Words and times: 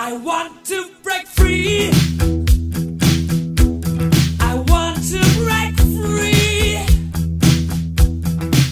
I 0.00 0.12
want 0.12 0.64
to 0.66 0.88
break 1.02 1.26
free. 1.26 1.90
I 4.38 4.54
want 4.68 5.02
to 5.10 5.18
break 5.42 5.74
free. 5.98 6.78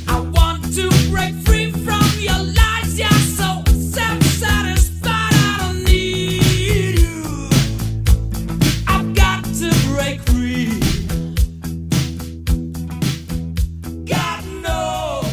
I 0.07 0.21
want 0.33 0.63
to 0.77 0.89
break 1.11 1.35
free 1.45 1.73
from 1.73 2.09
your 2.21 2.39
lies. 2.55 2.97
You're 2.97 3.11
so 3.11 3.61
self-satisfied. 3.75 5.35
I 5.35 5.57
don't 5.63 5.83
need 5.83 7.01
you. 7.01 7.49
I've 8.87 9.13
got 9.17 9.43
to 9.43 9.69
break 9.95 10.21
free. 10.31 10.79
God 14.07 14.45
knows. 14.63 15.27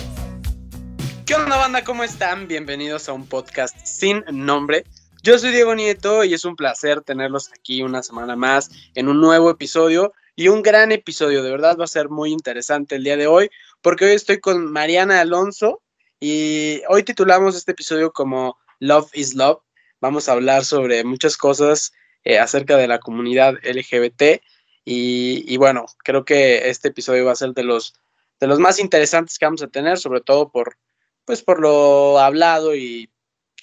¿Qué 1.26 1.36
onda 1.36 1.56
banda? 1.58 1.84
¿Cómo 1.84 2.04
están? 2.04 2.48
Bienvenidos 2.48 3.08
a 3.10 3.14
un 3.14 3.28
podcast 3.28 3.78
sin 3.86 4.24
nombre. 4.32 4.86
Yo 5.26 5.40
soy 5.40 5.52
Diego 5.52 5.74
Nieto 5.74 6.26
y 6.26 6.34
es 6.34 6.44
un 6.44 6.58
placer 6.58 7.00
tenerlos 7.00 7.50
aquí 7.54 7.82
una 7.82 8.04
semana 8.04 8.36
más 8.36 8.70
en 8.94 9.08
un 9.08 9.22
nuevo 9.22 9.50
episodio 9.50 10.12
y 10.36 10.50
un 10.50 10.62
gran 10.62 10.92
episodio. 10.92 11.42
De 11.42 11.50
verdad 11.50 11.78
va 11.80 11.86
a 11.86 11.88
ser 11.88 12.10
muy 12.10 12.34
interesante 12.34 12.96
el 12.96 13.06
día 13.06 13.16
de 13.16 13.28
hoy 13.28 13.50
porque 13.82 14.04
hoy 14.04 14.12
estoy 14.12 14.42
con 14.42 14.70
Mariana 14.70 15.22
Alonso 15.22 15.82
y 16.20 16.82
hoy 16.90 17.04
titulamos 17.04 17.56
este 17.56 17.72
episodio 17.72 18.12
como 18.12 18.58
Love 18.80 19.12
is 19.14 19.34
Love. 19.34 19.62
Vamos 20.02 20.28
a 20.28 20.34
hablar 20.34 20.66
sobre 20.66 21.06
muchas 21.06 21.38
cosas 21.38 21.94
eh, 22.26 22.38
acerca 22.38 22.76
de 22.76 22.90
la 22.90 23.00
comunidad 23.00 23.54
LGBT 23.64 24.44
y, 24.84 25.46
y 25.48 25.56
bueno, 25.56 25.86
creo 26.00 26.26
que 26.26 26.70
este 26.70 26.90
episodio 26.90 27.24
va 27.24 27.32
a 27.32 27.38
ser 27.38 27.54
de 27.54 27.64
los, 27.64 27.94
de 28.42 28.48
los 28.48 28.60
más 28.60 28.78
interesantes 28.78 29.40
que 29.40 29.46
vamos 29.46 29.64
a 29.64 29.68
tener, 29.68 29.98
sobre 30.00 30.20
todo 30.20 30.52
por 30.52 30.78
pues 31.24 31.42
por 31.42 31.62
lo 31.62 32.20
hablado 32.20 32.76
y 32.76 33.10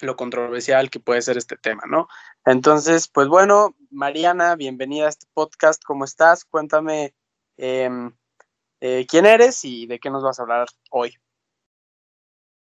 lo 0.01 0.15
controversial 0.15 0.89
que 0.89 0.99
puede 0.99 1.21
ser 1.21 1.37
este 1.37 1.57
tema, 1.57 1.83
¿no? 1.87 2.07
Entonces, 2.45 3.07
pues 3.07 3.27
bueno, 3.27 3.75
Mariana, 3.89 4.55
bienvenida 4.55 5.05
a 5.05 5.09
este 5.09 5.27
podcast, 5.33 5.83
¿cómo 5.83 6.05
estás? 6.05 6.45
Cuéntame 6.45 7.13
eh, 7.57 7.89
eh, 8.81 9.05
quién 9.07 9.25
eres 9.25 9.63
y 9.63 9.85
de 9.85 9.99
qué 9.99 10.09
nos 10.09 10.23
vas 10.23 10.39
a 10.39 10.43
hablar 10.43 10.67
hoy. 10.89 11.15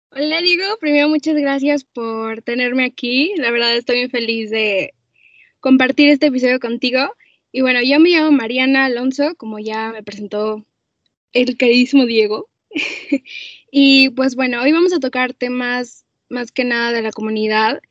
Hola 0.09 0.41
Diego, 0.41 0.77
primero 0.79 1.09
muchas 1.09 1.35
gracias 1.35 1.83
por 1.83 2.41
tenerme 2.41 2.85
aquí. 2.85 3.33
La 3.37 3.51
verdad 3.51 3.75
estoy 3.75 3.99
muy 3.99 4.09
feliz 4.09 4.49
de 4.49 4.93
compartir 5.59 6.09
este 6.09 6.27
episodio 6.27 6.59
contigo. 6.59 7.13
Y 7.51 7.61
bueno, 7.61 7.81
yo 7.83 7.99
me 7.99 8.09
llamo 8.09 8.31
Mariana 8.31 8.85
Alonso, 8.85 9.35
como 9.35 9.59
ya 9.59 9.91
me 9.91 10.03
presentó 10.03 10.65
el 11.33 11.57
queridísimo 11.57 12.05
Diego. 12.05 12.49
y 13.71 14.09
pues 14.11 14.35
bueno, 14.35 14.61
hoy 14.61 14.71
vamos 14.71 14.93
a 14.93 14.99
tocar 14.99 15.33
temas 15.33 16.06
más 16.29 16.51
que 16.51 16.63
nada 16.63 16.91
de 16.91 17.01
la 17.01 17.11
comunidad, 17.11 17.81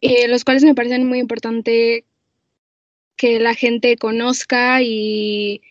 eh, 0.00 0.28
los 0.28 0.44
cuales 0.44 0.64
me 0.64 0.74
parecen 0.74 1.06
muy 1.06 1.18
importante 1.18 2.04
que 3.16 3.38
la 3.40 3.54
gente 3.54 3.96
conozca 3.96 4.82
y 4.82 5.62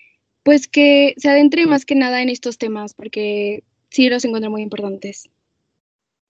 pues 0.43 0.67
que 0.67 1.13
se 1.17 1.29
adentre 1.29 1.65
más 1.65 1.85
que 1.85 1.95
nada 1.95 2.21
en 2.21 2.29
estos 2.29 2.57
temas, 2.57 2.93
porque 2.93 3.63
sí 3.89 4.09
los 4.09 4.25
encuentro 4.25 4.51
muy 4.51 4.61
importantes. 4.61 5.29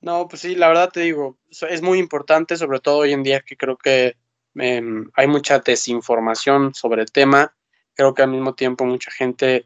No, 0.01 0.27
pues 0.27 0.41
sí, 0.41 0.55
la 0.55 0.67
verdad 0.67 0.91
te 0.91 0.99
digo, 0.99 1.37
es 1.69 1.81
muy 1.81 1.97
importante, 1.97 2.57
sobre 2.57 2.79
todo 2.79 2.97
hoy 2.97 3.13
en 3.13 3.23
día 3.23 3.39
que 3.39 3.55
creo 3.55 3.77
que 3.77 4.17
eh, 4.59 4.81
hay 5.13 5.27
mucha 5.27 5.59
desinformación 5.59 6.73
sobre 6.73 7.01
el 7.01 7.11
tema. 7.11 7.55
Creo 7.95 8.13
que 8.13 8.21
al 8.21 8.29
mismo 8.29 8.53
tiempo 8.53 8.85
mucha 8.85 9.11
gente, 9.11 9.65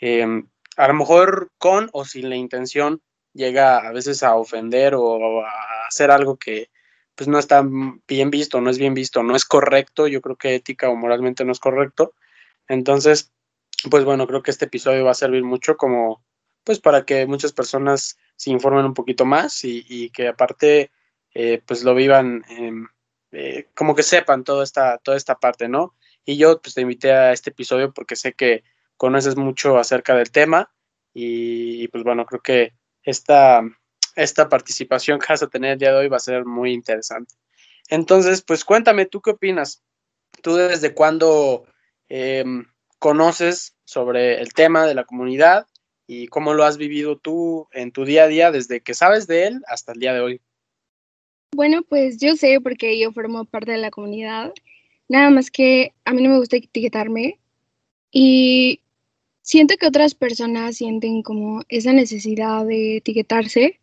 eh, 0.00 0.42
a 0.76 0.88
lo 0.88 0.94
mejor 0.94 1.52
con 1.58 1.90
o 1.92 2.04
sin 2.04 2.30
la 2.30 2.36
intención, 2.36 3.02
llega 3.34 3.78
a 3.78 3.92
veces 3.92 4.22
a 4.22 4.36
ofender 4.36 4.94
o 4.94 5.44
a 5.44 5.86
hacer 5.88 6.10
algo 6.10 6.36
que 6.36 6.70
pues 7.14 7.28
no 7.28 7.38
está 7.38 7.64
bien 8.08 8.30
visto, 8.30 8.60
no 8.60 8.70
es 8.70 8.78
bien 8.78 8.94
visto, 8.94 9.22
no 9.22 9.36
es 9.36 9.44
correcto, 9.44 10.08
yo 10.08 10.20
creo 10.20 10.36
que 10.36 10.54
ética 10.54 10.88
o 10.88 10.96
moralmente 10.96 11.44
no 11.44 11.52
es 11.52 11.60
correcto. 11.60 12.14
Entonces, 12.68 13.32
pues 13.90 14.04
bueno, 14.04 14.26
creo 14.26 14.42
que 14.42 14.50
este 14.50 14.64
episodio 14.64 15.04
va 15.04 15.12
a 15.12 15.14
servir 15.14 15.44
mucho 15.44 15.76
como 15.76 16.24
pues 16.64 16.80
para 16.80 17.04
que 17.04 17.26
muchas 17.26 17.52
personas 17.52 18.16
se 18.36 18.50
informen 18.50 18.86
un 18.86 18.94
poquito 18.94 19.24
más 19.26 19.64
y, 19.64 19.84
y 19.88 20.10
que 20.10 20.28
aparte 20.28 20.90
eh, 21.34 21.62
pues 21.66 21.84
lo 21.84 21.94
vivan, 21.94 22.44
eh, 22.48 22.72
eh, 23.32 23.68
como 23.74 23.94
que 23.94 24.02
sepan 24.02 24.44
toda 24.44 24.64
esta, 24.64 24.98
toda 24.98 25.16
esta 25.16 25.36
parte, 25.38 25.68
¿no? 25.68 25.94
Y 26.24 26.36
yo 26.38 26.60
pues 26.62 26.74
te 26.74 26.80
invité 26.80 27.12
a 27.12 27.32
este 27.32 27.50
episodio 27.50 27.92
porque 27.92 28.16
sé 28.16 28.32
que 28.32 28.64
conoces 28.96 29.36
mucho 29.36 29.76
acerca 29.78 30.14
del 30.14 30.30
tema 30.30 30.72
y, 31.12 31.82
y 31.84 31.88
pues 31.88 32.02
bueno, 32.02 32.24
creo 32.24 32.40
que 32.40 32.72
esta, 33.04 33.62
esta 34.16 34.48
participación 34.48 35.20
que 35.20 35.26
vas 35.28 35.42
a 35.42 35.48
tener 35.48 35.72
el 35.72 35.78
día 35.78 35.92
de 35.92 35.98
hoy 35.98 36.08
va 36.08 36.16
a 36.16 36.20
ser 36.20 36.44
muy 36.44 36.72
interesante. 36.72 37.34
Entonces, 37.88 38.42
pues 38.42 38.64
cuéntame, 38.64 39.06
¿tú 39.06 39.20
qué 39.20 39.30
opinas? 39.30 39.82
¿Tú 40.42 40.56
desde 40.56 40.94
cuándo 40.94 41.66
eh, 42.08 42.44
conoces 42.98 43.76
sobre 43.84 44.40
el 44.40 44.52
tema 44.54 44.86
de 44.86 44.94
la 44.94 45.04
comunidad 45.04 45.66
y 46.06 46.26
cómo 46.28 46.54
lo 46.54 46.64
has 46.64 46.76
vivido 46.76 47.16
tú 47.16 47.68
en 47.72 47.92
tu 47.92 48.04
día 48.04 48.24
a 48.24 48.28
día 48.28 48.50
desde 48.50 48.80
que 48.80 48.94
sabes 48.94 49.26
de 49.26 49.46
él 49.46 49.62
hasta 49.68 49.92
el 49.92 50.00
día 50.00 50.14
de 50.14 50.20
hoy? 50.20 50.40
Bueno, 51.54 51.82
pues 51.82 52.18
yo 52.18 52.34
sé 52.34 52.60
porque 52.60 52.98
yo 52.98 53.12
formo 53.12 53.44
parte 53.44 53.72
de 53.72 53.78
la 53.78 53.90
comunidad, 53.90 54.52
nada 55.08 55.30
más 55.30 55.50
que 55.50 55.92
a 56.04 56.12
mí 56.12 56.22
no 56.22 56.30
me 56.30 56.38
gusta 56.38 56.56
etiquetarme 56.56 57.38
y 58.10 58.80
siento 59.44 59.76
que 59.76 59.86
otras 59.86 60.14
personas 60.14 60.78
sienten 60.78 61.22
como 61.22 61.62
esa 61.68 61.92
necesidad 61.92 62.64
de 62.64 62.96
etiquetarse 62.96 63.78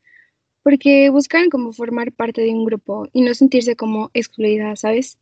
porque 0.64 1.10
buscan 1.12 1.50
como 1.50 1.72
formar 1.72 2.12
parte 2.12 2.42
de 2.42 2.50
un 2.50 2.66
grupo 2.66 3.08
y 3.14 3.22
no 3.22 3.34
sentirse 3.36 3.76
como 3.76 4.10
excluida, 4.14 4.76
¿sabes? 4.76 5.20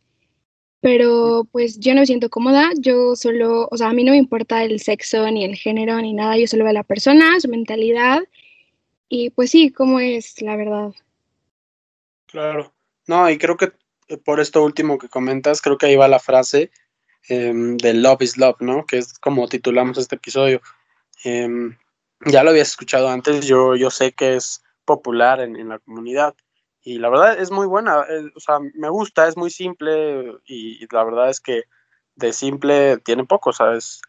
Pero 0.80 1.46
pues 1.52 1.78
yo 1.78 1.94
no 1.94 2.00
me 2.00 2.06
siento 2.06 2.30
cómoda, 2.30 2.70
yo 2.78 3.16
solo, 3.16 3.68
o 3.70 3.76
sea, 3.76 3.90
a 3.90 3.92
mí 3.92 4.02
no 4.02 4.12
me 4.12 4.18
importa 4.18 4.64
el 4.64 4.80
sexo 4.80 5.30
ni 5.30 5.44
el 5.44 5.56
género 5.56 6.00
ni 6.00 6.14
nada, 6.14 6.38
yo 6.38 6.46
solo 6.46 6.64
veo 6.64 6.70
a 6.70 6.74
la 6.74 6.84
persona, 6.84 7.38
su 7.38 7.48
mentalidad 7.48 8.20
y 9.10 9.28
pues 9.30 9.50
sí, 9.50 9.70
cómo 9.70 10.00
es 10.00 10.40
la 10.40 10.56
verdad. 10.56 10.92
Claro, 12.26 12.72
no, 13.06 13.28
y 13.28 13.36
creo 13.36 13.58
que 13.58 13.72
por 14.24 14.40
esto 14.40 14.64
último 14.64 14.96
que 14.96 15.10
comentas, 15.10 15.60
creo 15.60 15.76
que 15.76 15.86
ahí 15.86 15.96
va 15.96 16.08
la 16.08 16.18
frase 16.18 16.70
eh, 17.28 17.52
de 17.54 17.94
Love 17.94 18.22
is 18.22 18.36
Love, 18.36 18.60
¿no? 18.60 18.84
Que 18.86 18.98
es 18.98 19.18
como 19.18 19.48
titulamos 19.48 19.98
este 19.98 20.16
episodio. 20.16 20.60
Eh, 21.24 21.48
ya 22.26 22.42
lo 22.42 22.50
habías 22.50 22.70
escuchado 22.70 23.08
antes, 23.08 23.46
yo, 23.46 23.76
yo 23.76 23.90
sé 23.90 24.12
que 24.12 24.36
es 24.36 24.62
popular 24.84 25.40
en, 25.40 25.56
en 25.56 25.68
la 25.68 25.78
comunidad 25.78 26.34
y 26.82 26.98
la 26.98 27.10
verdad 27.10 27.38
es 27.38 27.50
muy 27.50 27.66
buena, 27.66 28.04
eh, 28.08 28.30
o 28.34 28.40
sea, 28.40 28.58
me 28.74 28.88
gusta, 28.88 29.28
es 29.28 29.36
muy 29.36 29.50
simple 29.50 30.38
y, 30.46 30.82
y, 30.82 30.86
la 30.90 31.04
verdad 31.04 31.28
es 31.28 31.40
que 31.40 31.64
de 32.16 32.32
simple 32.32 32.98
tiene 32.98 33.24
poco, 33.24 33.52
¿sabes? 33.52 34.00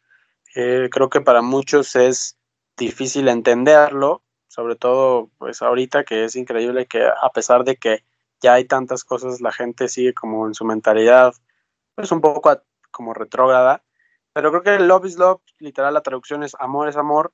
Eh, 0.55 0.89
creo 0.91 1.09
que 1.09 1.21
para 1.21 1.41
muchos 1.41 1.95
es 1.95 2.37
difícil 2.77 3.27
entenderlo, 3.27 4.23
sobre 4.47 4.75
todo 4.75 5.29
pues 5.37 5.61
ahorita 5.61 6.03
que 6.03 6.25
es 6.25 6.35
increíble 6.35 6.85
que 6.87 7.05
a 7.05 7.29
pesar 7.33 7.63
de 7.63 7.77
que 7.77 8.03
ya 8.41 8.53
hay 8.53 8.65
tantas 8.65 9.03
cosas, 9.03 9.41
la 9.41 9.51
gente 9.51 9.87
sigue 9.87 10.13
como 10.13 10.47
en 10.47 10.53
su 10.53 10.65
mentalidad, 10.65 11.33
pues 11.95 12.11
un 12.11 12.21
poco 12.21 12.49
como 12.91 13.13
retrógrada, 13.13 13.83
pero 14.33 14.51
creo 14.51 14.63
que 14.63 14.83
Love 14.83 15.05
is 15.05 15.17
Love, 15.17 15.41
literal 15.59 15.93
la 15.93 16.01
traducción 16.01 16.43
es 16.43 16.55
amor 16.59 16.87
es 16.87 16.97
amor, 16.97 17.33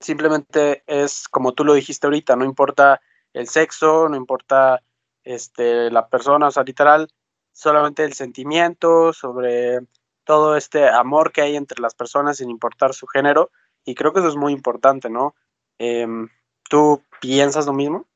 simplemente 0.00 0.82
es 0.86 1.28
como 1.28 1.52
tú 1.52 1.64
lo 1.64 1.74
dijiste 1.74 2.06
ahorita, 2.06 2.36
no 2.36 2.44
importa 2.44 3.00
el 3.32 3.48
sexo, 3.48 4.08
no 4.08 4.16
importa 4.16 4.82
este, 5.24 5.90
la 5.90 6.08
persona, 6.08 6.48
o 6.48 6.50
sea, 6.50 6.62
literal, 6.62 7.08
solamente 7.52 8.04
el 8.04 8.14
sentimiento 8.14 9.12
sobre 9.12 9.80
todo 10.24 10.56
este 10.56 10.88
amor 10.88 11.32
que 11.32 11.42
hay 11.42 11.56
entre 11.56 11.80
las 11.82 11.94
personas 11.94 12.38
sin 12.38 12.50
importar 12.50 12.94
su 12.94 13.06
género, 13.06 13.50
y 13.84 13.94
creo 13.94 14.12
que 14.12 14.20
eso 14.20 14.28
es 14.28 14.36
muy 14.36 14.52
importante, 14.52 15.10
¿no? 15.10 15.34
Eh, 15.78 16.06
¿Tú 16.68 17.02
piensas 17.20 17.66
lo 17.66 17.72
mismo? 17.72 18.06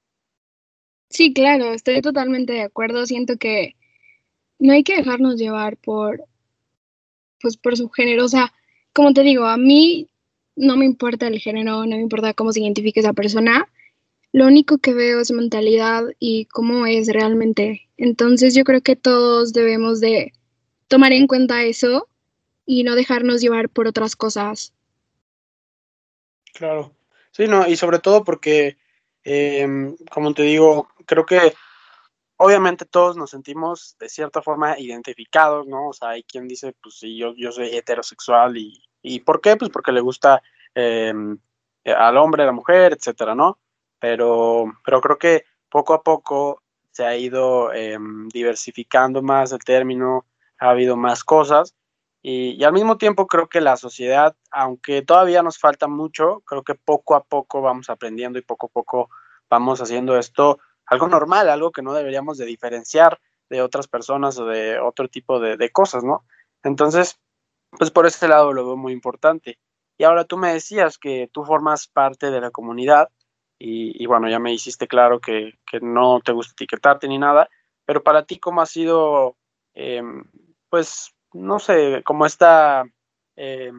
Sí, 1.11 1.33
claro, 1.33 1.67
estoy 1.67 2.01
totalmente 2.01 2.53
de 2.53 2.63
acuerdo, 2.63 3.07
siento 3.07 3.37
que 3.37 3.77
no 4.59 4.73
hay 4.73 4.85
que 4.85 4.97
dejarnos 4.97 5.37
llevar 5.37 5.77
por, 5.77 6.25
pues, 7.45 7.59
por 7.59 7.77
su 7.77 7.91
género, 7.91 8.25
o 8.25 8.29
sea, 8.29 8.55
como 8.95 9.13
te 9.13 9.21
digo, 9.21 9.45
a 9.45 9.59
mí 9.59 10.09
no 10.57 10.79
me 10.79 10.87
importa 10.87 11.27
el 11.27 11.39
género, 11.41 11.85
no 11.85 11.97
me 11.97 12.01
importa 12.01 12.33
cómo 12.33 12.53
se 12.53 12.61
identifique 12.61 13.01
esa 13.01 13.13
persona, 13.13 13.69
lo 14.33 14.47
único 14.47 14.79
que 14.79 14.95
veo 14.95 15.21
es 15.21 15.31
mentalidad 15.31 16.05
y 16.19 16.47
cómo 16.47 16.87
es 16.87 17.09
realmente. 17.13 17.83
Entonces 17.99 18.55
yo 18.55 18.65
creo 18.65 18.81
que 18.81 18.97
todos 18.97 19.53
debemos 19.53 20.01
de 20.01 20.33
tomar 20.89 21.13
en 21.13 21.27
cuenta 21.27 21.65
eso 21.65 22.09
y 22.65 22.83
no 22.83 22.95
dejarnos 22.95 23.43
llevar 23.43 23.69
por 23.69 23.87
otras 23.87 24.17
cosas. 24.17 24.73
Claro, 26.55 26.95
sí, 27.31 27.47
no, 27.47 27.69
y 27.69 27.77
sobre 27.77 27.99
todo 27.99 28.25
porque, 28.25 28.79
eh, 29.23 29.69
como 30.11 30.33
te 30.33 30.45
digo, 30.45 30.89
creo 31.05 31.27
que 31.27 31.53
obviamente 32.45 32.85
todos 32.85 33.17
nos 33.17 33.31
sentimos 33.31 33.97
de 33.99 34.09
cierta 34.09 34.43
forma 34.43 34.79
identificados, 34.79 35.67
¿no? 35.67 35.89
O 35.89 35.93
sea, 35.93 36.11
hay 36.11 36.23
quien 36.25 36.47
dice, 36.47 36.75
pues 36.83 36.99
sí, 36.99 37.17
yo, 37.17 37.35
yo 37.37 37.53
soy 37.53 37.75
heterosexual 37.75 38.57
y, 38.57 38.83
y 39.03 39.21
¿por 39.21 39.41
qué? 39.41 39.57
Pues 39.57 39.71
porque 39.71 39.93
le 39.93 40.01
gusta 40.01 40.43
eh, 40.75 41.13
al 41.85 42.17
hombre, 42.17 42.43
a 42.43 42.47
la 42.47 42.53
mujer, 42.53 42.93
etcétera, 42.93 43.35
¿no? 43.35 43.59
Pero, 43.99 44.67
pero 44.85 45.01
creo 45.01 45.19
que 45.19 45.45
poco 45.71 45.95
a 45.95 46.03
poco 46.03 46.63
se 46.91 47.05
ha 47.05 47.17
ido 47.17 47.73
eh, 47.73 47.99
diversificando 48.33 49.23
más 49.23 49.53
el 49.53 49.61
término, 49.61 50.27
ha 50.59 50.71
habido 50.71 50.97
más 50.97 51.25
cosas 51.25 51.75
y, 52.27 52.65
al 52.65 52.73
mismo 52.73 52.97
tiempo 52.97 53.27
creo 53.27 53.49
que 53.49 53.61
la 53.61 53.77
sociedad, 53.77 54.35
aunque 54.51 55.03
todavía 55.03 55.43
nos 55.43 55.59
falta 55.59 55.89
mucho, 55.89 56.43
creo 56.47 56.63
que 56.63 56.75
poco 56.75 57.15
a 57.15 57.25
poco 57.25 57.61
vamos 57.61 57.91
aprendiendo 57.91 58.39
y 58.39 58.43
poco 58.43 58.67
a 58.67 58.71
poco 58.71 59.11
vamos 59.51 59.83
haciendo 59.83 60.19
esto 60.19 60.59
algo 60.87 61.09
normal, 61.09 61.49
algo 61.49 61.73
que 61.73 61.83
no 61.83 61.95
deberíamos 61.95 62.39
de 62.39 62.47
diferenciar 62.47 63.21
de 63.51 63.63
otras 63.63 63.89
personas 63.89 64.39
o 64.39 64.47
de 64.47 64.79
otro 64.79 65.09
tipo 65.09 65.39
de, 65.41 65.71
cosas, 65.71 66.05
¿no? 66.05 66.25
Entonces, 66.63 67.21
pues 67.71 67.91
por 67.91 68.07
ese 68.07 68.29
lado 68.29 68.53
lo 68.53 68.65
veo 68.65 68.77
muy 68.77 68.93
importante. 68.93 69.59
Y 69.99 70.05
ahora 70.05 70.25
tú 70.25 70.37
me 70.37 70.53
decías 70.53 70.99
que 70.99 71.29
tú 71.33 71.45
formas 71.45 71.87
parte 71.87 72.31
de 72.31 72.41
la 72.41 72.51
comunidad 72.51 73.11
y, 73.59 74.03
y 74.03 74.07
bueno, 74.07 74.29
ya 74.29 74.39
me 74.39 74.53
hiciste 74.53 74.89
claro 74.89 75.21
que, 75.21 75.59
que, 75.71 75.81
no 75.81 76.21
te 76.21 76.33
gusta 76.33 76.53
etiquetarte 76.53 77.07
ni 77.07 77.19
nada, 77.19 77.49
pero 77.85 78.03
para 78.03 78.25
ti, 78.25 78.39
¿cómo 78.39 78.61
ha 78.61 78.67
sido, 78.67 79.37
eh, 79.75 80.03
pues, 80.69 81.15
no 81.33 81.59
sé, 81.59 82.03
como 82.05 82.27
esta, 82.27 82.85
eh, 83.37 83.73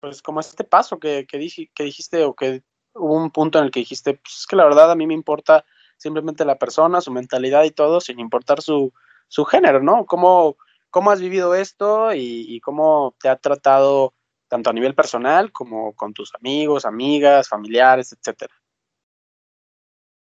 pues 0.00 0.22
como 0.22 0.40
este 0.40 0.64
paso 0.64 0.98
que, 0.98 1.26
que, 1.26 1.68
que 1.74 1.84
dijiste 1.84 2.24
o 2.24 2.34
que 2.34 2.62
hubo 2.94 3.14
un 3.14 3.30
punto 3.30 3.58
en 3.58 3.66
el 3.66 3.70
que 3.70 3.80
dijiste, 3.80 4.14
pues 4.14 4.40
es 4.40 4.46
que 4.46 4.56
la 4.56 4.64
verdad 4.64 4.90
a 4.90 4.96
mí 4.96 5.06
me 5.06 5.14
importa 5.14 5.64
simplemente 6.00 6.46
la 6.46 6.58
persona, 6.58 7.02
su 7.02 7.12
mentalidad 7.12 7.64
y 7.64 7.70
todo, 7.70 8.00
sin 8.00 8.18
importar 8.20 8.62
su, 8.62 8.92
su 9.28 9.44
género, 9.44 9.82
¿no? 9.82 10.06
¿Cómo, 10.06 10.56
¿Cómo 10.88 11.10
has 11.10 11.20
vivido 11.20 11.54
esto 11.54 12.14
y, 12.14 12.46
y, 12.48 12.60
cómo 12.60 13.14
te 13.20 13.28
ha 13.28 13.36
tratado 13.36 14.14
tanto 14.48 14.70
a 14.70 14.72
nivel 14.72 14.94
personal 14.94 15.52
como 15.52 15.92
con 15.94 16.14
tus 16.14 16.34
amigos, 16.34 16.86
amigas, 16.86 17.48
familiares, 17.48 18.12
etcétera? 18.12 18.54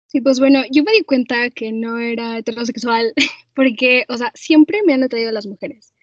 Sí, 0.07 0.21
pues 0.21 0.39
bueno, 0.39 0.61
yo 0.71 0.83
me 0.83 0.93
di 0.93 1.03
cuenta 1.03 1.49
que 1.49 1.73
no 1.73 1.97
era 1.97 2.37
heterosexual 2.37 3.13
porque, 3.53 4.05
o 4.07 4.17
sea, 4.17 4.31
siempre 4.35 4.83
me 4.85 4.93
han 4.93 5.03
atraído 5.03 5.33
las 5.33 5.45
mujeres. 5.45 5.93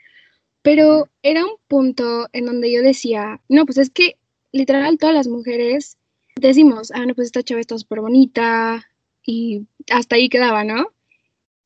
Pero 0.60 1.08
era 1.22 1.42
un 1.44 1.56
punto 1.68 2.28
en 2.32 2.44
donde 2.44 2.70
yo 2.70 2.82
decía, 2.82 3.40
no, 3.48 3.64
pues 3.64 3.78
es 3.78 3.88
que 3.88 4.18
literal 4.52 4.98
todas 4.98 5.14
las 5.14 5.26
mujeres 5.26 5.96
decimos, 6.36 6.92
ah, 6.94 7.06
no, 7.06 7.14
pues 7.14 7.26
esta 7.26 7.42
chava 7.42 7.60
está 7.60 7.78
súper 7.78 8.00
bonita 8.00 8.86
y 9.26 9.66
hasta 9.90 10.16
ahí 10.16 10.28
quedaba, 10.28 10.64
¿no? 10.64 10.92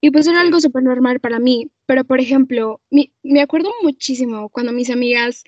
Y 0.00 0.10
pues 0.10 0.26
era 0.26 0.40
algo 0.40 0.60
súper 0.60 0.82
normal 0.82 1.20
para 1.20 1.38
mí. 1.38 1.70
Pero, 1.87 2.05
por 2.05 2.20
ejemplo, 2.20 2.81
mi, 2.90 3.12
me 3.22 3.40
acuerdo 3.40 3.72
muchísimo 3.82 4.49
cuando 4.50 4.72
mis 4.72 4.90
amigas, 4.90 5.44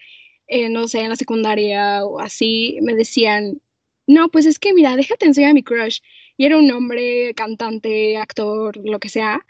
eh, 0.47 0.69
no 0.69 0.89
sé, 0.89 1.01
en 1.01 1.11
la 1.11 1.17
secundaria 1.17 2.05
o 2.05 2.21
así, 2.21 2.79
me 2.83 2.95
decían, 2.95 3.61
no, 4.07 4.29
pues 4.31 4.47
es 4.47 4.59
que 4.59 4.73
mira, 4.75 4.97
déjate 4.97 5.27
enseñar 5.27 5.53
a 5.53 5.55
mi 5.55 5.63
crush. 5.63 6.01
Y 6.37 6.47
era 6.47 6.59
un 6.59 6.71
hombre, 6.71 7.35
cantante, 7.35 8.17
actor, 8.17 8.77
lo 8.85 8.99
que 8.99 9.09
sea. 9.09 9.47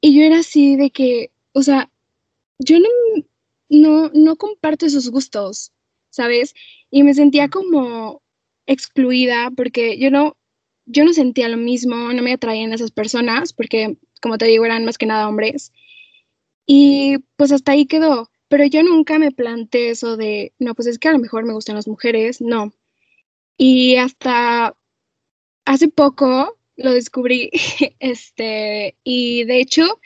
Y 0.00 0.16
yo 0.16 0.24
era 0.24 0.38
así 0.38 0.76
de 0.76 0.90
que, 0.90 1.30
o 1.52 1.62
sea, 1.62 1.90
yo 2.58 2.78
no, 2.78 2.88
no, 3.68 4.10
no 4.14 4.36
comparto 4.36 4.86
esos 4.86 5.10
gustos, 5.10 5.72
¿sabes? 6.10 6.54
Y 6.90 7.02
me 7.02 7.14
sentía 7.14 7.48
como 7.48 8.22
excluida 8.66 9.50
porque 9.50 9.98
yo 9.98 10.10
no, 10.10 10.36
yo 10.86 11.04
no 11.04 11.12
sentía 11.12 11.48
lo 11.48 11.56
mismo, 11.56 12.12
no 12.12 12.22
me 12.22 12.32
atraían 12.32 12.72
esas 12.72 12.90
personas 12.90 13.52
porque, 13.52 13.98
como 14.20 14.38
te 14.38 14.46
digo, 14.46 14.64
eran 14.64 14.84
más 14.84 14.98
que 14.98 15.06
nada 15.06 15.28
hombres. 15.28 15.72
Y 16.66 17.18
pues 17.36 17.52
hasta 17.52 17.72
ahí 17.72 17.86
quedó. 17.86 18.30
Pero 18.48 18.66
yo 18.66 18.82
nunca 18.82 19.18
me 19.18 19.32
planteé 19.32 19.90
eso 19.90 20.16
de, 20.16 20.52
no, 20.58 20.74
pues 20.74 20.86
es 20.86 20.98
que 20.98 21.08
a 21.08 21.12
lo 21.12 21.18
mejor 21.18 21.44
me 21.44 21.54
gustan 21.54 21.76
las 21.76 21.88
mujeres, 21.88 22.40
no. 22.40 22.74
Y 23.56 23.96
hasta 23.96 24.76
hace 25.64 25.88
poco 25.88 26.58
lo 26.76 26.92
descubrí, 26.92 27.50
este, 27.98 28.96
y 29.04 29.44
de 29.44 29.60
hecho, 29.60 30.00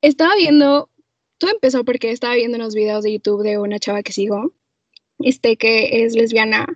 estaba 0.00 0.34
viendo, 0.36 0.90
todo 1.38 1.50
empezó 1.50 1.84
porque 1.84 2.10
estaba 2.10 2.34
viendo 2.36 2.56
unos 2.56 2.74
videos 2.74 3.04
de 3.04 3.12
YouTube 3.12 3.42
de 3.42 3.58
una 3.58 3.78
chava 3.78 4.02
que 4.02 4.12
sigo, 4.12 4.54
este, 5.18 5.56
que 5.56 6.04
es 6.04 6.14
lesbiana, 6.14 6.66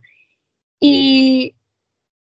y 0.80 1.54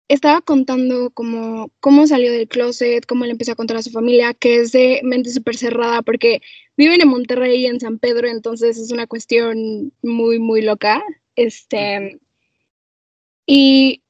estaba 0.09 0.41
contando 0.41 1.11
cómo, 1.11 1.71
cómo 1.79 2.07
salió 2.07 2.31
del 2.31 2.47
closet, 2.47 3.05
cómo 3.05 3.25
le 3.25 3.31
empezó 3.31 3.53
a 3.53 3.55
contar 3.55 3.77
a 3.77 3.83
su 3.83 3.91
familia, 3.91 4.33
que 4.33 4.57
es 4.57 4.71
de 4.71 5.01
mente 5.03 5.29
súper 5.29 5.55
cerrada, 5.55 6.01
porque 6.01 6.41
viven 6.75 6.99
en 7.01 7.07
Monterrey 7.09 7.61
y 7.61 7.67
en 7.67 7.79
San 7.79 7.99
Pedro, 7.99 8.27
entonces 8.27 8.77
es 8.79 8.91
una 8.91 9.05
cuestión 9.05 9.93
muy, 10.01 10.39
muy 10.39 10.63
loca. 10.63 11.03
Este, 11.35 12.19
y 13.45 14.01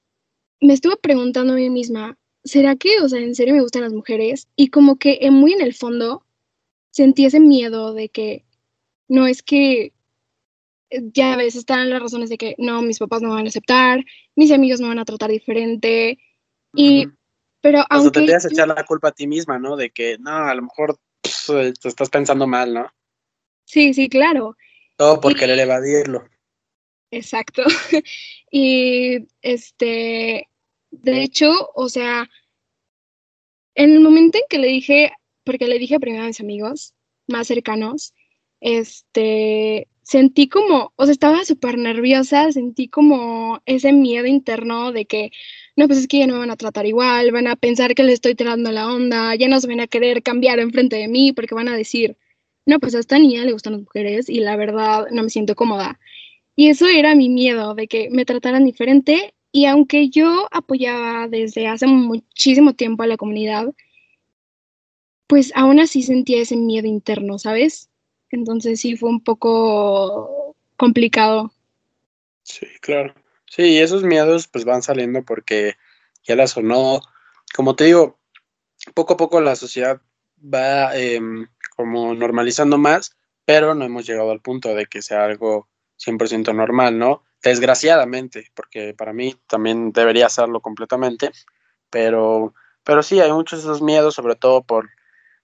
me 0.61 0.73
estuve 0.73 0.95
preguntando 0.97 1.53
a 1.53 1.57
mí 1.57 1.69
misma, 1.69 2.17
¿será 2.45 2.77
que, 2.77 3.01
o 3.01 3.09
sea, 3.09 3.19
en 3.19 3.35
serio 3.35 3.55
me 3.55 3.61
gustan 3.61 3.81
las 3.83 3.93
mujeres? 3.93 4.47
Y 4.55 4.69
como 4.69 4.97
que 4.97 5.19
muy 5.31 5.51
en 5.51 5.61
el 5.61 5.73
fondo 5.73 6.23
sentí 6.91 7.25
ese 7.25 7.41
miedo 7.41 7.93
de 7.93 8.07
que, 8.07 8.45
no, 9.09 9.27
es 9.27 9.43
que 9.43 9.91
ya 10.91 11.33
a 11.33 11.37
veces 11.37 11.57
están 11.57 11.89
las 11.89 12.01
razones 12.01 12.29
de 12.29 12.37
que 12.37 12.55
no, 12.57 12.81
mis 12.81 12.99
papás 12.99 13.21
no 13.21 13.29
van 13.29 13.45
a 13.45 13.49
aceptar, 13.49 14.03
mis 14.35 14.51
amigos 14.51 14.81
me 14.81 14.87
van 14.87 14.99
a 14.99 15.05
tratar 15.05 15.29
diferente. 15.29 16.17
Y, 16.73 17.05
uh 17.05 17.09
-huh. 17.09 17.17
pero 17.61 17.83
aunque. 17.89 18.19
O 18.19 18.25
sea, 18.25 18.39
que 18.39 18.53
echar 18.53 18.67
la 18.67 18.85
culpa 18.85 19.09
a 19.09 19.11
ti 19.11 19.27
misma, 19.27 19.59
¿no? 19.59 19.75
De 19.75 19.91
que, 19.91 20.17
no, 20.19 20.31
a 20.31 20.53
lo 20.53 20.63
mejor 20.63 20.99
pues, 21.47 21.79
te 21.79 21.87
estás 21.87 22.09
pensando 22.09 22.47
mal, 22.47 22.73
¿no? 22.73 22.91
Sí, 23.65 23.93
sí, 23.93 24.09
claro. 24.09 24.55
Todo 24.97 25.19
por 25.21 25.31
y, 25.31 25.35
querer 25.35 25.59
evadirlo. 25.59 26.27
Exacto. 27.11 27.63
y 28.51 29.27
este, 29.41 30.49
de 30.91 31.23
hecho, 31.23 31.69
o 31.75 31.89
sea, 31.89 32.29
en 33.75 33.91
el 33.91 33.99
momento 34.01 34.37
en 34.37 34.43
que 34.49 34.57
le 34.57 34.67
dije, 34.67 35.11
porque 35.43 35.67
le 35.67 35.79
dije 35.79 35.99
primero 35.99 36.23
a 36.23 36.27
mis 36.27 36.39
amigos 36.39 36.93
más 37.27 37.47
cercanos, 37.47 38.13
este, 38.59 39.87
sentí 40.09 40.47
como, 40.49 40.91
o 40.95 41.05
sea, 41.05 41.11
estaba 41.11 41.45
súper 41.45 41.77
nerviosa, 41.77 42.51
sentí 42.51 42.87
como 42.87 43.61
ese 43.67 43.93
miedo 43.93 44.25
interno 44.25 44.91
de 44.91 45.05
que, 45.05 45.31
no, 45.75 45.87
pues 45.87 45.99
es 45.99 46.07
que 46.07 46.19
ya 46.19 46.27
no 46.27 46.33
me 46.33 46.39
van 46.39 46.51
a 46.51 46.57
tratar 46.57 46.87
igual, 46.87 47.31
van 47.31 47.45
a 47.45 47.55
pensar 47.55 47.93
que 47.93 48.03
le 48.03 48.13
estoy 48.13 48.33
tirando 48.33 48.71
la 48.71 48.91
onda, 48.91 49.35
ya 49.35 49.47
no 49.47 49.61
se 49.61 49.67
van 49.67 49.81
a 49.81 49.87
querer 49.87 50.23
cambiar 50.23 50.57
enfrente 50.59 50.95
de 50.95 51.07
mí 51.07 51.31
porque 51.31 51.53
van 51.53 51.67
a 51.67 51.77
decir, 51.77 52.17
no, 52.65 52.79
pues 52.79 52.95
a 52.95 52.99
esta 52.99 53.19
niña 53.19 53.45
le 53.45 53.53
gustan 53.53 53.73
las 53.73 53.83
mujeres 53.83 54.29
y 54.29 54.39
la 54.39 54.55
verdad 54.55 55.05
no 55.11 55.21
me 55.21 55.29
siento 55.29 55.53
cómoda. 55.55 55.99
Y 56.55 56.69
eso 56.69 56.87
era 56.87 57.13
mi 57.13 57.29
miedo, 57.29 57.75
de 57.75 57.87
que 57.87 58.09
me 58.09 58.25
trataran 58.25 58.65
diferente 58.65 59.35
y 59.51 59.65
aunque 59.65 60.09
yo 60.09 60.47
apoyaba 60.51 61.27
desde 61.27 61.67
hace 61.67 61.85
muchísimo 61.85 62.73
tiempo 62.73 63.03
a 63.03 63.07
la 63.07 63.17
comunidad, 63.17 63.73
pues 65.27 65.51
aún 65.55 65.79
así 65.79 66.01
sentía 66.01 66.41
ese 66.41 66.57
miedo 66.57 66.87
interno, 66.87 67.37
¿sabes? 67.37 67.88
Entonces 68.31 68.79
sí 68.79 68.95
fue 68.95 69.09
un 69.09 69.23
poco 69.23 70.55
complicado. 70.77 71.51
Sí, 72.43 72.67
claro. 72.81 73.13
Sí, 73.45 73.79
esos 73.79 74.03
miedos 74.03 74.47
pues 74.47 74.65
van 74.65 74.83
saliendo 74.83 75.23
porque 75.23 75.75
ya 76.23 76.35
las 76.35 76.55
o 76.57 76.61
no, 76.61 77.01
como 77.55 77.75
te 77.75 77.85
digo, 77.85 78.19
poco 78.93 79.13
a 79.13 79.17
poco 79.17 79.41
la 79.41 79.55
sociedad 79.55 80.01
va 80.41 80.95
eh, 80.95 81.19
como 81.75 82.13
normalizando 82.13 82.77
más, 82.77 83.17
pero 83.45 83.73
no 83.73 83.85
hemos 83.85 84.05
llegado 84.05 84.31
al 84.31 84.41
punto 84.41 84.75
de 84.75 84.85
que 84.85 85.01
sea 85.01 85.25
algo 85.25 85.67
100% 85.97 86.53
normal, 86.53 86.97
¿no? 86.97 87.23
Desgraciadamente, 87.41 88.51
porque 88.53 88.93
para 88.93 89.13
mí 89.13 89.35
también 89.47 89.91
debería 89.91 90.29
serlo 90.29 90.61
completamente, 90.61 91.31
pero, 91.89 92.53
pero 92.83 93.01
sí, 93.01 93.19
hay 93.19 93.31
muchos 93.31 93.59
de 93.59 93.69
esos 93.69 93.81
miedos, 93.81 94.15
sobre 94.15 94.35
todo 94.35 94.63
por, 94.63 94.89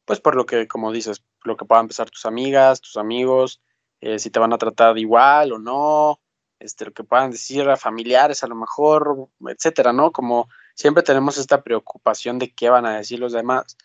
pues 0.05 0.19
por 0.19 0.35
lo 0.35 0.45
que, 0.45 0.67
como 0.67 0.91
dices, 0.91 1.23
lo 1.45 1.57
que 1.57 1.65
puedan 1.65 1.87
pensar 1.87 2.09
tus 2.09 2.25
amigas, 2.25 2.81
tus 2.81 2.97
amigos, 2.97 3.61
eh, 4.01 4.19
si 4.19 4.29
te 4.29 4.39
van 4.39 4.53
a 4.53 4.57
tratar 4.57 4.97
igual 4.97 5.53
o 5.53 5.59
no, 5.59 6.19
este, 6.59 6.85
lo 6.85 6.91
que 6.91 7.03
puedan 7.03 7.31
decir 7.31 7.69
a 7.69 7.77
familiares 7.77 8.43
a 8.43 8.47
lo 8.47 8.55
mejor, 8.55 9.29
etcétera, 9.47 9.93
¿no? 9.93 10.11
Como 10.11 10.49
siempre 10.73 11.03
tenemos 11.03 11.37
esta 11.37 11.63
preocupación 11.63 12.39
de 12.39 12.53
qué 12.53 12.69
van 12.69 12.85
a 12.85 12.97
decir 12.97 13.19
los 13.19 13.33
demás. 13.33 13.77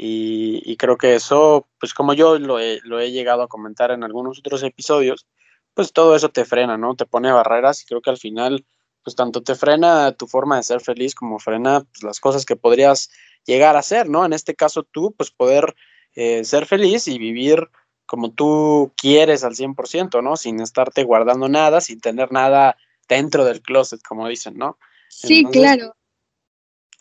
Y, 0.00 0.76
creo 0.76 0.96
que 0.96 1.16
eso, 1.16 1.66
pues 1.80 1.92
como 1.92 2.14
yo 2.14 2.38
lo 2.38 2.60
he, 2.60 3.10
llegado 3.10 3.42
a 3.42 3.48
comentar 3.48 3.90
en 3.90 4.04
algunos 4.04 4.38
otros 4.38 4.62
episodios, 4.62 5.26
pues 5.74 5.92
todo 5.92 6.14
eso 6.14 6.28
te 6.28 6.44
frena, 6.44 6.78
¿no? 6.78 6.94
Te 6.94 7.06
pone 7.06 7.32
barreras 7.32 7.82
y 7.82 7.86
creo 7.86 8.00
que 8.00 8.10
al 8.10 8.18
final, 8.18 8.64
pues 9.02 9.16
tanto 9.16 9.42
te 9.42 9.56
frena 9.56 10.12
tu 10.12 10.28
forma 10.28 10.56
de 10.56 10.62
ser 10.62 10.80
feliz 10.80 11.14
como 11.16 11.40
frena 11.40 11.80
pues, 11.80 12.04
las 12.04 12.20
cosas 12.20 12.44
que 12.44 12.54
podrías 12.56 13.10
llegar 13.44 13.74
a 13.74 13.80
hacer, 13.80 14.08
¿no? 14.08 14.24
En 14.24 14.32
este 14.32 14.54
caso 14.54 14.84
tú, 14.84 15.14
pues 15.16 15.32
poder 15.32 15.74
eh, 16.20 16.42
ser 16.42 16.66
feliz 16.66 17.06
y 17.06 17.16
vivir 17.16 17.70
como 18.04 18.32
tú 18.32 18.92
quieres 18.96 19.44
al 19.44 19.54
100%, 19.54 20.20
¿no? 20.20 20.36
Sin 20.36 20.60
estarte 20.60 21.04
guardando 21.04 21.48
nada, 21.48 21.80
sin 21.80 22.00
tener 22.00 22.32
nada 22.32 22.76
dentro 23.08 23.44
del 23.44 23.62
closet, 23.62 24.02
como 24.02 24.26
dicen, 24.26 24.58
¿no? 24.58 24.80
Sí, 25.08 25.38
entonces, 25.38 25.62
claro. 25.62 25.96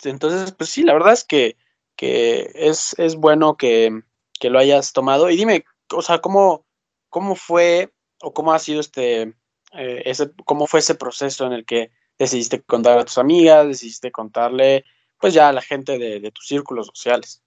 Entonces, 0.04 0.52
pues 0.52 0.70
sí, 0.70 0.84
la 0.84 0.94
verdad 0.94 1.14
es 1.14 1.24
que, 1.24 1.58
que 1.96 2.52
es, 2.54 2.94
es 3.00 3.16
bueno 3.16 3.58
que, 3.58 4.04
que, 4.40 4.52
lo 4.52 4.60
hayas 4.60 4.94
tomado. 4.94 5.32
Y 5.32 5.36
dime, 5.36 5.66
o 5.92 6.04
sea, 6.04 6.20
¿cómo, 6.20 6.68
cómo 7.10 7.34
fue 7.34 7.92
o 8.22 8.36
cómo 8.36 8.54
ha 8.54 8.60
sido 8.60 8.82
este, 8.82 9.34
eh, 9.74 10.04
ese, 10.06 10.30
cómo 10.46 10.68
fue 10.68 10.82
ese 10.82 10.94
proceso 10.94 11.48
en 11.48 11.54
el 11.54 11.66
que 11.66 11.90
decidiste 12.20 12.62
contar 12.62 13.00
a 13.00 13.06
tus 13.06 13.18
amigas, 13.18 13.68
decidiste 13.68 14.12
contarle, 14.12 14.86
pues 15.20 15.34
ya 15.34 15.50
a 15.50 15.54
la 15.54 15.62
gente 15.64 15.98
de, 15.98 16.20
de 16.20 16.32
tus 16.32 16.46
círculos 16.46 16.86
sociales? 16.86 17.42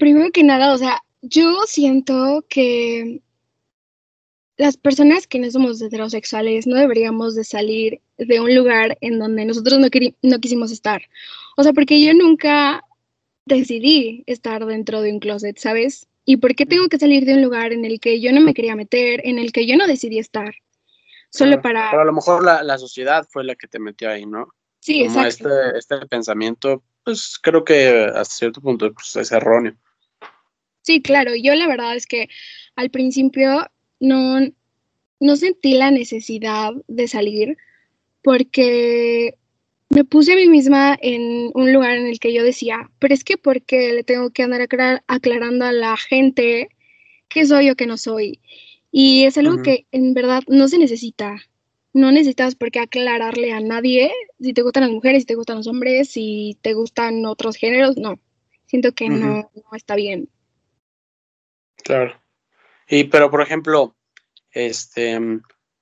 Primero 0.00 0.32
que 0.32 0.42
nada, 0.42 0.72
o 0.72 0.78
sea, 0.78 1.02
yo 1.22 1.62
siento 1.66 2.44
que 2.48 3.20
las 4.56 4.76
personas 4.76 5.26
que 5.26 5.38
no 5.38 5.50
somos 5.50 5.80
heterosexuales 5.80 6.66
no 6.66 6.76
deberíamos 6.76 7.34
de 7.34 7.44
salir 7.44 8.00
de 8.18 8.40
un 8.40 8.54
lugar 8.54 8.98
en 9.00 9.18
donde 9.18 9.44
nosotros 9.44 9.78
no, 9.78 9.88
no 10.22 10.38
quisimos 10.40 10.72
estar. 10.72 11.02
O 11.56 11.62
sea, 11.62 11.72
porque 11.72 12.04
yo 12.04 12.12
nunca 12.14 12.84
decidí 13.46 14.22
estar 14.26 14.66
dentro 14.66 15.00
de 15.00 15.12
un 15.12 15.20
closet, 15.20 15.56
¿sabes? 15.58 16.08
¿Y 16.24 16.36
por 16.36 16.54
qué 16.54 16.66
tengo 16.66 16.88
que 16.88 16.98
salir 16.98 17.24
de 17.24 17.34
un 17.34 17.42
lugar 17.42 17.72
en 17.72 17.84
el 17.84 18.00
que 18.00 18.20
yo 18.20 18.32
no 18.32 18.40
me 18.40 18.52
quería 18.52 18.76
meter, 18.76 19.22
en 19.24 19.38
el 19.38 19.52
que 19.52 19.66
yo 19.66 19.76
no 19.76 19.86
decidí 19.86 20.18
estar? 20.18 20.54
Solo 21.30 21.52
Claro. 21.52 21.62
para... 21.62 21.90
Pero 21.90 22.02
a 22.02 22.06
lo 22.06 22.12
mejor 22.12 22.44
la, 22.44 22.62
la 22.62 22.76
sociedad 22.76 23.26
fue 23.30 23.44
la 23.44 23.54
que 23.54 23.66
te 23.66 23.78
metió 23.78 24.10
ahí, 24.10 24.26
¿no? 24.26 24.48
Sí, 24.80 25.06
Como 25.06 25.24
exacto. 25.24 25.48
este, 25.48 25.78
este 25.78 26.06
pensamiento, 26.06 26.82
pues 27.04 27.38
creo 27.40 27.64
que 27.64 28.10
hasta 28.14 28.34
cierto 28.34 28.60
punto 28.60 28.92
pues, 28.92 29.16
es 29.16 29.32
erróneo. 29.32 29.74
Sí, 30.82 31.02
claro, 31.02 31.34
yo 31.36 31.54
la 31.54 31.66
verdad 31.68 31.94
es 31.96 32.06
que 32.06 32.28
al 32.76 32.90
principio 32.90 33.66
no, 34.00 34.40
no 35.20 35.36
sentí 35.36 35.74
la 35.74 35.90
necesidad 35.90 36.72
de 36.88 37.06
salir 37.08 37.56
porque 38.22 39.36
me 39.90 40.04
puse 40.04 40.32
a 40.32 40.36
mí 40.36 40.48
misma 40.48 40.96
en 41.00 41.50
un 41.54 41.72
lugar 41.72 41.96
en 41.96 42.06
el 42.06 42.20
que 42.20 42.32
yo 42.32 42.42
decía, 42.44 42.90
pero 42.98 43.12
es 43.14 43.24
que 43.24 43.36
¿por 43.36 43.62
qué 43.62 43.92
le 43.92 44.04
tengo 44.04 44.30
que 44.30 44.42
andar 44.42 44.60
aclar- 44.60 45.02
aclarando 45.06 45.64
a 45.64 45.72
la 45.72 45.96
gente 45.96 46.68
qué 47.28 47.46
soy 47.46 47.70
o 47.70 47.76
qué 47.76 47.86
no 47.86 47.96
soy? 47.96 48.40
Y 48.92 49.24
es 49.24 49.36
algo 49.38 49.56
que 49.62 49.86
en 49.92 50.14
verdad 50.14 50.42
no 50.48 50.68
se 50.68 50.78
necesita. 50.78 51.36
No 51.92 52.12
necesitas 52.12 52.54
por 52.54 52.70
qué 52.70 52.78
aclararle 52.78 53.52
a 53.52 53.60
nadie 53.60 54.12
si 54.40 54.52
te 54.52 54.62
gustan 54.62 54.84
las 54.84 54.92
mujeres, 54.92 55.22
si 55.22 55.26
te 55.26 55.34
gustan 55.34 55.56
los 55.58 55.66
hombres, 55.66 56.08
si 56.08 56.56
te 56.62 56.72
gustan 56.74 57.26
otros 57.26 57.56
géneros, 57.56 57.96
no. 57.96 58.20
Siento 58.66 58.92
que 58.92 59.08
no 59.54 59.76
está 59.76 59.96
bien. 59.96 60.28
Claro. 61.84 62.20
Y 62.88 63.04
pero 63.04 63.30
por 63.30 63.42
ejemplo, 63.42 63.94
este 64.50 65.18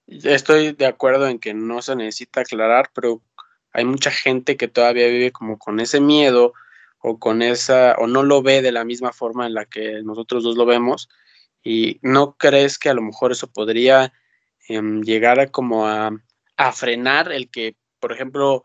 estoy 0.06 0.72
de 0.72 0.86
acuerdo 0.86 1.28
en 1.28 1.38
que 1.38 1.54
no 1.54 1.82
se 1.82 1.96
necesita 1.96 2.40
aclarar, 2.40 2.90
pero 2.94 3.22
hay 3.72 3.84
mucha 3.84 4.10
gente 4.10 4.56
que 4.56 4.68
todavía 4.68 5.06
vive 5.08 5.32
como 5.32 5.58
con 5.58 5.80
ese 5.80 6.00
miedo 6.00 6.52
o 7.00 7.18
con 7.18 7.42
esa 7.42 7.94
o 7.98 8.06
no 8.06 8.22
lo 8.22 8.42
ve 8.42 8.62
de 8.62 8.72
la 8.72 8.84
misma 8.84 9.12
forma 9.12 9.46
en 9.46 9.54
la 9.54 9.66
que 9.66 10.02
nosotros 10.02 10.42
dos 10.42 10.56
lo 10.56 10.66
vemos 10.66 11.08
y 11.62 11.98
no 12.02 12.36
crees 12.36 12.78
que 12.78 12.88
a 12.88 12.94
lo 12.94 13.02
mejor 13.02 13.32
eso 13.32 13.52
podría 13.52 14.12
em, 14.68 15.02
llegar 15.02 15.40
a 15.40 15.50
como 15.50 15.86
a, 15.86 16.10
a 16.56 16.72
frenar 16.72 17.32
el 17.32 17.50
que, 17.50 17.76
por 18.00 18.12
ejemplo, 18.12 18.64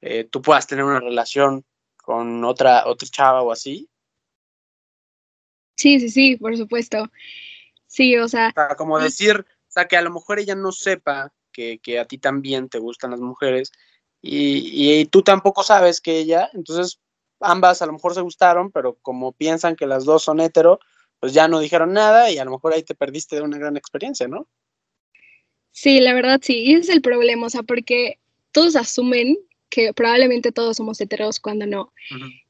eh, 0.00 0.24
tú 0.24 0.42
puedas 0.42 0.66
tener 0.66 0.84
una 0.84 1.00
relación 1.00 1.64
con 1.96 2.44
otra 2.44 2.86
otra 2.86 3.08
chava 3.10 3.42
o 3.42 3.52
así, 3.52 3.88
Sí, 5.76 6.00
sí, 6.00 6.08
sí, 6.08 6.36
por 6.36 6.56
supuesto. 6.56 7.10
Sí, 7.86 8.16
o 8.16 8.28
sea, 8.28 8.48
O 8.48 8.52
sea, 8.52 8.74
como 8.76 8.98
decir, 8.98 9.40
o 9.40 9.70
sea, 9.70 9.86
que 9.86 9.96
a 9.96 10.02
lo 10.02 10.10
mejor 10.10 10.38
ella 10.38 10.54
no 10.54 10.72
sepa 10.72 11.32
que, 11.52 11.78
que 11.78 11.98
a 11.98 12.06
ti 12.06 12.18
también 12.18 12.68
te 12.68 12.78
gustan 12.78 13.12
las 13.12 13.20
mujeres 13.20 13.72
y, 14.20 15.00
y 15.00 15.06
tú 15.06 15.22
tampoco 15.22 15.62
sabes 15.62 16.00
que 16.00 16.18
ella, 16.18 16.50
entonces 16.52 17.00
ambas 17.40 17.82
a 17.82 17.86
lo 17.86 17.92
mejor 17.92 18.14
se 18.14 18.20
gustaron, 18.22 18.72
pero 18.72 18.98
como 19.02 19.32
piensan 19.32 19.76
que 19.76 19.86
las 19.86 20.04
dos 20.04 20.22
son 20.24 20.40
hetero, 20.40 20.80
pues 21.20 21.32
ya 21.32 21.48
no 21.48 21.60
dijeron 21.60 21.92
nada 21.92 22.30
y 22.30 22.38
a 22.38 22.44
lo 22.44 22.50
mejor 22.50 22.74
ahí 22.74 22.82
te 22.82 22.94
perdiste 22.94 23.36
de 23.36 23.42
una 23.42 23.58
gran 23.58 23.76
experiencia, 23.76 24.28
¿no? 24.28 24.48
sí, 25.76 26.00
la 26.00 26.14
verdad 26.14 26.40
sí, 26.42 26.62
y 26.62 26.72
ese 26.72 26.80
es 26.80 26.88
el 26.88 27.02
problema, 27.02 27.46
o 27.46 27.50
sea, 27.50 27.62
porque 27.62 28.18
todos 28.50 28.76
asumen 28.76 29.36
que 29.68 29.92
probablemente 29.92 30.50
todos 30.50 30.78
somos 30.78 31.00
heteros 31.00 31.38
cuando 31.38 31.66
no. 31.66 31.92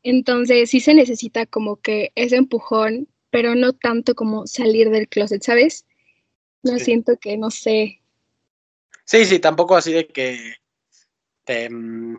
Entonces 0.05 0.71
sí 0.71 0.79
se 0.79 0.95
necesita 0.95 1.45
como 1.45 1.77
que 1.77 2.13
ese 2.15 2.37
empujón, 2.37 3.09
pero 3.37 3.55
no 3.55 3.75
tanto 3.75 4.15
como 4.15 4.47
salir 4.47 4.89
del 4.89 5.09
closet, 5.09 5.43
¿sabes? 5.43 5.85
No 6.63 6.79
Sí. 6.79 6.87
siento 6.87 7.19
que, 7.21 7.37
no 7.37 7.51
sé. 7.51 8.01
Sí, 9.05 9.27
sí, 9.27 9.39
tampoco 9.41 9.77
así 9.77 9.93
de 9.93 10.07
que, 10.07 10.55
te, 11.45 11.69
mm, 11.69 12.17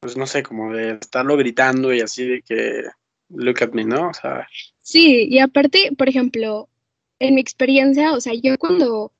pues 0.00 0.16
no 0.16 0.26
sé, 0.26 0.42
como 0.42 0.74
de 0.74 0.94
estarlo 1.00 1.36
gritando 1.36 1.94
y 1.94 2.00
así 2.00 2.26
de 2.26 2.42
que, 2.42 2.82
look 3.28 3.62
at 3.62 3.70
me, 3.74 3.84
¿no? 3.84 4.08
O 4.08 4.12
sea, 4.12 4.48
Sí, 4.80 5.28
y 5.30 5.38
aparte, 5.38 5.92
por 5.96 6.08
ejemplo, 6.08 6.68
en 7.20 7.36
mi 7.36 7.40
experiencia, 7.40 8.12
o 8.12 8.20
sea, 8.20 8.34
yo 8.34 8.58
cuando 8.58 9.12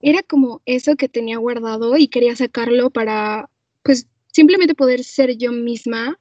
era 0.00 0.24
como 0.24 0.62
eso 0.66 0.96
que 0.96 1.08
tenía 1.08 1.38
guardado 1.38 1.96
y 1.96 2.08
quería 2.08 2.34
sacarlo 2.34 2.90
para, 2.90 3.48
pues, 3.84 4.08
simplemente 4.32 4.74
poder 4.74 5.04
ser 5.04 5.36
yo 5.38 5.52
misma. 5.52 6.18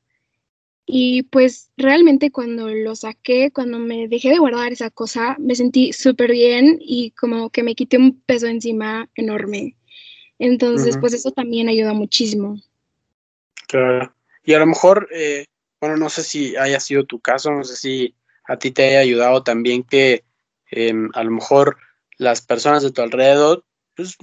Y 0.85 1.23
pues 1.23 1.69
realmente 1.77 2.31
cuando 2.31 2.69
lo 2.69 2.95
saqué, 2.95 3.51
cuando 3.51 3.79
me 3.79 4.07
dejé 4.07 4.29
de 4.29 4.39
guardar 4.39 4.71
esa 4.71 4.89
cosa, 4.89 5.35
me 5.39 5.55
sentí 5.55 5.93
súper 5.93 6.31
bien 6.31 6.79
y 6.81 7.11
como 7.11 7.49
que 7.49 7.63
me 7.63 7.75
quité 7.75 7.97
un 7.97 8.19
peso 8.21 8.47
encima 8.47 9.09
enorme. 9.15 9.75
Entonces, 10.39 10.97
pues 10.97 11.13
eso 11.13 11.31
también 11.31 11.69
ayuda 11.69 11.93
muchísimo. 11.93 12.59
Claro. 13.67 14.13
Y 14.43 14.53
a 14.53 14.59
lo 14.59 14.65
mejor, 14.65 15.07
eh, 15.13 15.45
bueno, 15.79 15.97
no 15.97 16.09
sé 16.09 16.23
si 16.23 16.55
haya 16.55 16.79
sido 16.79 17.05
tu 17.05 17.19
caso, 17.19 17.51
no 17.51 17.63
sé 17.63 17.75
si 17.75 18.15
a 18.45 18.57
ti 18.57 18.71
te 18.71 18.87
haya 18.87 18.99
ayudado 18.99 19.43
también 19.43 19.83
que 19.83 20.23
eh, 20.71 20.93
a 21.13 21.23
lo 21.23 21.31
mejor 21.31 21.77
las 22.17 22.41
personas 22.41 22.81
de 22.81 22.91
tu 22.91 23.01
alrededor, 23.01 23.63
pues 23.95 24.17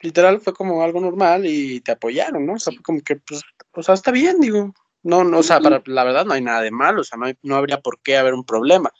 literal 0.00 0.40
fue 0.40 0.52
como 0.52 0.82
algo 0.82 1.00
normal 1.00 1.46
y 1.46 1.80
te 1.80 1.92
apoyaron, 1.92 2.44
¿no? 2.46 2.54
O 2.54 2.58
sea, 2.58 2.72
fue 2.72 2.82
como 2.82 3.00
que, 3.00 3.16
pues, 3.16 3.40
o 3.72 3.82
sea, 3.82 3.94
está 3.94 4.10
bien, 4.10 4.40
digo. 4.40 4.74
No, 5.04 5.22
no, 5.22 5.38
o 5.38 5.42
sea, 5.42 5.60
para, 5.60 5.82
la 5.86 6.02
verdad 6.04 6.24
no 6.24 6.32
hay 6.34 6.40
nada 6.42 6.60
de 6.62 6.70
malo, 6.70 7.02
o 7.02 7.04
sea, 7.04 7.18
no, 7.18 7.26
hay- 7.26 7.36
no 7.42 7.56
habría 7.56 7.80
por 7.80 8.00
qué 8.00 8.16
haber 8.16 8.34
un 8.34 8.44
problema. 8.44 8.90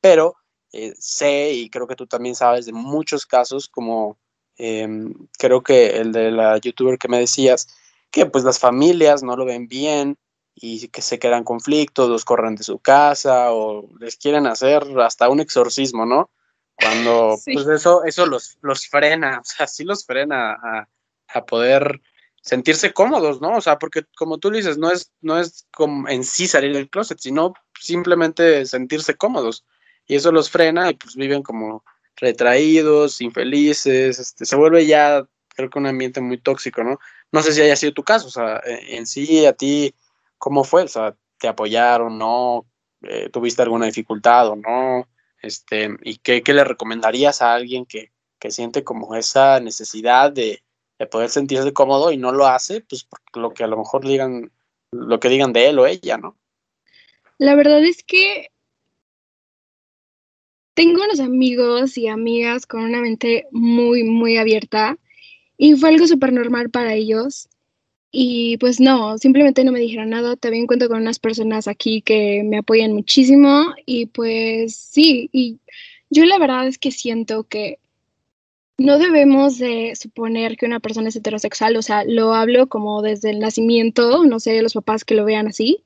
Pero 0.00 0.36
eh, 0.72 0.94
sé, 0.98 1.52
y 1.52 1.68
creo 1.70 1.86
que 1.86 1.96
tú 1.96 2.06
también 2.06 2.34
sabes 2.34 2.66
de 2.66 2.72
muchos 2.72 3.26
casos, 3.26 3.68
como 3.68 4.18
em, 4.56 5.14
creo 5.38 5.62
que 5.62 5.96
el 5.98 6.12
de 6.12 6.30
la 6.30 6.58
youtuber 6.58 6.98
que 6.98 7.08
me 7.08 7.18
decías, 7.18 7.68
que 8.10 8.26
pues 8.26 8.44
las 8.44 8.58
familias 8.58 9.22
no 9.22 9.36
lo 9.36 9.44
ven 9.44 9.66
bien 9.68 10.16
y 10.54 10.88
que 10.88 11.02
se 11.02 11.18
quedan 11.18 11.44
conflictos, 11.44 12.08
los 12.08 12.24
corren 12.24 12.54
de 12.56 12.64
su 12.64 12.78
casa 12.80 13.52
o 13.52 13.88
les 13.98 14.16
quieren 14.16 14.46
hacer 14.46 14.82
hasta 15.00 15.28
un 15.28 15.40
exorcismo, 15.40 16.04
¿no? 16.06 16.30
Cuando 16.74 17.36
Sí. 17.42 17.54
pues 17.54 17.66
eso, 17.68 18.04
eso 18.04 18.26
los, 18.26 18.58
los 18.62 18.86
frena, 18.88 19.38
o 19.40 19.44
sea, 19.44 19.66
sí 19.66 19.84
los 19.84 20.04
frena 20.04 20.52
a, 20.52 20.88
a 21.28 21.44
poder 21.46 22.00
sentirse 22.42 22.92
cómodos, 22.92 23.40
¿no? 23.40 23.56
O 23.56 23.60
sea, 23.60 23.78
porque 23.78 24.04
como 24.16 24.38
tú 24.38 24.50
dices, 24.50 24.78
no 24.78 24.90
es, 24.90 25.12
no 25.20 25.38
es 25.38 25.66
como 25.72 26.08
en 26.08 26.24
sí 26.24 26.46
salir 26.46 26.72
del 26.72 26.88
closet, 26.88 27.18
sino 27.18 27.54
simplemente 27.78 28.64
sentirse 28.66 29.14
cómodos. 29.14 29.64
Y 30.06 30.16
eso 30.16 30.32
los 30.32 30.50
frena 30.50 30.90
y 30.90 30.94
pues 30.94 31.16
viven 31.16 31.42
como 31.42 31.84
retraídos, 32.16 33.20
infelices, 33.20 34.18
este, 34.18 34.44
se 34.44 34.56
vuelve 34.56 34.86
ya, 34.86 35.26
creo 35.54 35.70
que 35.70 35.78
un 35.78 35.86
ambiente 35.86 36.20
muy 36.20 36.38
tóxico, 36.38 36.82
¿no? 36.82 36.98
No 37.30 37.42
sé 37.42 37.52
si 37.52 37.60
haya 37.60 37.76
sido 37.76 37.92
tu 37.92 38.02
caso, 38.02 38.28
o 38.28 38.30
sea, 38.30 38.60
en 38.64 39.06
sí 39.06 39.44
a 39.46 39.52
ti, 39.52 39.94
¿cómo 40.38 40.64
fue? 40.64 40.84
O 40.84 40.88
sea, 40.88 41.14
¿te 41.38 41.48
apoyaron, 41.48 42.18
no? 42.18 42.66
Eh, 43.02 43.28
¿Tuviste 43.30 43.62
alguna 43.62 43.86
dificultad 43.86 44.48
o 44.48 44.56
no? 44.56 45.06
Este, 45.42 45.90
¿y 46.02 46.16
qué, 46.18 46.42
qué 46.42 46.54
le 46.54 46.64
recomendarías 46.64 47.42
a 47.42 47.54
alguien 47.54 47.86
que, 47.86 48.12
que 48.38 48.50
siente 48.50 48.82
como 48.82 49.14
esa 49.14 49.60
necesidad 49.60 50.32
de, 50.32 50.62
de 50.98 51.06
poder 51.06 51.30
sentirse 51.30 51.72
cómodo 51.72 52.12
y 52.12 52.16
no 52.16 52.32
lo 52.32 52.46
hace, 52.46 52.80
pues 52.80 53.04
por 53.04 53.20
lo 53.40 53.54
que 53.54 53.64
a 53.64 53.68
lo 53.68 53.76
mejor 53.76 54.06
digan, 54.06 54.50
lo 54.90 55.20
que 55.20 55.28
digan 55.28 55.52
de 55.52 55.68
él 55.68 55.78
o 55.78 55.86
ella, 55.86 56.18
¿no? 56.18 56.36
La 57.38 57.54
verdad 57.54 57.82
es 57.84 58.02
que 58.02 58.50
tengo 60.74 61.02
unos 61.02 61.20
amigos 61.20 61.98
y 61.98 62.08
amigas 62.08 62.66
con 62.66 62.82
una 62.82 63.00
mente 63.00 63.46
muy, 63.50 64.04
muy 64.04 64.36
abierta 64.36 64.96
y 65.56 65.74
fue 65.74 65.88
algo 65.88 66.06
súper 66.06 66.32
normal 66.32 66.70
para 66.70 66.94
ellos. 66.94 67.48
Y 68.10 68.56
pues 68.58 68.80
no, 68.80 69.18
simplemente 69.18 69.64
no 69.64 69.72
me 69.72 69.80
dijeron 69.80 70.10
nada. 70.10 70.36
También 70.36 70.66
cuento 70.66 70.88
con 70.88 71.02
unas 71.02 71.18
personas 71.18 71.68
aquí 71.68 72.00
que 72.00 72.42
me 72.44 72.58
apoyan 72.58 72.92
muchísimo 72.92 73.74
y 73.86 74.06
pues 74.06 74.76
sí, 74.76 75.28
y 75.32 75.58
yo 76.10 76.24
la 76.24 76.38
verdad 76.38 76.66
es 76.66 76.78
que 76.78 76.90
siento 76.90 77.44
que 77.44 77.78
no 78.78 78.98
debemos 78.98 79.58
de 79.58 79.94
suponer 79.96 80.56
que 80.56 80.66
una 80.66 80.78
persona 80.80 81.08
es 81.08 81.16
heterosexual, 81.16 81.76
o 81.76 81.82
sea, 81.82 82.04
lo 82.04 82.32
hablo 82.32 82.68
como 82.68 83.02
desde 83.02 83.30
el 83.30 83.40
nacimiento, 83.40 84.24
no 84.24 84.38
sé, 84.38 84.62
los 84.62 84.74
papás 84.74 85.04
que 85.04 85.16
lo 85.16 85.24
vean 85.24 85.48
así, 85.48 85.84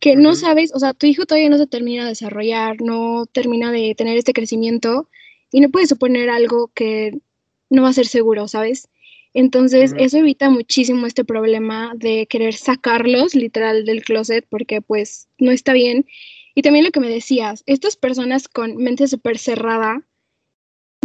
que 0.00 0.16
no 0.16 0.34
sabes, 0.34 0.72
o 0.74 0.78
sea, 0.78 0.92
tu 0.92 1.06
hijo 1.06 1.24
todavía 1.24 1.48
no 1.48 1.58
se 1.58 1.66
termina 1.66 2.04
de 2.04 2.10
desarrollar, 2.10 2.80
no 2.82 3.24
termina 3.26 3.72
de 3.72 3.94
tener 3.94 4.18
este 4.18 4.34
crecimiento 4.34 5.08
y 5.50 5.60
no 5.60 5.70
puedes 5.70 5.88
suponer 5.88 6.28
algo 6.28 6.70
que 6.74 7.18
no 7.70 7.82
va 7.82 7.88
a 7.88 7.94
ser 7.94 8.06
seguro, 8.06 8.48
¿sabes? 8.48 8.88
Entonces, 9.32 9.94
eso 9.96 10.18
evita 10.18 10.50
muchísimo 10.50 11.06
este 11.06 11.24
problema 11.24 11.92
de 11.94 12.26
querer 12.26 12.54
sacarlos 12.54 13.34
literal 13.34 13.84
del 13.84 14.02
closet 14.02 14.44
porque 14.48 14.82
pues 14.82 15.28
no 15.38 15.52
está 15.52 15.72
bien. 15.72 16.06
Y 16.54 16.62
también 16.62 16.84
lo 16.84 16.90
que 16.90 17.00
me 17.00 17.08
decías, 17.08 17.62
estas 17.66 17.96
personas 17.96 18.48
con 18.48 18.76
mente 18.76 19.06
súper 19.06 19.38
cerrada, 19.38 20.02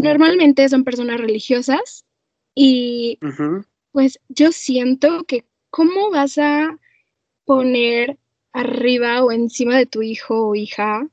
normalmente 0.01 0.67
son 0.69 0.83
personas 0.83 1.19
religiosas 1.19 2.05
y 2.53 3.19
pues 3.91 4.19
yo 4.29 4.51
siento 4.51 5.23
que 5.25 5.45
cómo 5.69 6.11
vas 6.11 6.37
a 6.37 6.77
poner 7.45 8.17
arriba 8.53 9.23
o 9.23 9.31
encima 9.31 9.77
de 9.77 9.85
tu 9.85 10.01
hijo 10.01 10.47
o 10.49 10.55
hija 10.55 11.07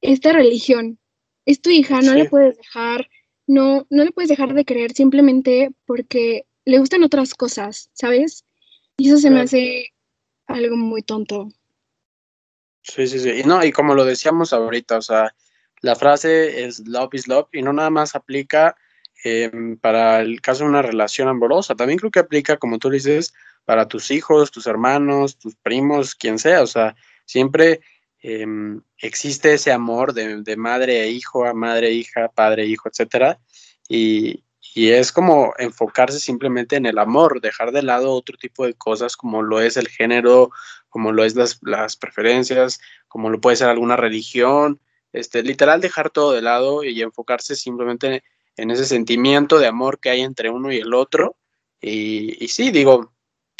esta 0.00 0.32
religión. 0.32 0.98
Es 1.44 1.60
tu 1.60 1.70
hija, 1.70 2.00
no 2.00 2.12
Sí. 2.12 2.18
le 2.18 2.24
puedes 2.28 2.56
dejar, 2.56 3.08
no, 3.46 3.86
no 3.90 4.04
le 4.04 4.12
puedes 4.12 4.28
dejar 4.28 4.54
de 4.54 4.64
creer 4.64 4.92
simplemente 4.92 5.70
porque 5.86 6.46
le 6.64 6.78
gustan 6.78 7.02
otras 7.02 7.34
cosas, 7.34 7.90
¿sabes? 7.94 8.44
Y 8.96 9.08
eso 9.08 9.18
se 9.18 9.30
me 9.30 9.40
hace 9.40 9.94
algo 10.46 10.76
muy 10.76 11.02
tonto. 11.02 11.48
Sí, 12.82 13.06
sí, 13.06 13.18
sí. 13.18 13.30
Y 13.30 13.42
no, 13.44 13.64
y 13.64 13.72
como 13.72 13.94
lo 13.94 14.04
decíamos 14.04 14.52
ahorita, 14.52 14.98
o 14.98 15.02
sea, 15.02 15.34
la 15.80 15.96
frase 15.96 16.64
es 16.64 16.86
love 16.86 17.14
is 17.14 17.28
love 17.28 17.48
y 17.52 17.62
no 17.62 17.72
nada 17.72 17.90
más 17.90 18.14
aplica 18.14 18.76
em, 19.24 19.76
para 19.78 20.20
el 20.20 20.40
caso 20.40 20.64
de 20.64 20.70
una 20.70 20.82
relación 20.82 21.28
amorosa, 21.28 21.74
también 21.74 21.98
creo 21.98 22.10
que 22.10 22.20
aplica, 22.20 22.56
como 22.56 22.78
tú 22.78 22.90
dices, 22.90 23.34
para 23.64 23.88
tus 23.88 24.10
hijos, 24.10 24.50
tus 24.50 24.66
hermanos, 24.66 25.38
tus 25.38 25.54
primos, 25.56 26.14
quien 26.14 26.38
sea, 26.38 26.62
o 26.62 26.66
sea, 26.66 26.94
siempre 27.24 27.80
em, 28.20 28.80
existe 28.98 29.54
ese 29.54 29.72
amor 29.72 30.12
de, 30.14 30.42
de 30.42 30.56
madre 30.56 31.02
e 31.02 31.10
hijo, 31.10 31.44
a 31.44 31.54
madre, 31.54 31.90
hija, 31.92 32.28
padre, 32.28 32.66
hijo, 32.66 32.88
etcétera, 32.88 33.38
y, 33.88 34.44
y 34.74 34.90
es 34.90 35.12
como 35.12 35.54
enfocarse 35.58 36.20
simplemente 36.20 36.76
en 36.76 36.86
el 36.86 36.98
amor, 36.98 37.40
dejar 37.40 37.72
de 37.72 37.82
lado 37.82 38.12
otro 38.12 38.36
tipo 38.38 38.64
de 38.66 38.74
cosas 38.74 39.16
como 39.16 39.42
lo 39.42 39.60
es 39.60 39.76
el 39.76 39.88
género, 39.88 40.50
como 40.88 41.12
lo 41.12 41.24
es 41.24 41.34
las, 41.34 41.58
las 41.62 41.96
preferencias, 41.96 42.80
como 43.08 43.30
lo 43.30 43.40
puede 43.40 43.56
ser 43.56 43.68
alguna 43.68 43.96
religión, 43.96 44.80
este, 45.12 45.42
literal 45.42 45.80
dejar 45.80 46.10
todo 46.10 46.32
de 46.32 46.42
lado 46.42 46.84
y 46.84 47.00
enfocarse 47.02 47.56
simplemente 47.56 48.22
en 48.56 48.70
ese 48.70 48.84
sentimiento 48.84 49.58
de 49.58 49.66
amor 49.66 50.00
que 50.00 50.10
hay 50.10 50.20
entre 50.20 50.50
uno 50.50 50.72
y 50.72 50.78
el 50.78 50.94
otro. 50.94 51.36
Y, 51.80 52.42
y 52.44 52.48
sí, 52.48 52.70
digo, 52.70 53.12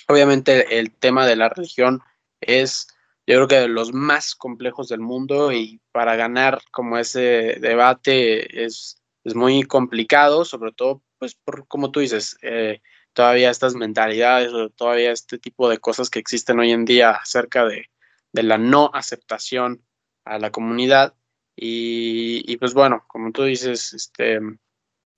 obviamente 0.09 0.79
el 0.79 0.91
tema 0.93 1.27
de 1.27 1.37
la 1.37 1.49
religión 1.49 2.01
es, 2.41 2.89
yo 3.27 3.37
creo 3.37 3.49
que 3.49 3.61
de 3.61 3.69
los 3.69 3.93
más 3.93 4.35
complejos 4.35 4.89
del 4.89 5.01
mundo 5.01 5.53
y 5.53 5.81
para 5.93 6.17
ganar 6.17 6.61
como 6.71 6.99
ese 6.99 7.57
debate 7.61 8.65
es, 8.65 9.01
es 9.25 9.35
muy 9.35 9.63
complicado, 9.65 10.45
sobre 10.45 10.73
todo, 10.73 11.03
pues, 11.19 11.35
por, 11.35 11.67
como 11.69 11.91
tú 11.91 12.01
dices, 12.01 12.37
eh, 12.43 12.81
todavía 13.13 13.51
estas 13.51 13.75
mentalidades 13.75 14.53
o 14.53 14.71
todavía 14.71 15.13
este 15.13 15.39
tipo 15.39 15.69
de 15.69 15.79
cosas 15.79 16.11
que 16.11 16.19
existen 16.19 16.59
hoy 16.59 16.73
en 16.73 16.85
día 16.85 17.11
acerca 17.11 17.65
de, 17.65 17.87
de 18.33 18.43
la 18.43 18.59
no 18.59 18.91
aceptación 18.95 19.85
a 20.25 20.39
la 20.39 20.51
comunidad. 20.51 21.15
Y, 21.61 22.57
pues 22.59 22.73
bueno, 22.73 23.05
como 23.09 23.33
tú 23.33 23.43
dices, 23.43 23.93
este, 23.93 24.39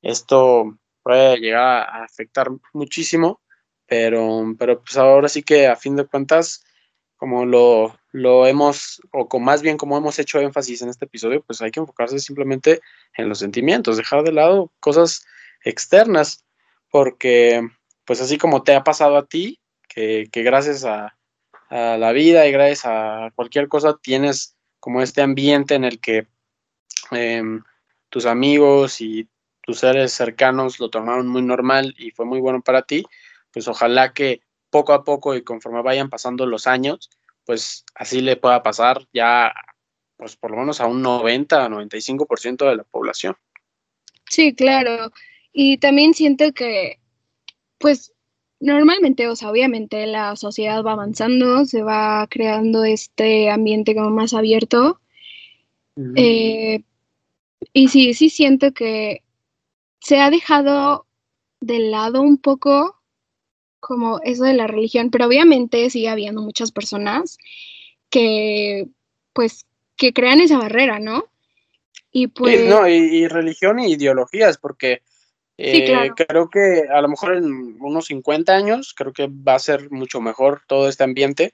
esto 0.01 0.79
puede 1.03 1.37
llegar 1.39 1.87
a 1.87 2.05
afectar 2.05 2.49
muchísimo, 2.73 3.43
pero, 3.87 4.55
pero 4.59 4.81
pues 4.83 4.97
ahora 4.97 5.29
sí 5.29 5.43
que 5.43 5.67
a 5.67 5.77
fin 5.77 5.97
de 5.97 6.07
cuentas, 6.07 6.65
como 7.19 7.45
lo, 7.45 7.95
lo 8.13 8.47
hemos, 8.47 9.03
o 9.13 9.29
con 9.29 9.45
más 9.45 9.61
bien 9.61 9.77
como 9.77 9.99
hemos 9.99 10.19
hecho 10.19 10.41
énfasis 10.41 10.81
en 10.81 10.89
este 10.89 11.05
episodio, 11.05 11.43
pues 11.43 11.61
hay 11.61 11.71
que 11.71 11.81
enfocarse 11.81 12.19
simplemente 12.19 12.81
en 13.19 13.29
los 13.29 13.41
sentimientos, 13.41 13.99
dejar 13.99 14.23
de 14.23 14.33
lado 14.33 14.73
cosas 14.81 15.27
externas, 15.63 16.47
porque 16.91 17.69
pues 18.07 18.23
así 18.23 18.39
como 18.39 18.63
te 18.63 18.75
ha 18.75 18.83
pasado 18.83 19.19
a 19.19 19.27
ti, 19.27 19.61
que, 19.89 20.29
que 20.33 20.43
gracias 20.43 20.87
a, 20.87 21.15
la 21.71 22.11
vida 22.11 22.49
y 22.49 22.53
gracias 22.53 22.85
a 22.85 23.31
cualquier 23.37 23.69
cosa 23.69 23.97
tienes 24.03 24.57
como 24.81 25.03
este 25.03 25.23
ambiente 25.23 25.75
en 25.75 25.85
el 25.85 26.01
que 26.01 26.27
eh, 27.13 27.43
tus 28.09 28.27
amigos 28.27 29.01
y 29.01 29.29
tus 29.63 29.79
seres 29.79 30.13
cercanos 30.13 30.81
lo 30.81 30.91
tomaron 30.91 31.29
muy 31.29 31.43
normal 31.43 31.95
y 31.99 32.11
fue 32.11 32.27
muy 32.27 32.41
bueno 32.41 32.63
para 32.63 32.83
ti, 32.83 33.05
pues 33.53 33.69
ojalá 33.69 34.13
que 34.13 34.41
poco 34.71 34.93
a 34.93 35.05
poco 35.05 35.35
y 35.35 35.43
conforme 35.43 35.83
vayan 35.83 36.09
pasando 36.09 36.47
los 36.47 36.67
años, 36.67 37.11
pues 37.45 37.85
así 37.95 38.21
le 38.21 38.37
pueda 38.37 38.63
pasar 38.63 39.07
ya, 39.13 39.53
pues 40.17 40.37
por 40.37 40.53
lo 40.53 40.59
menos 40.59 40.81
a 40.81 40.87
un 40.87 41.03
90, 41.03 41.69
95% 41.69 42.69
de 42.69 42.77
la 42.77 42.85
población. 42.85 43.37
Sí, 44.29 44.55
claro. 44.55 45.13
Y 45.53 45.79
también 45.79 46.15
siento 46.15 46.53
que, 46.53 47.01
pues, 47.79 48.13
normalmente, 48.61 49.27
o 49.27 49.35
sea, 49.35 49.51
obviamente 49.51 50.07
la 50.07 50.37
sociedad 50.37 50.85
va 50.85 50.93
avanzando, 50.93 51.65
se 51.65 51.83
va 51.83 52.27
creando 52.31 52.85
este 52.85 53.51
ambiente 53.51 53.95
como 53.95 54.11
más 54.11 54.35
abierto. 54.35 55.01
Uh 55.97 56.03
-huh. 56.03 56.13
eh, 56.17 56.83
y 57.73 57.89
sí, 57.89 58.15
sí 58.15 58.31
siento 58.31 58.73
que 58.73 59.23
se 60.01 60.21
ha 60.21 60.31
dejado 60.31 61.07
de 61.61 61.79
lado 61.79 62.23
un 62.23 62.39
poco 62.39 62.97
como 63.81 64.21
eso 64.23 64.45
de 64.45 64.55
la 64.55 64.67
religión, 64.67 65.11
pero 65.11 65.27
obviamente 65.27 65.89
sigue 65.91 66.09
habiendo 66.09 66.43
muchas 66.43 66.71
personas 66.71 67.39
que, 68.11 68.89
pues, 69.33 69.67
que 69.97 70.13
crean 70.13 70.41
esa 70.41 70.59
barrera, 70.59 70.99
¿no? 71.01 71.25
Y 72.13 72.27
pues... 72.27 72.69
No, 72.69 72.89
y, 72.89 72.93
y, 72.93 73.29
religión 73.29 73.79
y 73.79 73.93
ideologías, 73.93 74.59
porque 74.59 75.03
sí, 75.63 75.85
claro. 75.85 76.15
creo 76.15 76.51
que 76.51 76.87
a 76.93 77.01
lo 77.01 77.09
mejor 77.09 77.37
en 77.37 77.77
unos 77.81 78.07
50 78.07 78.55
años, 78.55 78.95
creo 78.97 79.13
que 79.13 79.29
va 79.29 79.55
a 79.55 79.59
ser 79.59 79.91
mucho 79.91 80.21
mejor 80.21 80.63
todo 80.67 80.89
este 80.89 81.05
ambiente, 81.05 81.53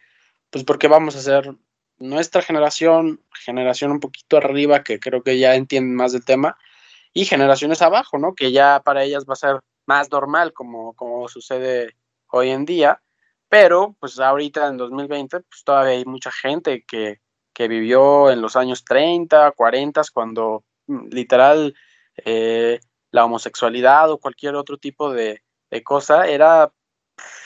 pues 0.50 0.64
porque 0.64 0.88
vamos 0.88 1.16
a 1.16 1.20
ser 1.20 1.54
nuestra 1.98 2.42
generación, 2.42 3.20
generación 3.32 3.90
un 3.90 4.00
poquito 4.00 4.36
arriba, 4.36 4.84
que 4.84 5.00
creo 5.00 5.22
que 5.22 5.38
ya 5.38 5.54
entienden 5.54 5.94
más 5.94 6.12
del 6.12 6.24
tema, 6.24 6.56
y 7.12 7.24
generaciones 7.24 7.80
abajo, 7.80 8.18
¿no? 8.18 8.34
Que 8.34 8.52
ya 8.52 8.82
para 8.84 9.02
ellas 9.02 9.24
va 9.28 9.32
a 9.32 9.36
ser 9.36 9.60
más 9.86 10.10
normal, 10.10 10.52
como, 10.52 10.92
como 10.94 11.28
sucede 11.28 11.96
hoy 12.28 12.50
en 12.50 12.64
día, 12.64 13.00
pero 13.48 13.96
pues 14.00 14.18
ahorita 14.18 14.68
en 14.68 14.76
2020, 14.76 15.40
pues 15.40 15.64
todavía 15.64 15.92
hay 15.92 16.04
mucha 16.04 16.30
gente 16.30 16.84
que, 16.86 17.20
que 17.54 17.68
vivió 17.68 18.30
en 18.30 18.42
los 18.42 18.56
años 18.56 18.84
30, 18.84 19.52
40, 19.52 20.02
cuando 20.12 20.64
literal 20.86 21.74
eh, 22.24 22.80
la 23.16 23.24
homosexualidad 23.24 24.10
o 24.10 24.18
cualquier 24.18 24.54
otro 24.56 24.76
tipo 24.76 25.10
de, 25.10 25.42
cosa 25.84 26.26
era 26.26 26.72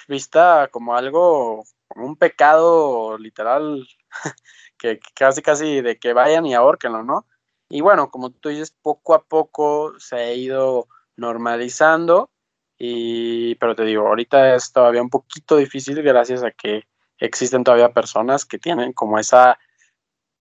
vista 0.08 0.68
como 0.70 0.96
algo, 0.96 1.64
como 1.88 2.06
un 2.06 2.16
pecado 2.16 3.16
literal, 3.18 3.86
que, 4.78 4.98
que 4.98 5.10
casi 5.14 5.42
casi 5.42 5.80
de 5.80 5.98
que 5.98 6.12
vayan 6.12 6.44
y 6.46 6.54
ahorquenlo, 6.54 7.04
¿no? 7.04 7.26
Y 7.68 7.82
bueno, 7.82 8.10
como 8.10 8.30
tú 8.30 8.48
dices, 8.48 8.74
poco 8.82 9.14
a 9.14 9.22
poco 9.22 9.94
se 9.98 10.16
ha 10.16 10.34
ido 10.34 10.88
normalizando, 11.16 12.30
y, 12.76 13.54
pero 13.56 13.76
te 13.76 13.84
digo, 13.84 14.08
ahorita 14.08 14.56
es 14.56 14.72
todavía 14.72 15.02
un 15.02 15.10
poquito 15.10 15.56
difícil 15.56 16.02
gracias 16.02 16.42
a 16.42 16.50
que 16.50 16.88
existen 17.18 17.62
todavía 17.62 17.92
personas 17.92 18.44
que 18.44 18.58
tienen 18.58 18.92
como 18.92 19.18
esa, 19.18 19.58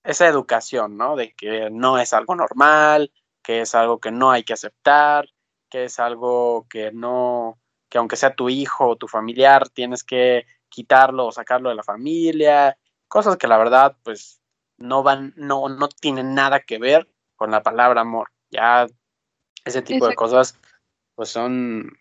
esa 0.02 0.28
educación, 0.28 0.98
¿no? 0.98 1.16
De 1.16 1.32
que 1.32 1.70
no 1.70 1.98
es 1.98 2.12
algo 2.12 2.34
normal, 2.34 3.10
que 3.44 3.61
es 3.61 3.74
algo 3.76 4.00
que 4.00 4.11
no 4.11 4.33
hay 4.33 4.42
que 4.42 4.54
aceptar, 4.54 5.28
que 5.70 5.85
es 5.85 6.00
algo 6.00 6.66
que 6.68 6.90
no, 6.90 7.61
que 7.88 7.98
aunque 7.98 8.16
sea 8.16 8.35
tu 8.35 8.48
hijo 8.48 8.88
o 8.88 8.96
tu 8.96 9.07
familiar, 9.07 9.68
tienes 9.68 10.02
que 10.02 10.46
quitarlo 10.68 11.26
o 11.26 11.33
sacarlo 11.33 11.68
de 11.68 11.76
la 11.76 11.85
familia, 11.85 12.76
cosas 13.07 13.37
que 13.37 13.46
la 13.46 13.59
verdad, 13.59 13.96
pues, 14.02 14.40
no 14.78 15.02
van, 15.02 15.35
no, 15.37 15.68
no 15.68 15.88
tienen 15.88 16.35
nada 16.35 16.61
que 16.61 16.78
ver 16.78 17.09
con 17.37 17.50
la 17.50 17.62
palabra 17.62 18.00
amor. 18.00 18.30
Ya 18.50 18.87
ese 19.64 19.83
tipo 19.83 20.07
Exacto. 20.07 20.09
de 20.09 20.14
cosas, 20.14 20.59
pues 21.14 21.28
son, 21.28 21.92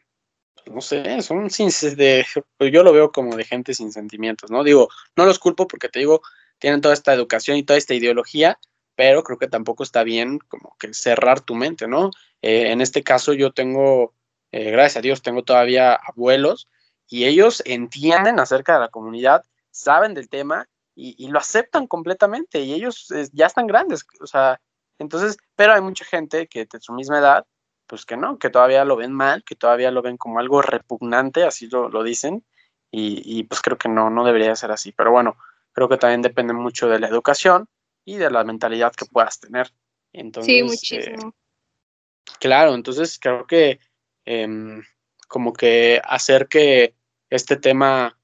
no 0.66 0.82
sé, 0.82 1.22
son 1.22 1.50
sin 1.50 1.70
de, 1.96 2.26
pues 2.58 2.72
yo 2.72 2.84
lo 2.84 2.94
veo 2.94 3.12
como 3.12 3.36
de 3.36 3.44
gente 3.44 3.74
sin 3.74 3.92
sentimientos, 3.92 4.50
¿no? 4.50 4.64
Digo, 4.64 4.90
no 5.16 5.26
los 5.26 5.40
culpo 5.40 5.68
porque 5.68 5.90
te 5.90 6.00
digo, 6.00 6.22
tienen 6.58 6.82
toda 6.82 6.94
esta 6.94 7.14
educación 7.14 7.58
y 7.58 7.64
toda 7.64 7.78
esta 7.78 7.94
ideología, 7.94 8.60
pero 8.96 9.24
creo 9.24 9.38
que 9.38 9.48
tampoco 9.48 9.84
está 9.84 10.04
bien 10.04 10.40
como 10.48 10.76
que 10.80 10.94
cerrar 10.94 11.42
tu 11.42 11.56
mente, 11.56 11.88
¿no? 11.88 12.12
Eh, 12.42 12.72
en 12.72 12.82
este 12.82 13.04
caso 13.04 13.34
yo 13.34 13.52
tengo, 13.52 14.14
eh, 14.52 14.72
gracias 14.72 14.98
a 14.98 15.02
Dios, 15.02 15.22
tengo 15.22 15.44
todavía 15.44 15.96
abuelos 15.96 16.68
y 17.08 17.26
ellos 17.26 17.62
entienden 17.66 18.40
acerca 18.40 18.74
de 18.76 18.82
la 18.82 18.90
comunidad, 18.90 19.44
saben 19.72 20.14
del 20.14 20.30
tema 20.30 20.68
y, 20.96 21.28
lo 21.28 21.40
aceptan 21.40 21.88
completamente 21.88 22.60
y 22.62 22.74
ellos 22.74 23.10
eh, 23.12 23.28
ya 23.34 23.48
están 23.48 23.66
grandes, 23.66 24.06
o 24.22 24.28
sea, 24.28 24.62
entonces, 25.00 25.38
pero 25.56 25.74
hay 25.74 25.82
mucha 25.82 26.06
gente 26.06 26.48
que 26.48 26.66
de 26.66 26.80
su 26.80 26.94
misma 26.94 27.20
edad 27.20 27.46
pues 27.88 28.06
que 28.06 28.16
no, 28.18 28.38
que 28.38 28.50
todavía 28.50 28.86
lo 28.86 28.96
ven 28.96 29.12
mal, 29.12 29.44
que 29.44 29.56
todavía 29.56 29.92
lo 29.92 30.02
ven 30.02 30.18
como 30.18 30.40
algo 30.40 30.62
repugnante, 30.62 31.44
así 31.44 31.68
lo, 31.68 31.90
lo 31.90 32.04
dicen, 32.04 32.46
y, 32.92 33.22
y, 33.26 33.44
pues 33.44 33.62
creo 33.62 33.78
que 33.78 33.90
no, 33.90 34.10
no 34.10 34.24
debería 34.24 34.56
ser 34.56 34.72
así. 34.72 34.92
Pero 34.92 35.12
bueno, 35.12 35.36
creo 35.74 35.90
que 35.90 35.98
también 35.98 36.22
depende 36.22 36.54
mucho 36.54 36.88
de 36.88 37.00
la 37.00 37.08
educación 37.08 37.68
y 38.06 38.18
de 38.18 38.30
la 38.30 38.44
mentalidad 38.44 38.94
que 38.94 39.06
puedas 39.06 39.40
tener. 39.40 39.72
Entonces, 40.12 40.54
sí, 40.54 40.64
muchísimo. 40.64 41.30
Eh, 41.30 42.32
claro, 42.40 42.76
entonces 42.76 43.18
creo 43.20 43.46
que 43.48 43.80
eh, 44.26 44.82
como 45.28 45.54
que 45.54 46.02
hacer 46.04 46.48
que 46.48 46.96
este 47.30 47.58
tema 47.58 48.18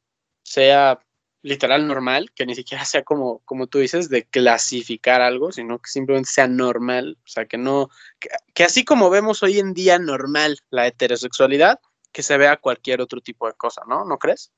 sea 0.44 1.00
literal 1.42 1.88
normal, 1.88 2.32
que 2.36 2.46
ni 2.46 2.54
siquiera 2.54 2.84
sea 2.86 3.04
como, 3.04 3.40
como 3.46 3.68
tú 3.68 3.80
dices, 3.80 4.10
de 4.10 4.26
clasificar 4.26 5.22
algo, 5.22 5.52
sino 5.52 5.80
que 5.80 5.90
simplemente 5.90 6.30
sea 6.30 6.48
normal, 6.48 7.18
o 7.24 7.28
sea, 7.28 7.46
que 7.46 7.58
no, 7.58 7.90
que, 8.20 8.30
que, 8.54 8.64
así 8.64 8.84
como 8.84 9.10
vemos 9.10 9.42
hoy 9.42 9.60
en 9.60 9.74
día 9.74 10.00
normal 10.00 10.60
la 10.70 10.86
heterosexualidad, 10.86 11.80
que 12.12 12.24
se 12.24 12.38
vea 12.38 12.58
cualquier 12.58 13.02
otro 13.02 13.22
tipo 13.22 13.48
de 13.48 13.54
cosa, 13.54 13.84
¿no? 13.88 14.04
¿No 14.04 14.18
crees? 14.18 14.52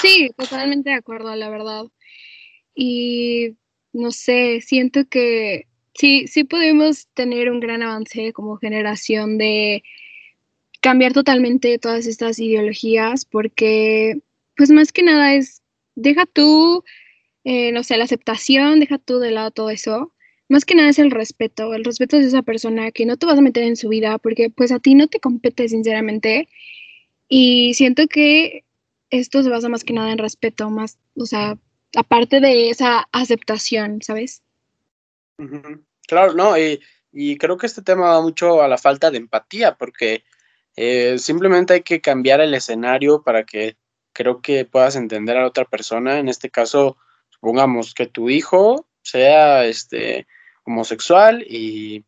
Sí, 0.00 0.30
totalmente 0.36 0.90
de 0.90 0.96
acuerdo, 0.96 1.34
la 1.34 1.48
verdad. 1.48 1.84
Y 2.74 3.56
no 3.94 4.10
sé, 4.10 4.60
siento 4.60 5.06
que 5.08 5.66
Sí, 5.94 6.26
sí 6.26 6.44
podemos 6.44 7.06
tener 7.14 7.50
un 7.50 7.60
gran 7.60 7.82
avance 7.82 8.32
como 8.32 8.56
generación 8.56 9.38
de 9.38 9.84
cambiar 10.80 11.12
totalmente 11.12 11.78
todas 11.78 12.06
estas 12.06 12.38
ideologías 12.40 13.24
porque, 13.24 14.18
pues 14.56 14.70
más 14.70 14.92
que 14.92 15.04
nada 15.04 15.34
es, 15.34 15.62
deja 15.94 16.26
tú, 16.26 16.84
eh, 17.44 17.72
no 17.72 17.84
sé, 17.84 17.96
la 17.96 18.04
aceptación, 18.04 18.80
deja 18.80 18.98
tú 18.98 19.18
de 19.20 19.30
lado 19.30 19.52
todo 19.52 19.70
eso. 19.70 20.12
Más 20.48 20.64
que 20.64 20.74
nada 20.74 20.90
es 20.90 20.98
el 20.98 21.10
respeto, 21.12 21.74
el 21.74 21.84
respeto 21.84 22.18
de 22.18 22.26
esa 22.26 22.42
persona 22.42 22.90
que 22.90 23.06
no 23.06 23.16
te 23.16 23.26
vas 23.26 23.38
a 23.38 23.42
meter 23.42 23.62
en 23.64 23.76
su 23.76 23.88
vida 23.88 24.18
porque 24.18 24.50
pues 24.50 24.72
a 24.72 24.80
ti 24.80 24.94
no 24.94 25.08
te 25.08 25.20
compete 25.20 25.68
sinceramente 25.68 26.48
y 27.28 27.74
siento 27.74 28.08
que 28.08 28.64
esto 29.10 29.42
se 29.42 29.50
basa 29.50 29.68
más 29.68 29.84
que 29.84 29.92
nada 29.94 30.12
en 30.12 30.18
respeto, 30.18 30.70
más, 30.70 30.98
o 31.16 31.26
sea, 31.26 31.58
aparte 31.96 32.40
de 32.40 32.70
esa 32.70 33.08
aceptación, 33.12 34.00
¿sabes? 34.02 34.42
Claro, 36.06 36.34
no, 36.34 36.58
y, 36.58 36.80
y 37.12 37.36
creo 37.38 37.56
que 37.56 37.66
este 37.66 37.82
tema 37.82 38.10
va 38.10 38.22
mucho 38.22 38.62
a 38.62 38.68
la 38.68 38.78
falta 38.78 39.10
de 39.10 39.18
empatía, 39.18 39.76
porque 39.76 40.24
eh, 40.76 41.18
simplemente 41.18 41.74
hay 41.74 41.82
que 41.82 42.00
cambiar 42.00 42.40
el 42.40 42.54
escenario 42.54 43.22
para 43.22 43.44
que 43.44 43.76
creo 44.12 44.40
que 44.40 44.64
puedas 44.64 44.96
entender 44.96 45.36
a 45.36 45.42
la 45.42 45.48
otra 45.48 45.64
persona. 45.64 46.18
En 46.18 46.28
este 46.28 46.50
caso, 46.50 46.96
supongamos 47.30 47.94
que 47.94 48.06
tu 48.06 48.30
hijo 48.30 48.86
sea 49.02 49.64
este 49.64 50.26
homosexual 50.64 51.44
y, 51.48 52.04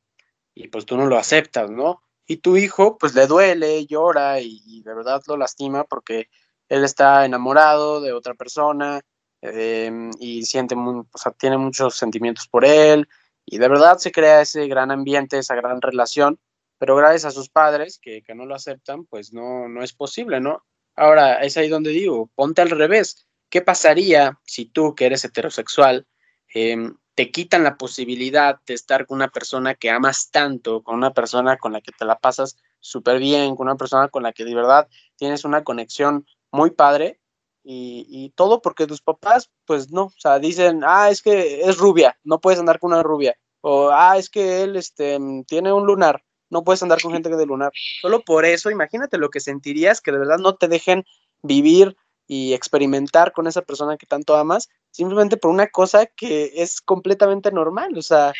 y 0.54 0.68
pues 0.68 0.86
tú 0.86 0.96
no 0.96 1.06
lo 1.06 1.18
aceptas, 1.18 1.70
¿no? 1.70 2.02
Y 2.26 2.38
tu 2.38 2.56
hijo 2.56 2.98
pues 2.98 3.14
le 3.14 3.26
duele, 3.26 3.86
llora 3.86 4.40
y, 4.40 4.62
y 4.66 4.82
de 4.82 4.94
verdad 4.94 5.22
lo 5.26 5.36
lastima 5.36 5.84
porque 5.84 6.28
él 6.68 6.84
está 6.84 7.24
enamorado 7.24 8.00
de 8.00 8.12
otra 8.12 8.34
persona 8.34 9.02
eh, 9.42 10.10
y 10.18 10.44
siente, 10.44 10.74
o 10.76 11.06
sea, 11.14 11.32
tiene 11.32 11.58
muchos 11.58 11.96
sentimientos 11.96 12.48
por 12.48 12.64
él 12.64 13.08
y 13.44 13.58
de 13.58 13.68
verdad 13.68 13.98
se 13.98 14.12
crea 14.12 14.40
ese 14.40 14.66
gran 14.66 14.90
ambiente, 14.90 15.38
esa 15.38 15.54
gran 15.54 15.80
relación, 15.80 16.38
pero 16.78 16.96
gracias 16.96 17.24
a 17.26 17.30
sus 17.30 17.48
padres 17.48 17.98
que, 18.00 18.22
que 18.22 18.34
no 18.34 18.46
lo 18.46 18.54
aceptan, 18.54 19.04
pues 19.04 19.32
no, 19.32 19.68
no 19.68 19.82
es 19.82 19.92
posible, 19.92 20.40
¿no? 20.40 20.64
Ahora, 20.96 21.42
es 21.42 21.56
ahí 21.56 21.68
donde 21.68 21.90
digo, 21.90 22.30
ponte 22.34 22.62
al 22.62 22.70
revés. 22.70 23.26
¿Qué 23.50 23.60
pasaría 23.60 24.38
si 24.44 24.64
tú, 24.64 24.94
que 24.94 25.06
eres 25.06 25.24
heterosexual, 25.24 26.06
eh, 26.54 26.90
te 27.14 27.30
quitan 27.30 27.64
la 27.64 27.76
posibilidad 27.76 28.60
de 28.66 28.74
estar 28.74 29.06
con 29.06 29.16
una 29.16 29.28
persona 29.28 29.74
que 29.74 29.90
amas 29.90 30.30
tanto, 30.30 30.82
con 30.82 30.96
una 30.96 31.12
persona 31.12 31.56
con 31.56 31.72
la 31.72 31.80
que 31.80 31.92
te 31.92 32.04
la 32.04 32.18
pasas 32.18 32.56
súper 32.80 33.18
bien, 33.18 33.56
con 33.56 33.68
una 33.68 33.76
persona 33.76 34.08
con 34.08 34.22
la 34.22 34.32
que 34.32 34.44
de 34.44 34.54
verdad 34.54 34.88
tienes 35.16 35.44
una 35.44 35.64
conexión 35.64 36.26
muy 36.50 36.70
padre? 36.70 37.20
Y, 37.68 38.06
y, 38.08 38.30
todo 38.30 38.62
porque 38.62 38.86
tus 38.86 39.02
papás, 39.02 39.50
pues 39.64 39.90
no, 39.90 40.04
o 40.04 40.14
sea, 40.16 40.38
dicen, 40.38 40.82
ah, 40.84 41.10
es 41.10 41.20
que 41.20 41.62
es 41.62 41.78
rubia, 41.78 42.16
no 42.22 42.40
puedes 42.40 42.60
andar 42.60 42.78
con 42.78 42.92
una 42.92 43.02
rubia, 43.02 43.36
o 43.60 43.90
ah, 43.90 44.16
es 44.16 44.30
que 44.30 44.62
él 44.62 44.76
este, 44.76 45.18
tiene 45.48 45.72
un 45.72 45.84
lunar, 45.84 46.22
no 46.48 46.62
puedes 46.62 46.84
andar 46.84 47.02
con 47.02 47.12
gente 47.12 47.28
de 47.28 47.44
lunar. 47.44 47.72
Solo 48.00 48.20
por 48.20 48.44
eso, 48.44 48.70
imagínate 48.70 49.18
lo 49.18 49.30
que 49.30 49.40
sentirías 49.40 50.00
que 50.00 50.12
de 50.12 50.18
verdad 50.18 50.38
no 50.38 50.54
te 50.54 50.68
dejen 50.68 51.04
vivir 51.42 51.96
y 52.28 52.54
experimentar 52.54 53.32
con 53.32 53.48
esa 53.48 53.62
persona 53.62 53.96
que 53.96 54.06
tanto 54.06 54.36
amas, 54.36 54.68
simplemente 54.92 55.36
por 55.36 55.50
una 55.50 55.66
cosa 55.66 56.06
que 56.06 56.52
es 56.54 56.80
completamente 56.80 57.50
normal, 57.50 57.98
o 57.98 58.02
sea. 58.02 58.32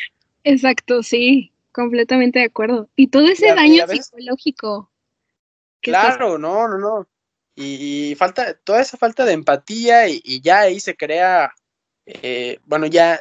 Exacto, 0.44 1.02
sí, 1.02 1.52
completamente 1.72 2.38
de 2.38 2.44
acuerdo. 2.44 2.88
Y 2.94 3.08
todo 3.08 3.26
ese 3.26 3.52
daño 3.54 3.88
psicológico. 3.88 4.88
estás- 5.82 6.16
Claro, 6.16 6.38
no, 6.38 6.68
no, 6.68 6.78
no. 6.78 7.08
Y, 7.57 8.14
falta, 8.16 8.55
toda 8.55 8.83
esa 8.83 8.99
falta 8.99 9.25
de 9.25 9.33
empatía 9.33 10.09
y, 10.09 10.40
ya 10.42 10.61
ahí 10.61 10.79
se 10.79 10.95
crea, 10.95 11.55
eh, 12.05 12.59
bueno, 12.64 12.87
ya, 12.87 13.19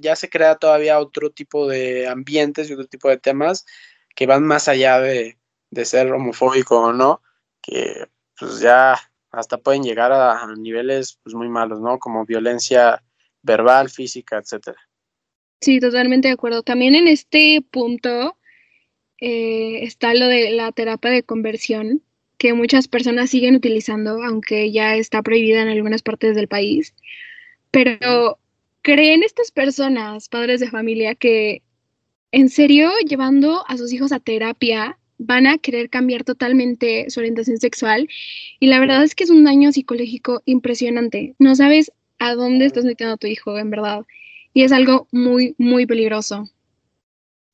ya 0.00 0.16
se 0.16 0.28
crea 0.28 0.56
todavía 0.56 0.98
otro 0.98 1.30
tipo 1.30 1.68
de 1.68 2.08
ambientes 2.08 2.68
y 2.68 2.72
otro 2.72 2.86
tipo 2.86 3.08
de 3.08 3.18
temas 3.18 3.64
que 4.16 4.26
van 4.26 4.44
más 4.44 4.66
allá 4.66 4.98
de, 4.98 5.38
de 5.70 5.84
ser 5.84 6.12
homofóbico 6.12 6.80
o 6.80 6.92
no, 6.92 7.22
que 7.62 8.08
pues 8.36 8.60
ya 8.60 8.96
hasta 9.30 9.58
pueden 9.58 9.84
llegar 9.84 10.10
a, 10.10 10.42
a 10.42 10.56
niveles 10.56 11.18
pues 11.22 11.34
muy 11.34 11.48
malos, 11.48 11.80
¿no? 11.80 11.98
Como 12.00 12.24
violencia 12.24 13.02
verbal, 13.42 13.90
física, 13.90 14.38
etcétera. 14.38 14.78
Sí, 15.60 15.80
totalmente 15.80 16.28
de 16.28 16.34
acuerdo. 16.34 16.62
También 16.62 16.94
en 16.94 17.08
este 17.08 17.64
punto 17.70 18.38
eh, 19.20 19.84
está 19.84 20.14
lo 20.14 20.26
de 20.26 20.50
la 20.50 20.70
terapia 20.72 21.10
de 21.10 21.24
conversión, 21.24 22.02
que 22.38 22.54
muchas 22.54 22.88
personas 22.88 23.30
siguen 23.30 23.56
utilizando, 23.56 24.22
aunque 24.22 24.70
ya 24.70 24.96
está 24.96 25.22
prohibida 25.22 25.60
en 25.62 25.68
algunas 25.68 26.02
partes 26.02 26.36
del 26.36 26.48
país. 26.48 26.94
Pero 27.70 28.38
¿creen 28.82 29.22
estas 29.22 29.50
personas, 29.50 30.28
padres 30.28 30.60
de 30.60 30.70
familia, 30.70 31.14
que 31.14 31.62
en 32.30 32.48
serio, 32.48 32.90
llevando 33.06 33.64
a 33.68 33.76
sus 33.76 33.92
hijos 33.92 34.12
a 34.12 34.20
terapia, 34.20 34.98
van 35.18 35.46
a 35.46 35.58
querer 35.58 35.90
cambiar 35.90 36.24
totalmente 36.24 37.10
su 37.10 37.20
orientación 37.20 37.58
sexual? 37.58 38.08
Y 38.60 38.68
la 38.68 38.78
verdad 38.80 39.02
es 39.02 39.14
que 39.14 39.24
es 39.24 39.30
un 39.30 39.44
daño 39.44 39.72
psicológico 39.72 40.42
impresionante. 40.44 41.34
No 41.38 41.56
sabes 41.56 41.90
a 42.18 42.34
dónde 42.34 42.66
estás 42.66 42.84
metiendo 42.84 43.14
a 43.14 43.18
tu 43.18 43.26
hijo, 43.26 43.58
en 43.58 43.70
verdad. 43.70 44.04
Y 44.54 44.62
es 44.62 44.72
algo 44.72 45.08
muy, 45.10 45.54
muy 45.58 45.86
peligroso. 45.86 46.48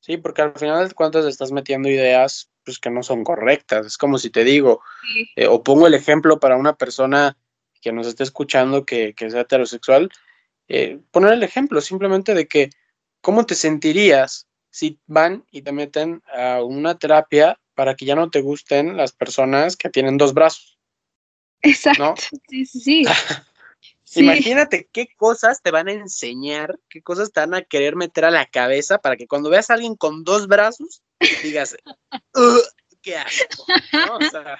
Sí, 0.00 0.18
porque 0.18 0.42
al 0.42 0.52
final 0.52 0.86
de 0.86 0.94
cuentas 0.94 1.24
estás 1.24 1.52
metiendo 1.52 1.88
ideas 1.88 2.50
pues 2.64 2.78
que 2.78 2.90
no 2.90 3.02
son 3.02 3.24
correctas. 3.24 3.86
Es 3.86 3.98
como 3.98 4.18
si 4.18 4.30
te 4.30 4.44
digo, 4.44 4.82
Sí. 5.12 5.28
eh, 5.36 5.46
o 5.46 5.62
pongo 5.62 5.86
el 5.86 5.94
ejemplo 5.94 6.40
para 6.40 6.56
una 6.56 6.76
persona 6.76 7.36
que 7.80 7.92
nos 7.92 8.06
esté 8.06 8.22
escuchando 8.24 8.84
que, 8.86 9.14
que 9.14 9.30
sea 9.30 9.42
heterosexual, 9.42 10.10
eh, 10.68 10.98
poner 11.10 11.34
el 11.34 11.42
ejemplo 11.42 11.80
simplemente 11.80 12.34
de 12.34 12.48
que 12.48 12.70
cómo 13.20 13.44
te 13.44 13.54
sentirías 13.54 14.46
si 14.70 14.98
van 15.06 15.44
y 15.50 15.62
te 15.62 15.72
meten 15.72 16.22
a 16.34 16.62
una 16.62 16.98
terapia 16.98 17.60
para 17.74 17.94
que 17.94 18.06
ya 18.06 18.14
no 18.14 18.30
te 18.30 18.40
gusten 18.40 18.96
las 18.96 19.12
personas 19.12 19.76
que 19.76 19.90
tienen 19.90 20.16
dos 20.16 20.32
brazos, 20.32 20.78
Exacto. 21.62 22.02
¿no? 22.02 22.14
Sí, 22.48 22.66
sí, 22.66 22.80
sí. 22.80 23.04
Sí, 24.06 24.20
Imagínate 24.20 24.88
qué 24.92 25.08
cosas 25.16 25.60
te 25.60 25.72
van 25.72 25.88
a 25.88 25.92
enseñar, 25.92 26.78
qué 26.88 27.02
cosas 27.02 27.32
te 27.32 27.40
van 27.40 27.54
a 27.54 27.62
querer 27.62 27.96
meter 27.96 28.24
a 28.24 28.30
la 28.30 28.46
cabeza 28.46 28.98
para 28.98 29.16
que 29.16 29.26
cuando 29.26 29.50
veas 29.50 29.70
a 29.70 29.74
alguien 29.74 29.96
con 29.96 30.22
dos 30.22 30.46
brazos, 30.46 31.02
digas, 31.42 31.76
"Ugh, 32.34 32.62
qué 33.02 33.16
asco, 33.16 33.66
¿no? 33.92 34.16
O 34.16 34.30
sea, 34.30 34.58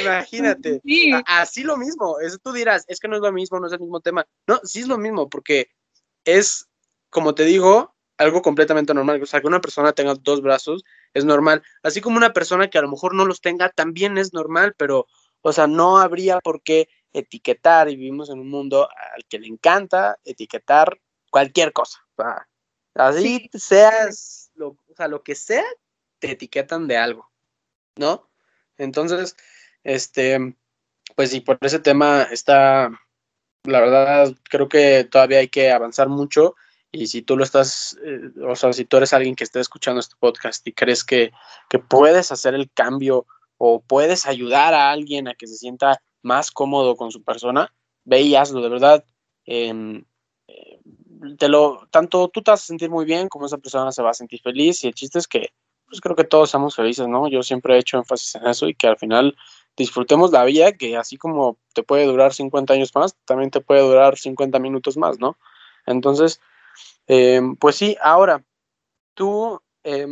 imagínate. 0.00 0.80
sí. 0.84 1.12
Así 1.26 1.62
lo 1.62 1.76
mismo, 1.76 2.20
eso 2.20 2.38
tú 2.42 2.52
dirás, 2.52 2.84
es 2.88 3.00
que 3.00 3.08
no 3.08 3.16
es 3.16 3.22
lo 3.22 3.32
mismo, 3.32 3.58
no 3.58 3.66
es 3.66 3.72
el 3.72 3.80
mismo 3.80 4.00
tema. 4.00 4.26
No, 4.46 4.60
sí 4.64 4.80
es 4.80 4.88
lo 4.88 4.98
mismo, 4.98 5.28
porque 5.28 5.70
es, 6.24 6.68
como 7.10 7.34
te 7.34 7.44
digo, 7.44 7.94
algo 8.18 8.42
completamente 8.42 8.92
normal. 8.92 9.22
O 9.22 9.26
sea, 9.26 9.40
que 9.40 9.46
una 9.46 9.60
persona 9.60 9.92
tenga 9.92 10.14
dos 10.14 10.42
brazos 10.42 10.84
es 11.14 11.24
normal. 11.24 11.62
Así 11.82 12.00
como 12.00 12.16
una 12.16 12.32
persona 12.32 12.68
que 12.68 12.78
a 12.78 12.82
lo 12.82 12.90
mejor 12.90 13.14
no 13.14 13.24
los 13.24 13.40
tenga 13.40 13.70
también 13.70 14.18
es 14.18 14.32
normal, 14.32 14.74
pero, 14.76 15.06
o 15.40 15.52
sea, 15.52 15.66
no 15.66 15.98
habría 15.98 16.40
por 16.40 16.62
qué 16.62 16.88
etiquetar 17.12 17.88
y 17.88 17.96
vivimos 17.96 18.28
en 18.28 18.40
un 18.40 18.50
mundo 18.50 18.88
al 19.14 19.24
que 19.28 19.38
le 19.38 19.46
encanta 19.46 20.18
etiquetar 20.24 21.00
cualquier 21.30 21.72
cosa. 21.72 21.98
O 22.16 22.22
sea, 22.22 22.46
así 22.94 23.48
seas, 23.54 24.47
lo, 24.58 24.70
o 24.70 24.94
sea, 24.96 25.08
lo 25.08 25.22
que 25.22 25.34
sea, 25.34 25.64
te 26.18 26.32
etiquetan 26.32 26.88
de 26.88 26.96
algo, 26.96 27.30
¿no? 27.96 28.28
Entonces, 28.76 29.36
este, 29.84 30.56
pues 31.16 31.30
sí, 31.30 31.40
por 31.40 31.58
ese 31.62 31.78
tema 31.78 32.24
está, 32.24 32.90
la 33.64 33.80
verdad, 33.80 34.34
creo 34.50 34.68
que 34.68 35.04
todavía 35.04 35.38
hay 35.38 35.48
que 35.48 35.70
avanzar 35.70 36.08
mucho 36.08 36.54
y 36.90 37.06
si 37.06 37.22
tú 37.22 37.36
lo 37.36 37.44
estás, 37.44 37.98
eh, 38.04 38.30
o 38.46 38.56
sea, 38.56 38.72
si 38.72 38.84
tú 38.84 38.96
eres 38.96 39.12
alguien 39.12 39.34
que 39.34 39.44
esté 39.44 39.60
escuchando 39.60 40.00
este 40.00 40.16
podcast 40.18 40.66
y 40.66 40.72
crees 40.72 41.04
que, 41.04 41.32
que 41.68 41.78
puedes 41.78 42.32
hacer 42.32 42.54
el 42.54 42.70
cambio 42.72 43.26
o 43.56 43.80
puedes 43.80 44.26
ayudar 44.26 44.74
a 44.74 44.90
alguien 44.90 45.28
a 45.28 45.34
que 45.34 45.46
se 45.46 45.56
sienta 45.56 46.02
más 46.22 46.50
cómodo 46.50 46.96
con 46.96 47.10
su 47.10 47.22
persona, 47.22 47.74
ve 48.04 48.22
y 48.22 48.36
hazlo, 48.36 48.62
de 48.62 48.68
verdad. 48.68 49.04
em, 49.44 50.04
lo, 51.48 51.86
tanto 51.90 52.28
tú 52.28 52.42
te 52.42 52.50
vas 52.50 52.62
a 52.62 52.66
sentir 52.66 52.90
muy 52.90 53.04
bien 53.04 53.28
como 53.28 53.46
esa 53.46 53.58
persona 53.58 53.92
se 53.92 54.02
va 54.02 54.10
a 54.10 54.14
sentir 54.14 54.40
feliz 54.40 54.84
y 54.84 54.88
el 54.88 54.94
chiste 54.94 55.18
es 55.18 55.28
que 55.28 55.52
pues 55.86 56.00
creo 56.00 56.14
que 56.14 56.24
todos 56.24 56.50
somos 56.50 56.76
felices, 56.76 57.08
¿no? 57.08 57.28
Yo 57.28 57.42
siempre 57.42 57.74
he 57.74 57.78
hecho 57.78 57.96
énfasis 57.96 58.34
en 58.34 58.46
eso 58.46 58.68
y 58.68 58.74
que 58.74 58.88
al 58.88 58.98
final 58.98 59.36
disfrutemos 59.76 60.32
la 60.32 60.44
vida, 60.44 60.72
que 60.72 60.96
así 60.96 61.16
como 61.16 61.56
te 61.72 61.82
puede 61.82 62.04
durar 62.04 62.34
50 62.34 62.74
años 62.74 62.94
más, 62.94 63.16
también 63.24 63.50
te 63.50 63.60
puede 63.60 63.80
durar 63.80 64.18
50 64.18 64.58
minutos 64.58 64.96
más, 64.96 65.18
¿no? 65.18 65.38
Entonces, 65.86 66.40
eh, 67.06 67.40
pues 67.58 67.76
sí, 67.76 67.96
ahora, 68.02 68.44
tú, 69.14 69.60
eh, 69.84 70.06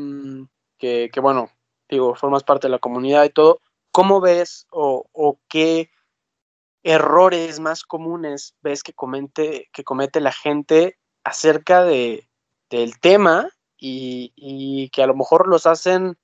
que, 0.79 1.11
que, 1.13 1.21
bueno, 1.21 1.51
digo, 1.89 2.15
formas 2.15 2.43
parte 2.43 2.69
de 2.69 2.73
la 2.73 2.79
comunidad 2.79 3.25
y 3.25 3.31
todo, 3.31 3.61
¿cómo 3.91 4.21
ves 4.21 4.67
o, 4.71 5.07
o 5.13 5.39
qué 5.49 5.91
errores 6.87 7.59
más 7.59 7.83
comunes 7.83 8.55
ves 8.63 8.85
que, 8.85 8.93
comente, 8.93 9.69
que 9.73 9.83
comete 9.83 10.21
la 10.21 10.31
gente 10.31 10.97
acerca 11.25 11.83
de, 11.83 12.31
del 12.71 13.01
tema 13.01 13.51
y, 13.77 14.33
y, 14.37 14.89
que 14.91 15.03
a 15.03 15.09
lo 15.09 15.17
mejor 15.17 15.49
los 15.49 15.67
hacen, 15.67 16.17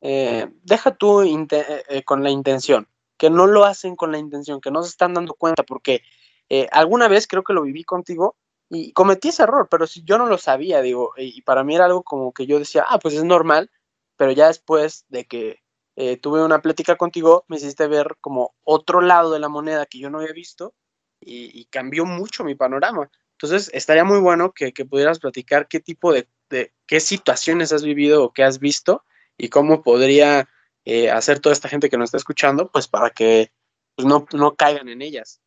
eh, 0.00 0.46
deja 0.62 0.94
tú 0.94 1.22
eh, 1.22 2.04
con 2.04 2.22
la 2.22 2.30
intención, 2.30 2.88
que 3.18 3.30
no 3.30 3.48
lo 3.48 3.64
hacen 3.64 3.96
con 3.96 4.12
la 4.12 4.18
intención, 4.18 4.60
que 4.60 4.70
no 4.70 4.84
se 4.84 4.90
están 4.90 5.12
dando 5.12 5.34
cuenta, 5.34 5.64
porque 5.64 6.02
eh, 6.48 6.68
alguna 6.70 7.08
vez 7.08 7.26
creo 7.26 7.42
que 7.42 7.52
lo 7.52 7.62
viví 7.62 7.82
contigo, 7.82 8.36
Y 8.70 8.92
cometí 8.92 9.28
ese 9.30 9.42
error, 9.42 9.66
pero 9.68 9.88
si 9.88 10.04
yo 10.04 10.18
no 10.18 10.26
lo 10.26 10.38
sabía, 10.38 10.82
digo, 10.82 11.14
y 11.16 11.42
para 11.42 11.64
mí 11.64 11.74
era 11.74 11.86
algo 11.86 12.02
como 12.04 12.32
que 12.32 12.46
yo 12.46 12.60
decía, 12.60 12.84
ah, 12.88 12.98
pues 13.00 13.14
es 13.14 13.24
normal, 13.24 13.70
pero 14.16 14.30
ya 14.32 14.46
después 14.46 15.04
de 15.08 15.24
que 15.24 15.58
eh, 15.96 16.18
tuve 16.18 16.44
una 16.44 16.60
plática 16.60 16.96
contigo, 16.96 17.44
me 17.48 17.56
hiciste 17.56 17.86
ver 17.86 18.16
como 18.20 18.54
otro 18.62 19.00
lado 19.00 19.32
de 19.32 19.40
la 19.40 19.48
moneda 19.48 19.86
que 19.86 19.98
yo 19.98 20.10
no 20.10 20.18
había 20.18 20.32
visto 20.32 20.74
y, 21.20 21.64
cambió 21.66 22.04
mucho 22.04 22.44
mi 22.44 22.54
panorama. 22.54 23.10
Entonces, 23.32 23.70
estaría 23.72 24.04
muy 24.04 24.20
bueno 24.20 24.52
que, 24.52 24.72
pudieras 24.84 25.18
platicar 25.18 25.68
qué 25.68 25.80
tipo 25.80 26.12
de, 26.12 26.28
de, 26.50 26.72
qué 26.86 27.00
situaciones 27.00 27.72
has 27.72 27.82
vivido 27.82 28.22
o 28.22 28.32
qué 28.32 28.44
has 28.44 28.60
visto 28.60 29.04
y 29.38 29.48
cómo 29.48 29.82
podría 29.82 30.48
eh, 30.84 31.10
hacer 31.10 31.40
toda 31.40 31.54
esta 31.54 31.68
gente 31.68 31.88
que 31.88 31.96
nos 31.96 32.08
está 32.08 32.18
escuchando, 32.18 32.70
pues 32.70 32.88
para 32.88 33.10
que 33.10 33.50
pues, 33.94 34.06
no, 34.06 34.26
no 34.34 34.54
caigan 34.54 34.88
en 34.90 35.00
ellas. 35.00 35.40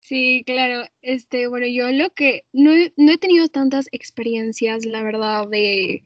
Sí, 0.00 0.42
claro. 0.44 0.86
Este, 1.00 1.46
bueno, 1.46 1.66
yo 1.66 1.90
lo 1.90 2.10
que 2.10 2.46
no, 2.52 2.72
no 2.96 3.12
he 3.12 3.18
tenido 3.18 3.48
tantas 3.48 3.88
experiencias, 3.92 4.84
la 4.84 5.02
verdad, 5.02 5.48
de 5.48 6.04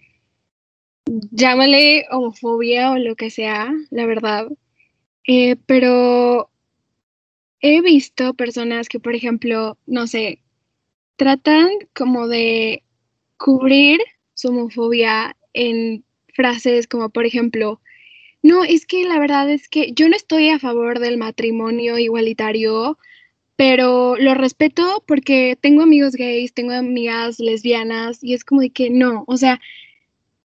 llámale 1.31 2.07
homofobia 2.11 2.93
o 2.93 2.99
lo 2.99 3.17
que 3.17 3.31
sea, 3.31 3.73
la 3.91 4.07
verdad. 4.07 4.49
Eh, 5.27 5.57
pero 5.67 6.51
he 7.61 7.81
visto 7.81 8.35
personas 8.35 8.89
que, 8.89 9.01
por 9.01 9.15
ejemplo, 9.15 9.79
no 9.87 10.07
sé, 10.07 10.41
tratan 11.17 11.69
como 11.95 12.29
de 12.29 12.83
cubrir 13.37 14.01
su 14.35 14.49
homofobia 14.49 15.37
en 15.53 16.05
frases 16.35 16.87
como, 16.87 17.11
por 17.11 17.27
ejemplo, 17.27 17.81
no, 18.43 18.65
es 18.65 18.87
que 18.87 19.05
la 19.05 19.19
verdad 19.19 19.51
es 19.51 19.69
que 19.69 19.93
yo 19.93 20.09
no 20.09 20.17
estoy 20.17 20.51
a 20.51 20.61
favor 20.61 21.01
del 21.01 21.19
matrimonio 21.19 21.99
igualitario, 21.99 22.99
pero 23.57 24.17
lo 24.17 24.35
respeto 24.35 25.03
porque 25.07 25.59
tengo 25.61 25.83
amigos 25.83 26.15
gays, 26.15 26.55
tengo 26.55 26.73
amigas 26.73 27.41
lesbianas 27.41 28.23
y 28.23 28.35
es 28.35 28.45
como 28.45 28.61
de 28.61 28.71
que 28.71 28.91
no, 28.91 29.25
o 29.27 29.37
sea, 29.37 29.61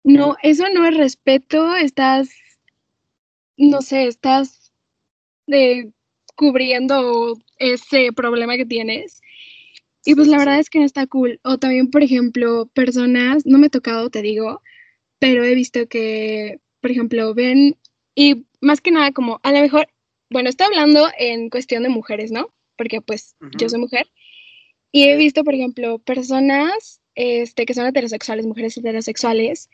no, 0.04 0.36
eso 0.44 0.66
no 0.74 0.86
es 0.86 0.96
respeto, 0.96 1.76
estás, 1.76 2.30
no 3.58 3.82
sé, 3.82 4.08
estás 4.08 4.72
eh, 5.48 5.92
cubriendo 6.36 7.38
ese 7.58 8.12
problema 8.14 8.58
que 8.58 8.66
tienes. 8.66 9.22
Y 10.06 10.16
pues 10.16 10.28
la 10.28 10.38
verdad 10.38 10.60
es 10.60 10.70
que 10.70 10.80
no 10.80 10.86
está 10.86 11.06
cool. 11.08 11.40
O 11.44 11.58
también, 11.58 11.92
por 11.92 12.02
ejemplo, 12.02 12.68
personas, 12.74 13.46
no 13.46 13.58
me 13.58 13.68
ha 13.68 13.70
tocado, 13.70 14.10
te 14.10 14.22
digo, 14.22 14.62
pero 15.20 15.44
he 15.44 15.54
visto 15.54 15.88
que, 15.88 16.60
por 16.82 16.92
ejemplo, 16.92 17.34
ven, 17.34 17.78
y 18.16 18.46
más 18.62 18.82
que 18.82 18.92
nada 18.92 19.12
como, 19.12 19.40
a 19.44 19.52
lo 19.52 19.60
mejor, 19.60 19.90
bueno, 20.30 20.50
estoy 20.50 20.68
hablando 20.68 21.10
en 21.18 21.50
cuestión 21.50 21.84
de 21.84 21.90
mujeres, 21.90 22.32
¿no? 22.32 22.50
Porque 22.78 23.02
pues 23.02 23.36
yo 23.58 23.68
soy 23.68 23.80
mujer. 23.80 24.10
Y 24.92 25.04
he 25.04 25.18
visto, 25.18 25.44
por 25.44 25.54
ejemplo, 25.54 26.00
personas 26.00 27.02
este, 27.16 27.66
que 27.66 27.74
son 27.74 27.86
heterosexuales, 27.86 28.46
mujeres 28.46 28.78
heterosexuales, 28.78 29.70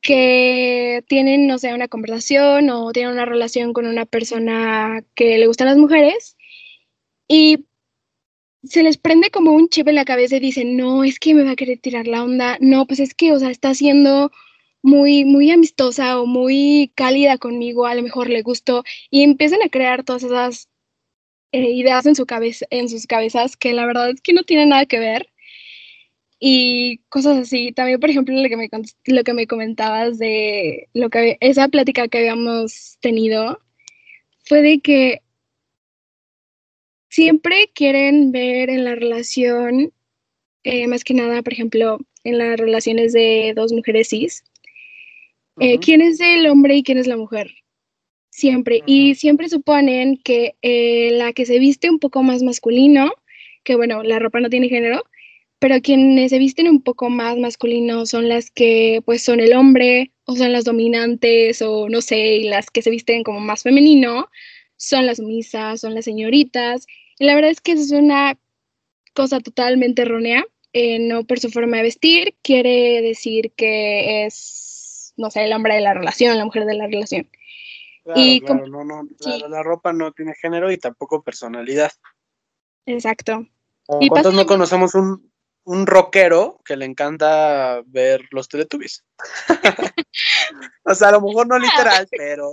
que 0.00 1.04
tienen, 1.08 1.46
no 1.46 1.58
sé, 1.58 1.74
una 1.74 1.88
conversación 1.88 2.70
o 2.70 2.92
tienen 2.92 3.12
una 3.12 3.24
relación 3.24 3.72
con 3.72 3.86
una 3.86 4.06
persona 4.06 5.04
que 5.14 5.38
le 5.38 5.46
gustan 5.46 5.68
las 5.68 5.76
mujeres 5.78 6.36
y 7.28 7.66
se 8.64 8.82
les 8.82 8.98
prende 8.98 9.30
como 9.30 9.52
un 9.52 9.68
chip 9.68 9.88
en 9.88 9.94
la 9.96 10.04
cabeza 10.04 10.36
y 10.36 10.40
dicen, 10.40 10.76
no, 10.76 11.04
es 11.04 11.18
que 11.18 11.34
me 11.34 11.44
va 11.44 11.52
a 11.52 11.56
querer 11.56 11.78
tirar 11.78 12.06
la 12.06 12.24
onda, 12.24 12.58
no, 12.60 12.86
pues 12.86 13.00
es 13.00 13.14
que, 13.14 13.32
o 13.32 13.38
sea, 13.38 13.50
está 13.50 13.74
siendo 13.74 14.30
muy, 14.82 15.24
muy 15.24 15.50
amistosa 15.50 16.20
o 16.20 16.26
muy 16.26 16.92
cálida 16.94 17.38
conmigo, 17.38 17.86
a 17.86 17.94
lo 17.94 18.02
mejor 18.02 18.28
le 18.28 18.42
gustó, 18.42 18.84
y 19.10 19.22
empiezan 19.22 19.62
a 19.62 19.68
crear 19.68 20.04
todas 20.04 20.24
esas 20.24 20.68
eh, 21.52 21.70
ideas 21.70 22.06
en, 22.06 22.14
su 22.14 22.26
cabeza, 22.26 22.66
en 22.70 22.88
sus 22.88 23.06
cabezas 23.06 23.56
que 23.56 23.72
la 23.72 23.86
verdad 23.86 24.10
es 24.10 24.20
que 24.20 24.32
no 24.32 24.44
tienen 24.44 24.70
nada 24.70 24.86
que 24.86 24.98
ver 24.98 25.30
y 26.38 26.98
cosas 27.08 27.38
así. 27.38 27.72
También, 27.72 28.00
por 28.00 28.10
ejemplo, 28.10 28.34
lo 28.34 28.48
que 28.48 28.56
me, 28.56 28.68
lo 29.06 29.24
que 29.24 29.34
me 29.34 29.46
comentabas 29.46 30.18
de 30.18 30.88
lo 30.94 31.10
que, 31.10 31.36
esa 31.40 31.68
plática 31.68 32.08
que 32.08 32.18
habíamos 32.18 32.98
tenido 33.00 33.58
fue 34.44 34.62
de 34.62 34.80
que 34.80 35.22
siempre 37.08 37.70
quieren 37.74 38.32
ver 38.32 38.70
en 38.70 38.84
la 38.84 38.94
relación, 38.94 39.92
eh, 40.64 40.86
más 40.86 41.04
que 41.04 41.14
nada, 41.14 41.42
por 41.42 41.52
ejemplo, 41.52 41.98
en 42.24 42.38
las 42.38 42.58
relaciones 42.58 43.12
de 43.12 43.52
dos 43.56 43.72
mujeres 43.72 44.08
cis, 44.08 44.44
eh, 45.60 45.78
quién 45.80 46.00
es 46.00 46.20
el 46.20 46.46
hombre 46.46 46.76
y 46.76 46.82
quién 46.82 46.98
es 46.98 47.06
la 47.06 47.16
mujer. 47.16 47.52
Siempre. 48.30 48.82
Y 48.86 49.16
siempre 49.16 49.48
suponen 49.48 50.18
que 50.18 50.54
eh, 50.62 51.10
la 51.12 51.32
que 51.32 51.44
se 51.44 51.58
viste 51.58 51.90
un 51.90 51.98
poco 51.98 52.22
más 52.22 52.42
masculino, 52.44 53.12
que 53.64 53.74
bueno, 53.74 54.04
la 54.04 54.20
ropa 54.20 54.38
no 54.38 54.48
tiene 54.48 54.68
género, 54.68 55.02
pero 55.58 55.80
quienes 55.80 56.30
se 56.30 56.38
visten 56.38 56.68
un 56.68 56.82
poco 56.82 57.10
más 57.10 57.36
masculino 57.36 58.06
son 58.06 58.28
las 58.28 58.50
que 58.50 59.02
pues 59.04 59.22
son 59.22 59.40
el 59.40 59.54
hombre 59.54 60.12
o 60.24 60.36
son 60.36 60.52
las 60.52 60.64
dominantes 60.64 61.62
o 61.62 61.88
no 61.88 62.00
sé, 62.00 62.36
y 62.36 62.44
las 62.48 62.70
que 62.70 62.82
se 62.82 62.90
visten 62.90 63.24
como 63.24 63.40
más 63.40 63.62
femenino 63.62 64.28
son 64.76 65.06
las 65.06 65.16
sumisas, 65.18 65.80
son 65.80 65.94
las 65.94 66.04
señoritas. 66.04 66.86
Y 67.18 67.24
la 67.26 67.34
verdad 67.34 67.50
es 67.50 67.60
que 67.60 67.72
es 67.72 67.90
una 67.90 68.38
cosa 69.14 69.40
totalmente 69.40 70.02
errónea. 70.02 70.44
eh, 70.72 70.98
no 71.00 71.24
por 71.24 71.40
su 71.40 71.48
forma 71.50 71.78
de 71.78 71.84
vestir 71.84 72.36
quiere 72.42 73.00
decir 73.02 73.52
que 73.56 74.26
es, 74.26 75.14
no 75.16 75.30
sé, 75.30 75.44
el 75.44 75.52
hombre 75.54 75.74
de 75.74 75.80
la 75.80 75.94
relación, 75.94 76.36
la 76.38 76.44
mujer 76.44 76.66
de 76.66 76.74
la 76.74 76.86
relación. 76.86 77.28
Claro, 78.04 78.20
Y 78.20 78.40
claro, 78.42 78.66
no, 78.68 78.84
no, 78.84 79.08
sí. 79.18 79.30
la, 79.40 79.48
la 79.48 79.62
ropa 79.62 79.92
no 79.92 80.12
tiene 80.12 80.34
género 80.34 80.70
y 80.70 80.78
tampoco 80.78 81.22
personalidad. 81.22 81.90
Exacto. 82.86 83.46
¿O 83.86 83.98
Y 84.00 84.08
¿Cuántos 84.08 84.34
no 84.34 84.46
conocemos 84.46 84.94
un, 84.94 85.30
un 85.68 85.86
rockero 85.86 86.60
que 86.64 86.76
le 86.76 86.86
encanta 86.86 87.82
ver 87.84 88.22
los 88.30 88.48
Teletubbies? 88.48 89.04
o 90.84 90.94
sea, 90.94 91.08
a 91.08 91.12
lo 91.12 91.20
mejor 91.20 91.46
no 91.46 91.58
literal, 91.58 92.08
pero 92.10 92.52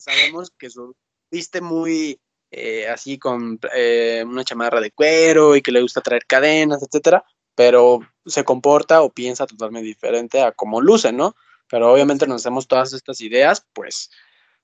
sabemos 0.00 0.50
que 0.58 0.70
su, 0.70 0.96
viste 1.30 1.60
muy 1.60 2.18
eh, 2.50 2.88
así 2.88 3.18
con 3.18 3.60
eh, 3.74 4.24
una 4.26 4.42
chamarra 4.42 4.80
de 4.80 4.90
cuero 4.90 5.54
y 5.54 5.60
que 5.60 5.70
le 5.70 5.82
gusta 5.82 6.00
traer 6.00 6.24
cadenas, 6.26 6.82
etcétera, 6.82 7.22
pero 7.54 8.00
se 8.24 8.42
comporta 8.42 9.02
o 9.02 9.12
piensa 9.12 9.46
totalmente 9.46 9.86
diferente 9.86 10.40
a 10.40 10.52
cómo 10.52 10.80
luce, 10.80 11.12
¿no? 11.12 11.36
Pero 11.68 11.92
obviamente 11.92 12.26
nos 12.26 12.40
hacemos 12.40 12.66
todas 12.66 12.94
estas 12.94 13.20
ideas, 13.20 13.66
pues, 13.74 14.10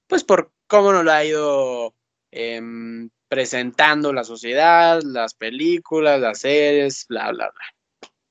pues 0.06 0.24
por 0.24 0.50
cómo 0.66 0.92
nos 0.92 1.04
lo 1.04 1.12
ha 1.12 1.24
ido 1.26 1.94
em, 2.30 3.10
presentando 3.28 4.14
la 4.14 4.24
sociedad, 4.24 5.02
las 5.02 5.34
películas, 5.34 6.18
las 6.20 6.38
series, 6.38 7.04
bla, 7.06 7.30
bla, 7.32 7.50
bla. 7.50 7.81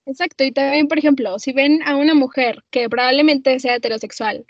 Exacto, 0.05 0.43
y 0.43 0.51
también, 0.51 0.87
por 0.87 0.97
ejemplo, 0.97 1.37
si 1.39 1.53
ven 1.53 1.81
a 1.83 1.95
una 1.95 2.13
mujer 2.13 2.63
que 2.71 2.89
probablemente 2.89 3.59
sea 3.59 3.75
heterosexual, 3.75 4.45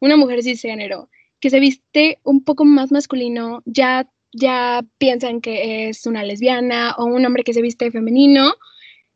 una 0.00 0.16
mujer 0.16 0.42
cisgénero, 0.42 1.08
que 1.40 1.50
se 1.50 1.60
viste 1.60 2.18
un 2.22 2.42
poco 2.42 2.64
más 2.64 2.90
masculino, 2.92 3.62
ya, 3.66 4.08
ya 4.32 4.84
piensan 4.98 5.40
que 5.40 5.88
es 5.88 6.06
una 6.06 6.22
lesbiana, 6.22 6.94
o 6.98 7.04
un 7.04 7.24
hombre 7.24 7.44
que 7.44 7.54
se 7.54 7.62
viste 7.62 7.90
femenino, 7.90 8.54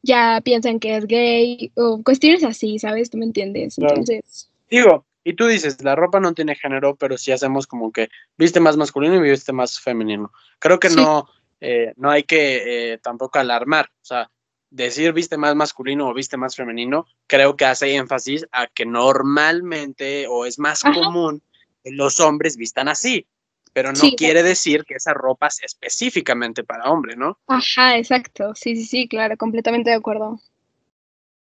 ya 0.02 0.40
piensan 0.44 0.80
que 0.80 0.96
es 0.96 1.06
gay, 1.06 1.72
o 1.76 2.02
cuestiones 2.02 2.44
así, 2.44 2.78
¿sabes? 2.78 3.10
¿Tú 3.10 3.18
me 3.18 3.24
entiendes? 3.24 3.78
Entonces, 3.78 4.50
Digo, 4.70 5.04
y 5.24 5.34
tú 5.34 5.46
dices, 5.46 5.82
la 5.82 5.96
ropa 5.96 6.20
no 6.20 6.32
tiene 6.32 6.54
género, 6.54 6.94
pero 6.94 7.18
sí 7.18 7.32
hacemos 7.32 7.66
como 7.66 7.90
que 7.92 8.08
viste 8.38 8.60
más 8.60 8.76
masculino 8.76 9.16
y 9.16 9.30
viste 9.30 9.52
más 9.52 9.80
femenino. 9.80 10.32
Creo 10.58 10.78
que 10.78 10.90
Sí. 10.90 10.96
no, 10.96 11.28
eh, 11.60 11.92
no 11.96 12.10
hay 12.10 12.22
que 12.22 12.92
eh, 12.92 12.98
tampoco 12.98 13.38
alarmar. 13.38 13.86
O 13.86 14.04
sea, 14.04 14.30
decir 14.70 15.12
viste 15.12 15.36
más 15.36 15.54
masculino 15.56 16.08
o 16.08 16.14
viste 16.14 16.36
más 16.36 16.56
femenino, 16.56 17.06
creo 17.26 17.56
que 17.56 17.64
hace 17.64 17.94
énfasis 17.94 18.46
a 18.52 18.66
que 18.68 18.86
normalmente 18.86 20.26
o 20.28 20.46
es 20.46 20.58
más 20.58 20.84
Ajá. 20.84 20.94
común 20.94 21.42
que 21.82 21.90
los 21.92 22.20
hombres 22.20 22.56
vistan 22.56 22.88
así, 22.88 23.26
pero 23.72 23.92
no 23.92 23.96
Sí, 23.96 24.16
quiere 24.16 24.42
decir 24.42 24.84
que 24.84 24.94
esa 24.94 25.14
ropa 25.14 25.50
sea 25.50 25.66
específicamente 25.66 26.64
para 26.64 26.90
hombre, 26.90 27.16
¿no? 27.16 27.38
ajá, 27.46 27.98
exacto, 27.98 28.54
sí, 28.54 28.76
sí, 28.76 28.84
sí, 28.84 29.08
claro, 29.08 29.36
completamente 29.36 29.90
de 29.90 29.96
acuerdo. 29.96 30.40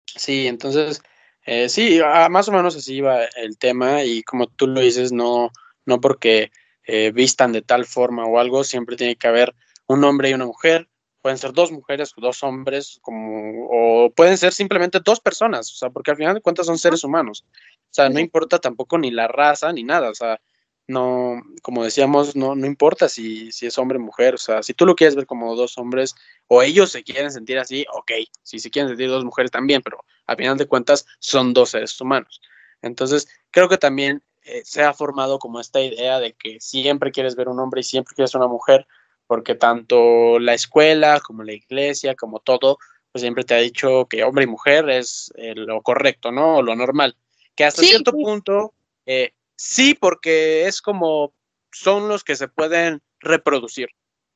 Sí, 0.05 0.47
entonces, 0.47 1.01
eh, 1.45 1.69
sí, 1.69 1.99
más 2.29 2.47
o 2.49 2.51
menos 2.51 2.75
así 2.75 3.01
va 3.01 3.25
el 3.37 3.57
tema 3.57 4.03
y 4.03 4.23
como 4.23 4.47
tú 4.47 4.67
lo 4.67 4.81
dices, 4.81 5.11
no, 5.11 5.51
no 5.85 6.01
porque 6.01 6.51
eh, 6.85 7.11
vistan 7.13 7.51
de 7.53 7.61
tal 7.61 7.85
forma 7.85 8.25
o 8.25 8.39
algo, 8.39 8.63
siempre 8.63 8.95
tiene 8.97 9.15
que 9.15 9.27
haber 9.27 9.55
un 9.87 10.03
hombre 10.03 10.29
y 10.29 10.33
una 10.33 10.45
mujer, 10.45 10.89
pueden 11.21 11.37
ser 11.37 11.53
dos 11.53 11.71
mujeres 11.71 12.13
dos 12.17 12.43
hombres, 12.43 12.99
como, 13.01 13.67
o 13.69 14.11
pueden 14.11 14.37
ser 14.37 14.53
simplemente 14.53 14.99
dos 15.03 15.19
personas, 15.19 15.71
o 15.71 15.75
sea, 15.75 15.89
porque 15.89 16.11
al 16.11 16.17
final 16.17 16.35
de 16.35 16.41
cuentas 16.41 16.65
son 16.65 16.77
seres 16.77 17.03
humanos, 17.03 17.45
o 17.45 17.93
sea, 17.93 18.09
no 18.09 18.19
importa 18.19 18.59
tampoco 18.59 18.97
ni 18.97 19.11
la 19.11 19.27
raza 19.27 19.71
ni 19.71 19.83
nada, 19.83 20.09
o 20.09 20.15
sea, 20.15 20.39
no, 20.87 21.41
como 21.61 21.83
decíamos, 21.83 22.35
no, 22.35 22.55
no 22.55 22.67
importa 22.67 23.07
si, 23.07 23.51
si 23.51 23.65
es 23.65 23.77
hombre 23.77 23.97
o 23.97 24.01
mujer, 24.01 24.35
o 24.35 24.37
sea, 24.37 24.61
si 24.61 24.73
tú 24.73 24.85
lo 24.85 24.95
quieres 24.95 25.15
ver 25.15 25.25
como 25.25 25.55
dos 25.55 25.77
hombres 25.77 26.15
o 26.47 26.61
ellos 26.61 26.91
se 26.91 27.03
quieren 27.03 27.31
sentir 27.31 27.59
así, 27.59 27.85
ok, 27.93 28.11
si 28.43 28.59
se 28.59 28.69
quieren 28.69 28.89
sentir 28.89 29.09
dos 29.09 29.23
mujeres 29.23 29.51
también, 29.51 29.81
pero 29.81 30.03
al 30.27 30.37
final 30.37 30.57
de 30.57 30.67
cuentas 30.67 31.05
son 31.19 31.53
dos 31.53 31.71
seres 31.71 31.99
humanos. 32.01 32.41
Entonces, 32.81 33.27
creo 33.51 33.69
que 33.69 33.77
también 33.77 34.23
eh, 34.43 34.63
se 34.65 34.83
ha 34.83 34.93
formado 34.93 35.39
como 35.39 35.59
esta 35.59 35.81
idea 35.81 36.19
de 36.19 36.33
que 36.33 36.59
siempre 36.59 37.11
quieres 37.11 37.35
ver 37.35 37.47
un 37.47 37.59
hombre 37.59 37.81
y 37.81 37.83
siempre 37.83 38.15
quieres 38.15 38.35
una 38.35 38.47
mujer, 38.47 38.87
porque 39.31 39.55
tanto 39.55 40.39
la 40.39 40.53
escuela 40.53 41.21
como 41.21 41.43
la 41.43 41.53
iglesia, 41.53 42.15
como 42.15 42.41
todo, 42.41 42.77
pues 43.13 43.21
siempre 43.21 43.45
te 43.45 43.53
ha 43.53 43.59
dicho 43.59 44.05
que 44.09 44.25
hombre 44.25 44.43
y 44.43 44.47
mujer 44.47 44.89
es 44.89 45.31
eh, 45.37 45.55
lo 45.55 45.81
correcto, 45.81 46.33
¿no? 46.33 46.57
O 46.57 46.61
lo 46.61 46.75
normal. 46.75 47.15
Que 47.55 47.63
hasta 47.63 47.81
Sí, 47.81 47.87
cierto 47.87 48.11
punto, 48.11 48.73
eh, 49.05 49.31
sí, 49.55 49.93
porque 49.93 50.67
es 50.67 50.81
como 50.81 51.33
son 51.71 52.09
los 52.09 52.25
que 52.25 52.35
se 52.35 52.49
pueden 52.49 53.01
reproducir, 53.21 53.91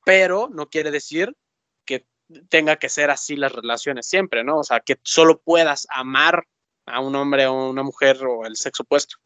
pero 0.06 0.48
no 0.50 0.70
quiere 0.70 0.92
decir 0.92 1.36
que 1.84 2.06
tenga 2.48 2.78
que 2.78 2.88
ser 2.88 3.10
así 3.10 3.36
las 3.36 3.52
relaciones 3.52 4.06
siempre, 4.06 4.46
¿no? 4.46 4.60
O 4.60 4.64
sea, 4.64 4.80
que 4.80 4.96
solo 5.04 5.42
puedas 5.42 5.88
amar 5.90 6.48
a 6.86 7.02
un 7.02 7.18
hombre 7.18 7.48
o 7.48 7.70
una 7.70 7.84
mujer 7.84 8.26
o 8.26 8.46
el 8.46 8.56
sexo 8.56 8.84
opuesto. 8.84 9.18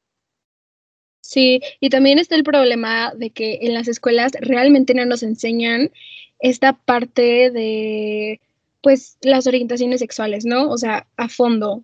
Sí, 1.29 1.61
y 1.79 1.91
también 1.91 2.17
está 2.17 2.33
el 2.33 2.43
problema 2.43 3.13
de 3.15 3.29
que 3.29 3.59
en 3.61 3.75
las 3.75 3.87
escuelas 3.87 4.31
realmente 4.41 4.95
no 4.95 5.05
nos 5.05 5.21
enseñan 5.21 5.91
esta 6.39 6.73
parte 6.73 7.51
de, 7.51 8.41
pues, 8.81 9.15
las 9.21 9.45
orientaciones 9.45 9.99
sexuales, 9.99 10.43
¿no? 10.43 10.71
O 10.71 10.79
sea, 10.79 11.05
a 11.17 11.29
fondo. 11.29 11.83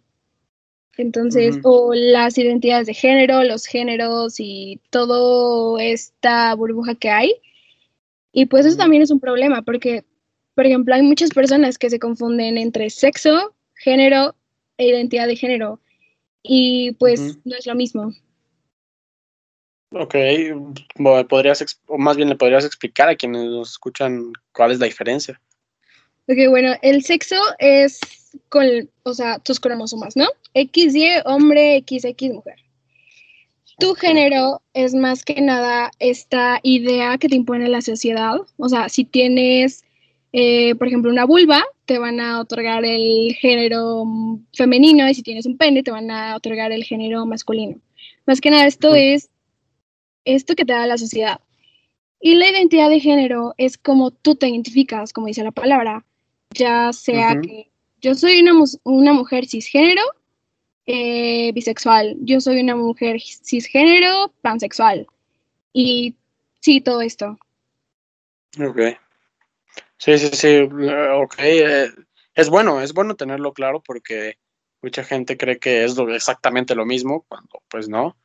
Entonces, 0.98 1.60
o 1.62 1.94
las 1.94 2.40
identidades 2.40 2.88
de 2.88 2.96
género, 2.96 3.44
los 3.44 3.68
géneros 3.68 4.40
y 4.40 4.80
todo 4.90 5.78
esta 5.78 6.56
burbuja 6.56 6.96
que 6.96 7.12
hay. 7.12 7.36
Y 8.32 8.48
pues 8.48 8.66
eso 8.66 8.78
también 8.78 9.04
es 9.04 9.12
un 9.12 9.20
problema, 9.20 9.62
porque, 9.62 10.06
por 10.56 10.66
ejemplo, 10.66 10.96
hay 10.96 11.04
muchas 11.04 11.30
personas 11.30 11.78
que 11.78 11.92
se 11.92 12.00
confunden 12.00 12.58
entre 12.58 12.90
sexo, 12.90 13.54
género 13.76 14.34
e 14.80 14.88
identidad 14.88 15.28
de 15.28 15.36
género. 15.36 15.80
Y 16.42 16.94
pues 16.94 17.38
no 17.46 17.56
es 17.56 17.68
lo 17.68 17.76
mismo. 17.76 18.12
Ok, 19.98 20.14
podrías, 21.30 21.80
o 21.88 21.98
más 21.98 22.18
bien 22.18 22.28
le 22.28 22.36
podrías 22.36 22.66
explicar 22.66 23.08
a 23.08 23.16
quienes 23.16 23.46
nos 23.46 23.72
escuchan 23.72 24.34
cuál 24.52 24.74
es 24.74 24.80
la 24.80 24.88
diferencia. 24.88 25.40
Ok, 26.28 26.38
bueno, 26.50 26.74
el 26.82 27.02
sexo 27.02 27.38
es 27.60 28.02
con, 28.50 28.66
o 29.04 29.14
sea, 29.14 29.40
tus 29.40 29.62
cromosomas, 29.62 30.18
¿no? 30.18 30.28
XY, 30.54 31.22
hombre, 31.24 31.82
XX, 31.88 32.34
mujer. 32.34 32.56
Tu 33.80 33.96
género 33.96 34.62
es 34.74 34.94
más 34.94 35.24
que 35.24 35.40
nada 35.40 35.92
esta 36.00 36.60
idea 36.62 37.18
que 37.18 37.30
te 37.30 37.38
impone 37.38 37.70
la 37.70 37.82
sociedad. 37.82 38.36
O 38.58 38.68
sea, 38.68 38.90
si 38.90 39.06
tienes, 39.06 39.86
eh, 40.34 40.76
por 40.76 40.88
ejemplo, 40.88 41.10
una 41.10 41.24
vulva, 41.24 41.64
te 41.86 42.00
van 42.00 42.20
a 42.20 42.42
otorgar 42.42 42.84
el 42.84 43.34
género 43.36 44.04
femenino 44.54 45.08
y 45.08 45.14
si 45.14 45.24
tienes 45.24 45.46
un 45.46 45.58
pene, 45.58 45.84
te 45.84 45.92
van 45.92 46.12
a 46.12 46.36
otorgar 46.36 46.74
el 46.74 46.84
género 46.84 47.26
masculino. 47.26 47.80
Más 48.26 48.42
que 48.42 48.50
nada, 48.50 48.68
esto 48.68 48.94
es 48.94 49.30
esto 50.26 50.56
que 50.56 50.66
te 50.66 50.74
da 50.74 50.86
la 50.88 50.98
sociedad. 50.98 51.40
Y 52.20 52.36
la 52.36 52.50
identidad 52.50 52.90
de 52.90 53.00
género 53.00 53.54
es 53.58 53.78
como 53.78 54.12
tú 54.12 54.36
te 54.36 54.48
identificas, 54.48 55.14
como 55.14 55.28
dice 55.28 55.44
la 55.44 55.52
palabra, 55.52 56.06
ya 56.52 56.92
sea 56.94 57.40
que 57.42 57.70
yo 58.02 58.16
soy 58.16 58.40
una, 58.42 58.54
una 58.84 59.14
mujer 59.14 59.46
cisgénero, 59.48 60.02
eh, 60.88 61.52
bisexual, 61.54 62.16
yo 62.22 62.40
soy 62.42 62.60
una 62.62 62.76
mujer 62.76 63.22
cisgénero, 63.22 64.34
pansexual. 64.42 65.08
Y 65.74 66.16
sí, 66.62 66.82
todo 66.82 67.02
esto. 67.02 67.38
Ok. 68.60 68.80
Sí, 69.98 70.18
sí, 70.18 70.30
sí, 70.34 70.48
eh, 70.48 71.10
ok. 71.16 71.36
eh, 71.40 71.90
es 72.34 72.50
bueno, 72.50 72.82
es 72.82 72.94
bueno 72.94 73.16
tenerlo 73.16 73.54
claro 73.54 73.82
porque 73.82 74.38
mucha 74.82 75.04
gente 75.04 75.38
cree 75.38 75.58
que 75.58 75.84
es 75.84 75.96
lo- 75.98 76.14
exactamente 76.14 76.76
lo 76.76 76.86
mismo, 76.86 77.26
cuando 77.28 77.62
pues 77.70 77.88
no. 77.90 78.16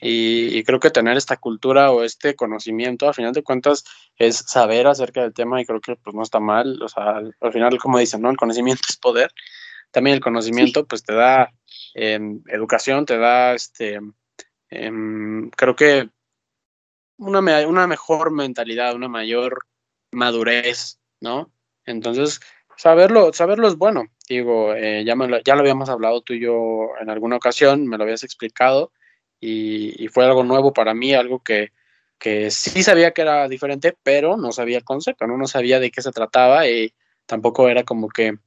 Y, 0.00 0.58
y 0.58 0.64
creo 0.64 0.80
que 0.80 0.90
tener 0.90 1.16
esta 1.16 1.36
cultura 1.36 1.90
o 1.92 2.02
este 2.02 2.34
conocimiento, 2.36 3.08
al 3.08 3.14
final 3.14 3.32
de 3.32 3.42
cuentas, 3.42 3.84
es 4.16 4.36
saber 4.36 4.86
acerca 4.86 5.22
del 5.22 5.32
tema 5.32 5.60
y 5.60 5.64
creo 5.64 5.80
que 5.80 5.96
pues 5.96 6.14
no 6.14 6.22
está 6.22 6.40
mal. 6.40 6.82
O 6.82 6.88
sea, 6.88 7.16
al, 7.16 7.34
al 7.40 7.52
final, 7.52 7.78
como 7.78 7.98
dicen, 7.98 8.20
¿no? 8.20 8.30
El 8.30 8.36
conocimiento 8.36 8.82
es 8.88 8.96
poder. 8.96 9.32
También 9.90 10.14
el 10.14 10.20
conocimiento 10.22 10.86
pues 10.86 11.04
te 11.04 11.14
da 11.14 11.52
em, 11.94 12.42
educación, 12.48 13.06
te 13.06 13.16
da 13.16 13.54
este, 13.54 14.00
em, 14.70 15.50
creo 15.50 15.76
que 15.76 16.08
una, 17.16 17.40
me- 17.40 17.66
una 17.66 17.86
mejor 17.86 18.30
mentalidad, 18.32 18.94
una 18.94 19.08
mayor 19.08 19.66
madurez, 20.12 20.98
¿no? 21.20 21.50
Entonces, 21.86 22.40
saberlo, 22.76 23.32
saberlo 23.32 23.68
es 23.68 23.76
bueno. 23.76 24.06
Digo, 24.28 24.74
eh, 24.74 25.04
ya, 25.04 25.14
me 25.16 25.28
lo, 25.28 25.40
ya 25.42 25.54
lo 25.54 25.60
habíamos 25.60 25.88
hablado 25.88 26.22
tú 26.22 26.32
y 26.32 26.40
yo 26.40 26.88
en 27.00 27.10
alguna 27.10 27.36
ocasión, 27.36 27.86
me 27.86 27.96
lo 27.98 28.04
habías 28.04 28.24
explicado 28.24 28.92
y, 29.44 30.02
y 30.02 30.08
fue 30.08 30.24
algo 30.24 30.42
nuevo 30.42 30.72
para 30.72 30.94
mí, 30.94 31.12
algo 31.12 31.40
que, 31.40 31.72
que 32.18 32.50
sí 32.50 32.82
sabía 32.82 33.12
que 33.12 33.20
era 33.20 33.46
diferente, 33.46 33.94
pero 34.02 34.38
no 34.38 34.52
sabía 34.52 34.78
el 34.78 34.84
concepto, 34.84 35.26
¿no? 35.26 35.46
Sabía 35.46 35.80
de 35.80 35.90
qué 35.90 36.00
se 36.00 36.12
trataba 36.12 36.66
y 36.66 36.94
tampoco 37.26 37.68
era 37.68 37.84
como 37.84 38.08
que 38.08 38.38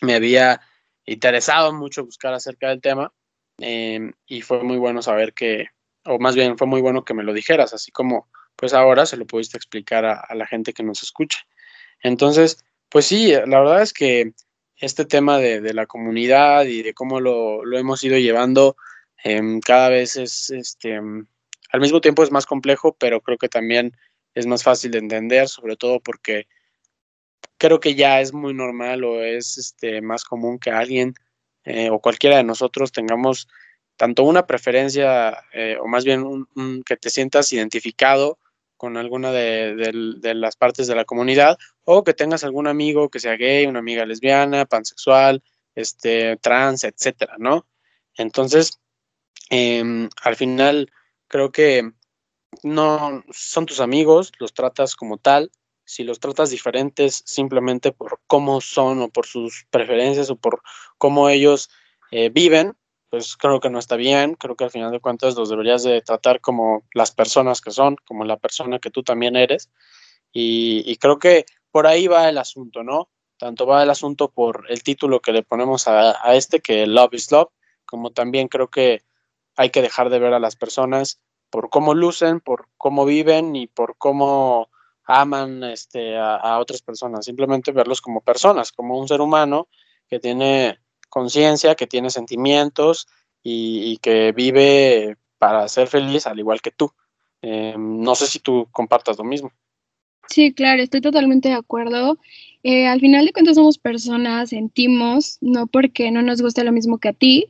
me 0.00 0.14
había 0.14 0.60
interesado 1.04 1.72
mucho 1.72 2.04
buscar 2.04 2.34
acerca 2.34 2.68
del 2.68 2.80
tema 2.80 3.12
eh, 3.58 4.12
y 4.28 4.42
fue 4.42 4.62
muy 4.62 4.76
bueno 4.76 5.02
saber 5.02 5.32
que, 5.34 5.66
o 6.04 6.20
más 6.20 6.36
bien 6.36 6.56
fue 6.56 6.68
muy 6.68 6.80
bueno 6.80 7.04
que 7.04 7.14
me 7.14 7.24
lo 7.24 7.32
dijeras, 7.32 7.74
así 7.74 7.90
como 7.90 8.28
pues 8.54 8.74
ahora 8.74 9.06
se 9.06 9.16
lo 9.16 9.26
pudiste 9.26 9.56
explicar 9.56 10.04
a, 10.04 10.20
a 10.20 10.34
la 10.36 10.46
gente 10.46 10.72
que 10.72 10.84
nos 10.84 11.02
escucha. 11.02 11.40
Entonces, 12.00 12.64
pues 12.88 13.06
sí, 13.06 13.32
la 13.32 13.60
verdad 13.60 13.82
es 13.82 13.92
que 13.92 14.34
este 14.76 15.04
tema 15.04 15.38
de, 15.38 15.60
de 15.60 15.74
la 15.74 15.86
comunidad 15.86 16.64
y 16.66 16.82
de 16.82 16.94
cómo 16.94 17.20
lo, 17.20 17.64
lo 17.64 17.76
hemos 17.78 18.04
ido 18.04 18.16
llevando 18.18 18.76
eh, 19.24 19.40
cada 19.64 19.88
vez 19.88 20.16
es, 20.16 20.50
este, 20.50 20.96
al 20.96 21.80
mismo 21.80 22.00
tiempo 22.00 22.22
es 22.22 22.30
más 22.30 22.46
complejo, 22.46 22.96
pero 22.98 23.20
creo 23.20 23.38
que 23.38 23.48
también 23.48 23.96
es 24.34 24.46
más 24.46 24.62
fácil 24.62 24.90
de 24.92 24.98
entender, 24.98 25.48
sobre 25.48 25.76
todo 25.76 26.00
porque 26.00 26.46
creo 27.58 27.80
que 27.80 27.94
ya 27.94 28.20
es 28.20 28.32
muy 28.32 28.54
normal 28.54 29.04
o 29.04 29.22
es 29.22 29.58
este, 29.58 30.00
más 30.00 30.24
común 30.24 30.58
que 30.58 30.70
alguien 30.70 31.14
eh, 31.64 31.90
o 31.90 32.00
cualquiera 32.00 32.36
de 32.36 32.44
nosotros 32.44 32.92
tengamos 32.92 33.48
tanto 33.96 34.22
una 34.22 34.46
preferencia 34.46 35.44
eh, 35.52 35.76
o 35.80 35.88
más 35.88 36.04
bien 36.04 36.22
un, 36.22 36.82
que 36.84 36.96
te 36.96 37.10
sientas 37.10 37.52
identificado 37.52 38.38
con 38.76 38.96
alguna 38.96 39.32
de, 39.32 39.74
de, 40.20 40.34
las 40.34 40.56
partes 40.56 40.86
de 40.86 40.94
la 40.94 41.04
comunidad 41.04 41.58
o 41.84 42.04
que 42.04 42.14
tengas 42.14 42.44
algún 42.44 42.68
amigo 42.68 43.08
que 43.08 43.18
sea 43.18 43.34
gay, 43.36 43.66
una 43.66 43.80
amiga 43.80 44.06
lesbiana, 44.06 44.66
pansexual, 44.66 45.42
este, 45.74 46.36
trans, 46.36 46.84
etcétera, 46.84 47.34
¿no? 47.38 47.66
Entonces, 48.16 48.80
eh, 49.50 50.08
al 50.22 50.36
final 50.36 50.90
creo 51.28 51.52
que 51.52 51.92
no 52.62 53.24
son 53.30 53.66
tus 53.66 53.80
amigos, 53.80 54.32
los 54.38 54.54
tratas 54.54 54.96
como 54.96 55.18
tal, 55.18 55.50
si 55.84 56.04
los 56.04 56.20
tratas 56.20 56.50
diferentes 56.50 57.22
simplemente 57.24 57.92
por 57.92 58.20
cómo 58.26 58.60
son 58.60 59.00
o 59.00 59.08
por 59.08 59.26
sus 59.26 59.66
preferencias 59.70 60.30
o 60.30 60.36
por 60.36 60.62
cómo 60.98 61.28
ellos 61.28 61.70
eh, 62.10 62.28
viven, 62.28 62.76
pues 63.10 63.36
creo 63.36 63.58
que 63.60 63.70
no 63.70 63.78
está 63.78 63.96
bien, 63.96 64.34
creo 64.34 64.54
que 64.54 64.64
al 64.64 64.70
final 64.70 64.92
de 64.92 65.00
cuentas 65.00 65.34
los 65.34 65.48
deberías 65.48 65.82
de 65.82 66.02
tratar 66.02 66.40
como 66.40 66.84
las 66.92 67.10
personas 67.12 67.62
que 67.62 67.70
son, 67.70 67.96
como 68.06 68.24
la 68.24 68.36
persona 68.36 68.78
que 68.78 68.90
tú 68.90 69.02
también 69.02 69.34
eres, 69.34 69.70
y, 70.30 70.82
y 70.84 70.96
creo 70.96 71.18
que 71.18 71.46
por 71.70 71.86
ahí 71.86 72.06
va 72.06 72.28
el 72.28 72.36
asunto, 72.36 72.82
¿no? 72.82 73.08
Tanto 73.38 73.66
va 73.66 73.82
el 73.82 73.90
asunto 73.90 74.30
por 74.30 74.66
el 74.68 74.82
título 74.82 75.20
que 75.20 75.32
le 75.32 75.42
ponemos 75.42 75.88
a, 75.88 76.16
a 76.22 76.34
este, 76.34 76.60
que 76.60 76.86
Love 76.86 77.14
is 77.14 77.30
Love, 77.32 77.48
como 77.86 78.10
también 78.10 78.48
creo 78.48 78.68
que 78.68 79.02
hay 79.58 79.70
que 79.70 79.82
dejar 79.82 80.08
de 80.08 80.20
ver 80.20 80.32
a 80.32 80.38
las 80.38 80.54
personas 80.56 81.20
por 81.50 81.68
cómo 81.68 81.92
lucen, 81.92 82.40
por 82.40 82.68
cómo 82.78 83.04
viven 83.04 83.56
y 83.56 83.66
por 83.66 83.96
cómo 83.98 84.70
aman 85.04 85.64
este, 85.64 86.16
a, 86.16 86.58
otras 86.60 86.80
personas, 86.80 87.24
simplemente 87.24 87.72
verlos 87.72 88.00
como 88.00 88.20
personas, 88.20 88.70
como 88.70 88.98
un 88.98 89.08
ser 89.08 89.20
humano 89.20 89.66
que 90.08 90.20
tiene 90.20 90.78
conciencia, 91.08 91.74
que 91.74 91.88
tiene 91.88 92.10
sentimientos 92.10 93.08
y, 93.42 93.96
que 93.98 94.32
vive 94.32 95.16
para 95.38 95.66
ser 95.68 95.88
feliz 95.88 96.26
al 96.26 96.38
igual 96.38 96.60
que 96.60 96.70
tú. 96.70 96.92
Eh, 97.42 97.74
no 97.76 98.14
sé 98.14 98.26
si 98.28 98.38
tú 98.38 98.68
compartas 98.70 99.18
lo 99.18 99.24
mismo. 99.24 99.50
Sí, 100.28 100.52
claro, 100.52 100.82
estoy 100.82 101.00
totalmente 101.00 101.48
de 101.48 101.54
acuerdo. 101.54 102.18
Eh, 102.62 102.86
al 102.86 103.00
final 103.00 103.24
de 103.26 103.32
cuentas 103.32 103.56
somos 103.56 103.78
personas, 103.78 104.50
sentimos, 104.50 105.38
no 105.40 105.66
porque 105.66 106.10
no 106.12 106.22
nos 106.22 106.42
guste 106.42 106.62
lo 106.64 106.72
mismo 106.72 106.98
que 106.98 107.08
a 107.08 107.12
ti, 107.12 107.48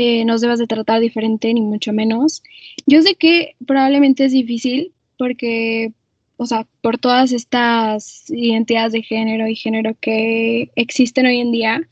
eh, 0.00 0.24
nos 0.24 0.40
debas 0.40 0.60
de 0.60 0.68
tratar 0.68 1.00
diferente, 1.00 1.52
ni 1.52 1.60
mucho 1.60 1.92
menos. 1.92 2.44
Yo 2.86 3.02
sé 3.02 3.16
que 3.16 3.56
probablemente 3.66 4.26
es 4.26 4.30
difícil 4.30 4.92
porque, 5.18 5.92
o 6.36 6.46
sea, 6.46 6.68
por 6.82 6.98
todas 6.98 7.32
estas 7.32 8.30
identidades 8.30 8.92
de 8.92 9.02
género 9.02 9.48
y 9.48 9.56
género 9.56 9.96
que 10.00 10.70
existen 10.76 11.26
hoy 11.26 11.40
en 11.40 11.50
día. 11.50 11.88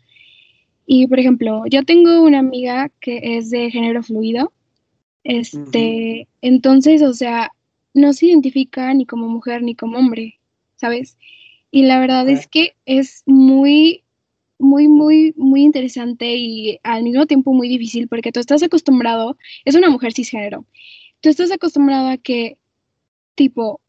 Y, 0.87 1.09
por 1.09 1.19
ejemplo, 1.19 1.65
yo 1.69 1.85
tengo 1.85 2.23
una 2.23 2.39
amiga 2.39 2.93
que 3.01 3.39
es 3.39 3.51
de 3.51 3.73
género 3.73 4.05
fluido. 4.05 4.53
Este, 5.25 5.59
uh 5.59 5.67
-huh. 5.67 6.27
entonces, 6.43 7.03
o 7.03 7.13
sea, 7.13 7.51
no 7.93 8.13
se 8.13 8.27
identifica 8.27 8.95
ni 8.95 9.05
como 9.05 9.27
mujer 9.27 9.65
ni 9.65 9.75
como 9.75 9.99
hombre, 9.99 10.39
¿sabes? 10.77 11.19
Y 11.73 11.83
la 11.83 11.99
verdad 11.99 12.29
es 12.29 12.47
que 12.47 12.77
es 12.85 13.25
muy 13.27 14.05
muy, 14.59 14.89
muy, 14.89 15.35
muy 15.37 15.63
interesante 15.63 16.37
y 16.37 16.79
al 16.83 17.03
mismo 17.03 17.27
tiempo 17.27 17.53
muy 17.53 17.69
difícil 17.69 18.09
porque 18.09 18.33
tú 18.33 18.41
estás 18.41 18.63
acostumbrado, 18.63 19.37
es 19.65 19.75
una 19.75 19.91
mujer 19.91 20.13
cisgénero, 20.13 20.65
tú 21.21 21.29
estás 21.29 21.51
acostumbrado 21.51 22.09
a 22.09 22.17
que, 22.17 22.59
tipo, 23.35 23.81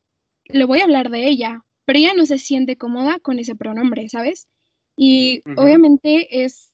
le 0.46 0.66
voy 0.66 0.80
a 0.80 0.84
hablar 0.84 1.10
de 1.10 1.28
ella, 1.28 1.64
pero 1.86 2.00
ella 2.00 2.14
no 2.16 2.26
se 2.26 2.38
siente 2.38 2.78
cómoda 2.78 3.20
con 3.20 3.40
ese 3.40 3.56
pronombre, 3.56 4.10
¿sabes? 4.10 4.48
Y 4.98 5.42
Ujú. 5.46 5.62
obviamente 5.62 6.44
es 6.44 6.74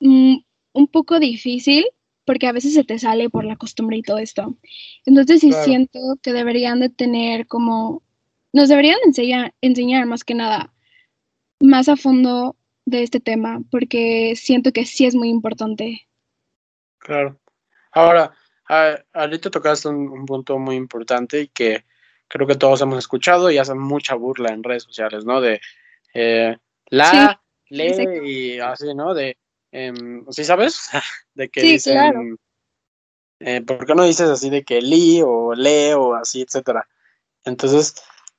mm, 0.00 0.36
un 0.72 0.86
poco 0.88 1.18
difícil 1.18 1.84
porque 2.24 2.46
a 2.46 2.52
veces 2.52 2.72
se 2.72 2.84
te 2.84 2.98
sale 2.98 3.28
por 3.28 3.44
la 3.44 3.56
costumbre 3.56 3.98
y 3.98 4.02
todo 4.02 4.18
esto. 4.18 4.56
Entonces 5.04 5.40
sí 5.40 5.48
Claro. 5.48 5.64
siento 5.64 5.98
que 6.22 6.32
deberían 6.32 6.80
de 6.80 6.88
tener 6.88 7.46
como, 7.46 8.02
nos 8.52 8.68
deberían 8.68 8.98
enseñar, 9.04 9.52
enseñar 9.60 10.06
más 10.06 10.24
que 10.24 10.34
nada 10.34 10.72
más 11.60 11.88
a 11.88 11.96
fondo 11.96 12.56
de 12.86 13.02
este 13.02 13.20
tema, 13.20 13.60
porque 13.70 14.34
siento 14.36 14.72
que 14.72 14.84
sí 14.84 15.06
es 15.06 15.14
muy 15.14 15.28
importante. 15.28 16.06
Claro. 16.98 17.38
Ahora, 17.92 18.32
a- 18.68 18.98
ahorita 19.12 19.50
tocaste 19.50 19.88
un, 19.88 20.08
un 20.08 20.26
punto 20.26 20.58
muy 20.58 20.76
importante 20.76 21.40
y 21.42 21.48
que 21.48 21.84
creo 22.28 22.46
que 22.46 22.56
todos 22.56 22.80
hemos 22.80 22.98
escuchado 22.98 23.50
y 23.50 23.58
hacen 23.58 23.78
mucha 23.78 24.14
burla 24.14 24.50
en 24.50 24.62
redes 24.62 24.82
sociales, 24.84 25.24
¿no? 25.24 25.40
De 25.40 25.60
eh, 26.14 26.56
la, 26.86 27.40
le 27.68 27.88
exacto. 27.90 28.24
y 28.24 28.58
así, 28.60 28.94
¿no? 28.94 29.14
De, 29.14 29.36
em, 29.72 30.24
¿sí 30.30 30.44
sabes? 30.44 30.90
De 31.34 31.48
que 31.48 31.60
Sí, 31.62 31.72
dicen, 31.74 31.94
claro. 31.94 32.20
eh, 33.40 33.60
¿por 33.62 33.84
qué 33.86 33.94
no 33.94 34.04
dices 34.04 34.28
así 34.28 34.48
de 34.50 34.64
que 34.64 34.80
li 34.80 35.20
o 35.22 35.54
le 35.54 35.94
o 35.94 36.14
así, 36.14 36.42
etcétera? 36.42 36.88
Entonces, 37.44 37.94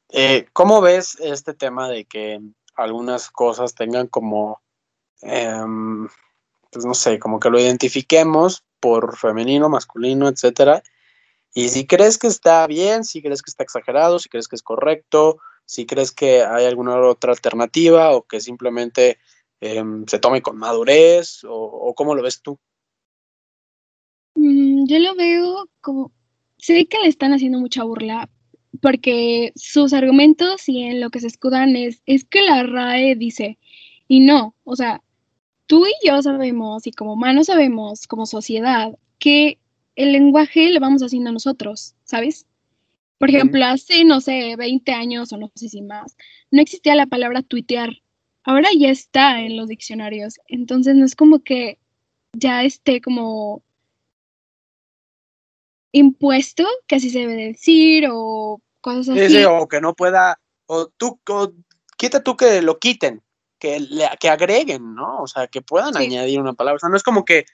eh, 0.10 0.48
¿cómo 0.54 0.82
ves 0.82 1.18
este 1.20 1.54
tema 1.54 1.90
de 1.90 2.06
que 2.06 2.40
algunas 2.76 3.30
cosas 3.30 3.76
tengan 3.76 4.08
como, 4.08 4.62
em, 5.22 6.08
pues 6.72 6.86
no 6.86 6.94
sé, 6.94 7.20
como 7.20 7.40
que 7.40 7.50
lo 7.50 7.60
identifiquemos 7.60 8.64
por 8.80 9.18
femenino, 9.18 9.70
masculino, 9.70 10.28
etcétera? 10.28 10.84
Y 11.54 11.70
si 11.70 11.88
crees 11.88 12.18
que 12.18 12.28
está 12.28 12.68
bien, 12.68 13.06
si 13.06 13.22
crees 13.22 13.42
que 13.42 13.50
está 13.50 13.64
exagerado, 13.64 14.20
si 14.20 14.30
crees 14.30 14.48
que 14.48 14.58
es 14.58 14.62
correcto, 14.62 15.40
si 15.66 15.86
crees 15.86 16.12
que 16.12 16.44
hay 16.44 16.66
alguna 16.66 17.00
otra 17.00 17.32
alternativa 17.32 18.12
o 18.12 18.24
que 18.24 18.40
simplemente 18.42 19.18
em, 19.62 20.06
se 20.06 20.20
tome 20.20 20.42
con 20.42 20.58
madurez 20.58 21.42
o, 21.48 21.94
cómo 21.96 22.14
lo 22.14 22.22
ves 22.22 22.42
tú. 22.42 22.60
Mm, 24.36 24.86
yo 24.86 25.00
lo 25.00 25.16
veo 25.16 25.70
como, 25.82 26.12
sé 26.58 26.86
que 26.88 27.00
le 27.00 27.08
están 27.08 27.34
haciendo 27.34 27.60
mucha 27.60 27.84
burla, 27.84 28.30
porque 28.82 29.52
sus 29.56 29.94
argumentos 29.94 30.68
y 30.70 30.84
en 30.84 31.02
lo 31.02 31.10
que 31.10 31.20
se 31.20 31.28
escudan 31.28 31.76
es, 31.76 32.02
es 32.06 32.26
que 32.26 32.42
la 32.42 32.64
RAE 32.64 33.16
dice, 33.16 33.58
y 34.08 34.22
no, 34.22 34.56
o 34.64 34.76
sea, 34.76 35.02
tú 35.68 35.86
y 35.86 36.08
yo 36.08 36.22
sabemos, 36.22 36.88
y 36.88 36.92
como 36.92 37.14
humanos 37.14 37.48
sabemos, 37.48 38.08
como 38.08 38.26
sociedad, 38.26 38.98
que 39.20 39.60
el 39.96 40.12
lenguaje 40.12 40.72
lo 40.72 40.80
vamos 40.80 41.02
haciendo 41.02 41.32
nosotros, 41.32 41.96
¿sabes? 42.04 42.46
Por 43.18 43.30
ejemplo, 43.30 43.64
hace, 43.66 44.04
no 44.04 44.20
sé, 44.22 44.56
20 44.58 44.92
años 44.92 45.32
o 45.32 45.38
no 45.38 45.52
sé 45.56 45.70
si 45.70 45.82
más, 45.82 46.18
no 46.52 46.62
existía 46.62 46.96
la 46.96 47.06
palabra 47.06 47.42
tuitear. 47.42 48.02
Ahora 48.44 48.70
ya 48.78 48.90
está 48.90 49.42
en 49.42 49.58
los 49.58 49.70
diccionarios. 49.70 50.36
Entonces 50.48 50.96
no 50.96 51.06
es 51.06 51.16
como 51.16 51.40
que 51.40 51.80
ya 52.34 52.64
esté 52.64 53.02
como 53.02 53.64
impuesto 55.92 56.68
que 56.88 56.98
así 56.98 57.10
se 57.10 57.20
debe 57.20 57.36
decir 57.36 58.08
o 58.12 58.62
cosas 58.86 59.06
Sí, 59.16 59.20
así. 59.20 59.36
sí, 59.38 59.46
o 59.46 59.68
que 59.68 59.82
no 59.82 59.96
pueda, 59.96 60.40
o 60.68 60.88
tú, 60.88 61.20
o 61.30 61.52
quita 61.98 62.22
tú 62.24 62.38
que 62.38 62.62
lo 62.62 62.78
quiten, 62.78 63.24
que, 63.60 63.80
le, 63.80 64.08
que 64.20 64.30
agreguen, 64.30 64.94
¿no? 64.94 65.22
O 65.24 65.28
sea, 65.28 65.48
que 65.48 65.62
puedan 65.62 65.94
Sí. 65.96 66.04
añadir 66.04 66.40
una 66.40 66.54
palabra. 66.54 66.76
O 66.76 66.80
sea, 66.80 66.90
no 66.90 66.98
es 66.98 67.04
como 67.04 67.26
que 67.26 67.46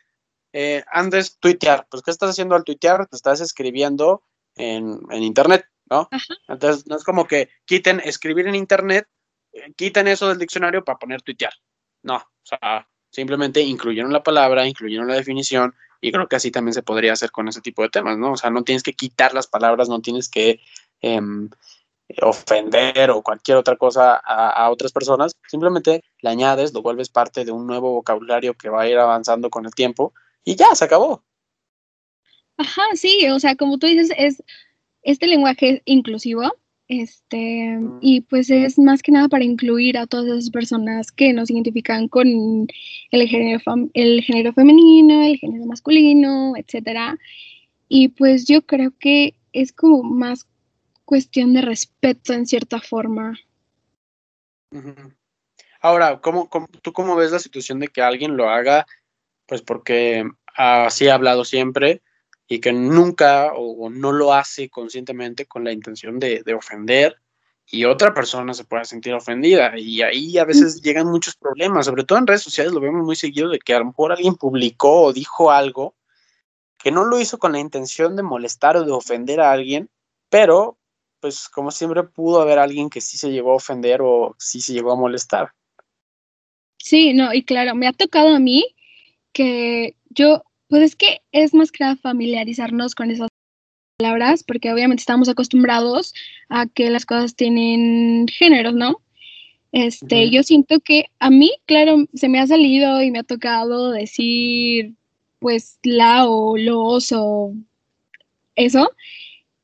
eh, 0.53 0.83
andes 0.91 1.37
tuitear. 1.39 1.87
Pues, 1.89 2.03
¿qué 2.03 2.11
estás 2.11 2.31
haciendo 2.31 2.55
al 2.55 2.65
tuitear? 2.65 3.07
Te 3.07 3.15
estás 3.15 3.39
escribiendo 3.39 4.23
en, 4.55 4.99
en 5.09 5.23
internet, 5.23 5.65
¿no? 5.89 6.09
Ajá. 6.11 6.33
Entonces, 6.49 6.85
no 6.87 6.97
es 6.97 7.03
como 7.05 7.25
que 7.25 7.49
quiten 7.65 8.01
escribir 8.03 8.47
en 8.47 8.55
internet, 8.55 9.07
eh, 9.53 9.71
quiten 9.77 10.07
eso 10.09 10.27
del 10.27 10.37
diccionario 10.39 10.83
para 10.83 10.97
poner 10.99 11.21
tuitear. 11.21 11.53
No, 12.03 12.15
o 12.17 12.43
sea, 12.43 12.89
simplemente 13.09 13.61
incluyeron 13.61 14.11
la 14.11 14.23
palabra, 14.23 14.67
incluyeron 14.67 15.07
la 15.07 15.15
definición, 15.15 15.73
y 16.01 16.11
creo 16.11 16.27
que 16.27 16.35
así 16.35 16.49
también 16.51 16.73
se 16.73 16.81
podría 16.83 17.13
hacer 17.13 17.29
con 17.31 17.47
ese 17.47 17.61
tipo 17.61 17.83
de 17.83 17.89
temas, 17.89 18.17
¿no? 18.17 18.31
O 18.33 18.37
sea, 18.37 18.49
no 18.49 18.63
tienes 18.63 18.81
que 18.83 18.93
quitar 18.93 19.33
las 19.33 19.47
palabras, 19.47 19.87
no 19.87 20.01
tienes 20.01 20.27
que 20.29 20.59
em, 21.01 21.49
ofender 22.21 23.09
o 23.11 23.21
cualquier 23.21 23.57
otra 23.57 23.75
cosa 23.77 24.15
a, 24.23 24.49
a 24.49 24.69
otras 24.69 24.91
personas, 24.91 25.33
simplemente 25.47 26.03
le 26.21 26.29
añades, 26.29 26.73
lo 26.73 26.81
vuelves 26.81 27.09
parte 27.09 27.45
de 27.45 27.51
un 27.51 27.65
nuevo 27.67 27.91
vocabulario 27.93 28.53
que 28.53 28.69
va 28.69 28.81
a 28.83 28.89
ir 28.89 28.97
avanzando 28.97 29.49
con 29.49 29.65
el 29.65 29.73
tiempo 29.73 30.13
y 30.43 30.55
ya, 30.55 30.75
se 30.75 30.85
acabó. 30.85 31.23
Ajá, 32.57 32.83
sí, 32.95 33.27
o 33.29 33.39
sea, 33.39 33.55
como 33.55 33.77
tú 33.77 33.87
dices, 33.87 34.11
es 34.17 34.43
este 35.03 35.27
lenguaje 35.27 35.81
inclusivo, 35.85 36.53
este, 36.87 37.77
Mm. 37.79 37.99
y 38.01 38.21
pues 38.21 38.49
es 38.49 38.77
más 38.77 39.01
que 39.01 39.13
nada 39.13 39.29
para 39.29 39.45
incluir 39.45 39.97
a 39.97 40.07
todas 40.07 40.27
esas 40.27 40.49
personas 40.49 41.11
que 41.11 41.31
nos 41.31 41.49
identifican 41.49 42.09
con 42.09 42.67
el 43.11 43.27
género, 43.29 43.61
el 43.93 44.21
género 44.21 44.53
femenino, 44.53 45.23
el 45.23 45.37
género 45.37 45.65
masculino, 45.65 46.53
etcétera. 46.57 47.17
Y 47.87 48.09
pues 48.09 48.45
yo 48.45 48.61
creo 48.63 48.91
que 48.99 49.35
es 49.53 49.71
como 49.71 50.03
más 50.03 50.45
cuestión 51.11 51.53
de 51.53 51.59
respeto 51.61 52.31
en 52.31 52.47
cierta 52.47 52.79
forma. 52.79 53.37
Ahora, 55.81 56.21
¿cómo, 56.21 56.49
cómo- 56.49 56.69
tú 56.81 56.93
cómo 56.93 57.17
ves 57.17 57.31
la 57.33 57.39
situación 57.39 57.79
de 57.79 57.89
que 57.89 58.01
alguien 58.01 58.37
lo 58.37 58.49
haga? 58.49 58.85
Pues 59.45 59.61
porque 59.61 60.23
así 60.55 61.09
ha 61.09 61.15
hablado 61.15 61.43
siempre 61.43 62.01
y 62.47 62.61
que 62.61 62.71
nunca 62.71 63.51
o, 63.53 63.87
o 63.87 63.89
no 63.89 64.13
lo 64.13 64.33
hace 64.33 64.69
conscientemente 64.69 65.45
con 65.45 65.65
la 65.65 65.73
intención 65.73 66.17
de, 66.17 66.43
de 66.45 66.53
ofender 66.53 67.17
y 67.65 67.83
otra 67.83 68.13
persona 68.13 68.53
se 68.53 68.63
pueda 68.63 68.85
sentir 68.85 69.13
ofendida. 69.13 69.77
Y 69.77 70.03
ahí 70.03 70.37
a 70.37 70.45
veces 70.45 70.81
llegan 70.81 71.07
muchos 71.07 71.35
problemas, 71.35 71.87
sobre 71.87 72.05
todo 72.05 72.19
en 72.19 72.27
redes 72.27 72.41
sociales 72.43 72.71
lo 72.71 72.79
vemos 72.79 73.03
muy 73.03 73.17
seguido 73.17 73.49
de 73.49 73.59
que 73.59 73.73
a 73.73 73.79
lo 73.79 73.85
mejor 73.87 74.13
alguien 74.13 74.35
publicó 74.35 75.01
o 75.01 75.11
dijo 75.13 75.51
algo 75.51 75.93
que 76.77 76.89
no 76.89 77.03
lo 77.03 77.19
hizo 77.19 77.37
con 77.37 77.51
la 77.51 77.59
intención 77.59 78.15
de 78.15 78.23
molestar 78.23 78.77
o 78.77 78.85
de 78.85 78.93
ofender 78.93 79.41
a 79.41 79.51
alguien, 79.51 79.89
pero 80.29 80.77
pues 81.21 81.47
como 81.47 81.71
siempre 81.71 82.03
pudo 82.03 82.41
haber 82.41 82.59
alguien 82.59 82.89
que 82.89 82.99
sí 82.99 83.17
se 83.17 83.31
llegó 83.31 83.51
a 83.51 83.55
ofender 83.55 84.01
o 84.01 84.35
sí 84.37 84.59
se 84.59 84.73
llegó 84.73 84.91
a 84.91 84.97
molestar. 84.97 85.53
Sí, 86.77 87.13
no, 87.13 87.33
y 87.33 87.43
claro, 87.43 87.75
me 87.75 87.87
ha 87.87 87.93
tocado 87.93 88.35
a 88.35 88.39
mí 88.39 88.65
que 89.31 89.95
yo, 90.09 90.43
pues 90.67 90.83
es 90.83 90.95
que 90.95 91.21
es 91.31 91.53
más 91.53 91.71
que 91.71 91.95
familiarizarnos 91.95 92.95
con 92.95 93.11
esas 93.11 93.29
palabras, 93.97 94.43
porque 94.43 94.73
obviamente 94.73 95.01
estamos 95.01 95.29
acostumbrados 95.29 96.13
a 96.49 96.65
que 96.65 96.89
las 96.89 97.05
cosas 97.05 97.35
tienen 97.35 98.27
géneros, 98.27 98.73
¿no? 98.73 99.01
Este, 99.71 100.29
yo 100.29 100.43
siento 100.43 100.81
que 100.81 101.05
a 101.19 101.29
mí, 101.29 101.53
claro, 101.65 102.05
se 102.13 102.27
me 102.27 102.39
ha 102.39 102.47
salido 102.47 103.01
y 103.01 103.11
me 103.11 103.19
ha 103.19 103.23
tocado 103.23 103.91
decir, 103.91 104.95
pues, 105.39 105.79
la 105.83 106.27
o 106.27 106.57
los 106.57 107.11
o 107.13 107.53
eso. 108.55 108.91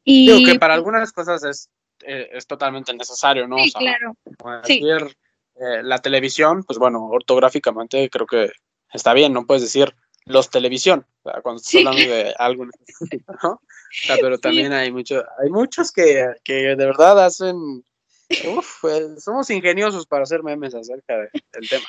Y 0.10 0.26
Digo 0.32 0.54
que 0.54 0.58
para 0.58 0.74
algunas 0.74 1.12
cosas 1.12 1.44
es, 1.44 1.70
eh, 2.06 2.30
es 2.32 2.48
totalmente 2.48 2.94
necesario, 2.94 3.46
¿no? 3.46 3.58
sí, 3.58 3.68
O 3.68 3.72
sea, 3.72 3.82
claro, 3.82 4.16
sí. 4.64 4.82
eh, 5.56 5.84
la 5.84 5.98
televisión, 6.00 6.64
pues 6.64 6.80
bueno, 6.80 7.08
ortográficamente 7.08 8.10
creo 8.10 8.26
que 8.26 8.50
está 8.94 9.12
bien, 9.14 9.34
no 9.34 9.46
puedes 9.46 9.64
decir 9.64 9.94
los 10.24 10.50
televisión, 10.50 11.06
o 11.24 11.30
sea, 11.30 11.42
cuando 11.42 11.62
estás 11.62 11.76
hablando 11.76 12.02
de 12.10 12.34
algo 12.38 12.66
¿no? 12.66 12.72
O 13.44 13.60
sea, 14.06 14.16
pero 14.22 14.38
también 14.38 14.72
hay 14.72 14.94
mucho, 14.94 15.26
hay 15.44 15.50
muchos 15.50 15.92
que, 15.92 16.26
que 16.42 16.54
de 16.54 16.76
verdad 16.76 17.26
hacen, 17.26 17.84
uf, 18.48 18.86
eh, 18.86 19.20
somos 19.20 19.50
ingeniosos 19.50 20.06
para 20.06 20.24
hacer 20.24 20.42
memes 20.42 20.74
acerca 20.74 21.18
de- 21.18 21.30
del 21.52 21.68
tema. 21.70 21.86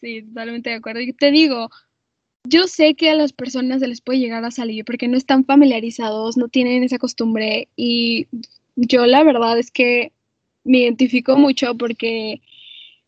Sí, 0.00 0.22
totalmente 0.22 0.68
de 0.70 0.76
acuerdo. 0.76 1.00
Y 1.00 1.14
te 1.14 1.30
digo, 1.30 1.70
yo 2.48 2.66
sé 2.66 2.94
que 2.94 3.10
a 3.10 3.14
las 3.14 3.32
personas 3.32 3.80
se 3.80 3.88
les 3.88 4.00
puede 4.00 4.18
llegar 4.18 4.44
a 4.44 4.50
salir 4.50 4.84
porque 4.84 5.08
no 5.08 5.16
están 5.16 5.44
familiarizados, 5.44 6.36
no 6.36 6.48
tienen 6.48 6.84
esa 6.84 6.98
costumbre 6.98 7.68
y 7.76 8.26
yo 8.76 9.06
la 9.06 9.22
verdad 9.22 9.58
es 9.58 9.70
que 9.70 10.12
me 10.64 10.78
identifico 10.78 11.36
mucho 11.36 11.76
porque, 11.76 12.40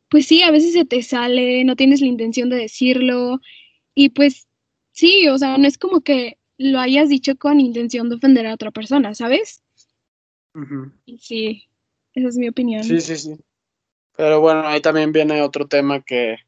pues 0.09 0.26
sí, 0.26 0.43
a 0.43 0.51
veces 0.51 0.72
se 0.72 0.84
te 0.84 1.03
sale, 1.03 1.64
no 1.64 1.76
tienes 1.76 2.01
la 2.01 2.07
intención 2.07 2.49
de 2.49 2.57
decirlo 2.57 3.41
y 3.95 4.11
pues 4.11 4.47
sí, 4.93 5.28
o 5.28 5.39
sea, 5.39 5.59
no 5.59 5.66
es 5.66 5.78
como 5.78 6.01
que 6.01 6.39
lo 6.57 6.80
hayas 6.80 7.09
dicho 7.09 7.36
con 7.36 7.61
intención 7.61 8.09
de 8.09 8.16
ofender 8.16 8.47
a 8.47 8.55
otra 8.55 8.70
persona, 8.70 9.14
¿sabes? 9.14 9.62
Sí, 11.20 11.68
esa 12.14 12.28
es 12.28 12.36
mi 12.36 12.49
opinión. 12.49 12.82
Sí, 12.82 13.01
sí, 13.01 13.16
sí. 13.16 13.36
Pero 14.16 14.41
bueno, 14.41 14.66
ahí 14.66 14.80
también 14.80 15.12
viene 15.12 15.43
otro 15.43 15.68
tema 15.68 16.01
que, 16.01 16.39